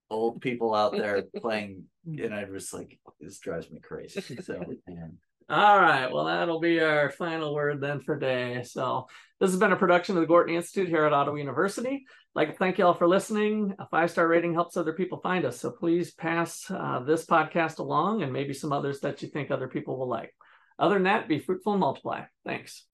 old 0.09 0.41
people 0.41 0.73
out 0.73 0.93
there 0.93 1.23
playing 1.37 1.85
and 2.05 2.33
I 2.33 2.43
just 2.45 2.73
like 2.73 2.99
this 3.19 3.39
drives 3.39 3.69
me 3.69 3.79
crazy. 3.79 4.37
So 4.41 4.63
and 4.87 5.17
All 5.51 5.81
right. 5.81 6.09
Well, 6.09 6.23
that'll 6.23 6.61
be 6.61 6.79
our 6.79 7.09
final 7.09 7.53
word 7.53 7.81
then 7.81 7.99
for 7.99 8.17
day. 8.17 8.63
So 8.63 9.07
this 9.37 9.51
has 9.51 9.59
been 9.59 9.73
a 9.73 9.75
production 9.75 10.15
of 10.15 10.21
the 10.21 10.27
Gorton 10.27 10.55
Institute 10.55 10.87
here 10.87 11.03
at 11.03 11.11
Ottawa 11.11 11.35
University. 11.35 12.05
I'd 12.05 12.39
like 12.39 12.51
to 12.51 12.57
thank 12.57 12.77
you 12.77 12.85
all 12.85 12.93
for 12.93 13.05
listening. 13.05 13.75
A 13.77 13.85
five 13.89 14.09
star 14.09 14.29
rating 14.29 14.53
helps 14.53 14.77
other 14.77 14.93
people 14.93 15.19
find 15.19 15.43
us. 15.43 15.59
So 15.59 15.69
please 15.69 16.13
pass 16.13 16.71
uh, 16.71 17.01
this 17.05 17.25
podcast 17.25 17.79
along 17.79 18.23
and 18.23 18.31
maybe 18.31 18.53
some 18.53 18.71
others 18.71 19.01
that 19.01 19.21
you 19.21 19.27
think 19.27 19.51
other 19.51 19.67
people 19.67 19.99
will 19.99 20.07
like. 20.07 20.33
Other 20.79 20.95
than 20.95 21.03
that, 21.03 21.27
be 21.27 21.39
fruitful 21.39 21.73
and 21.73 21.81
multiply. 21.81 22.23
Thanks. 22.45 22.85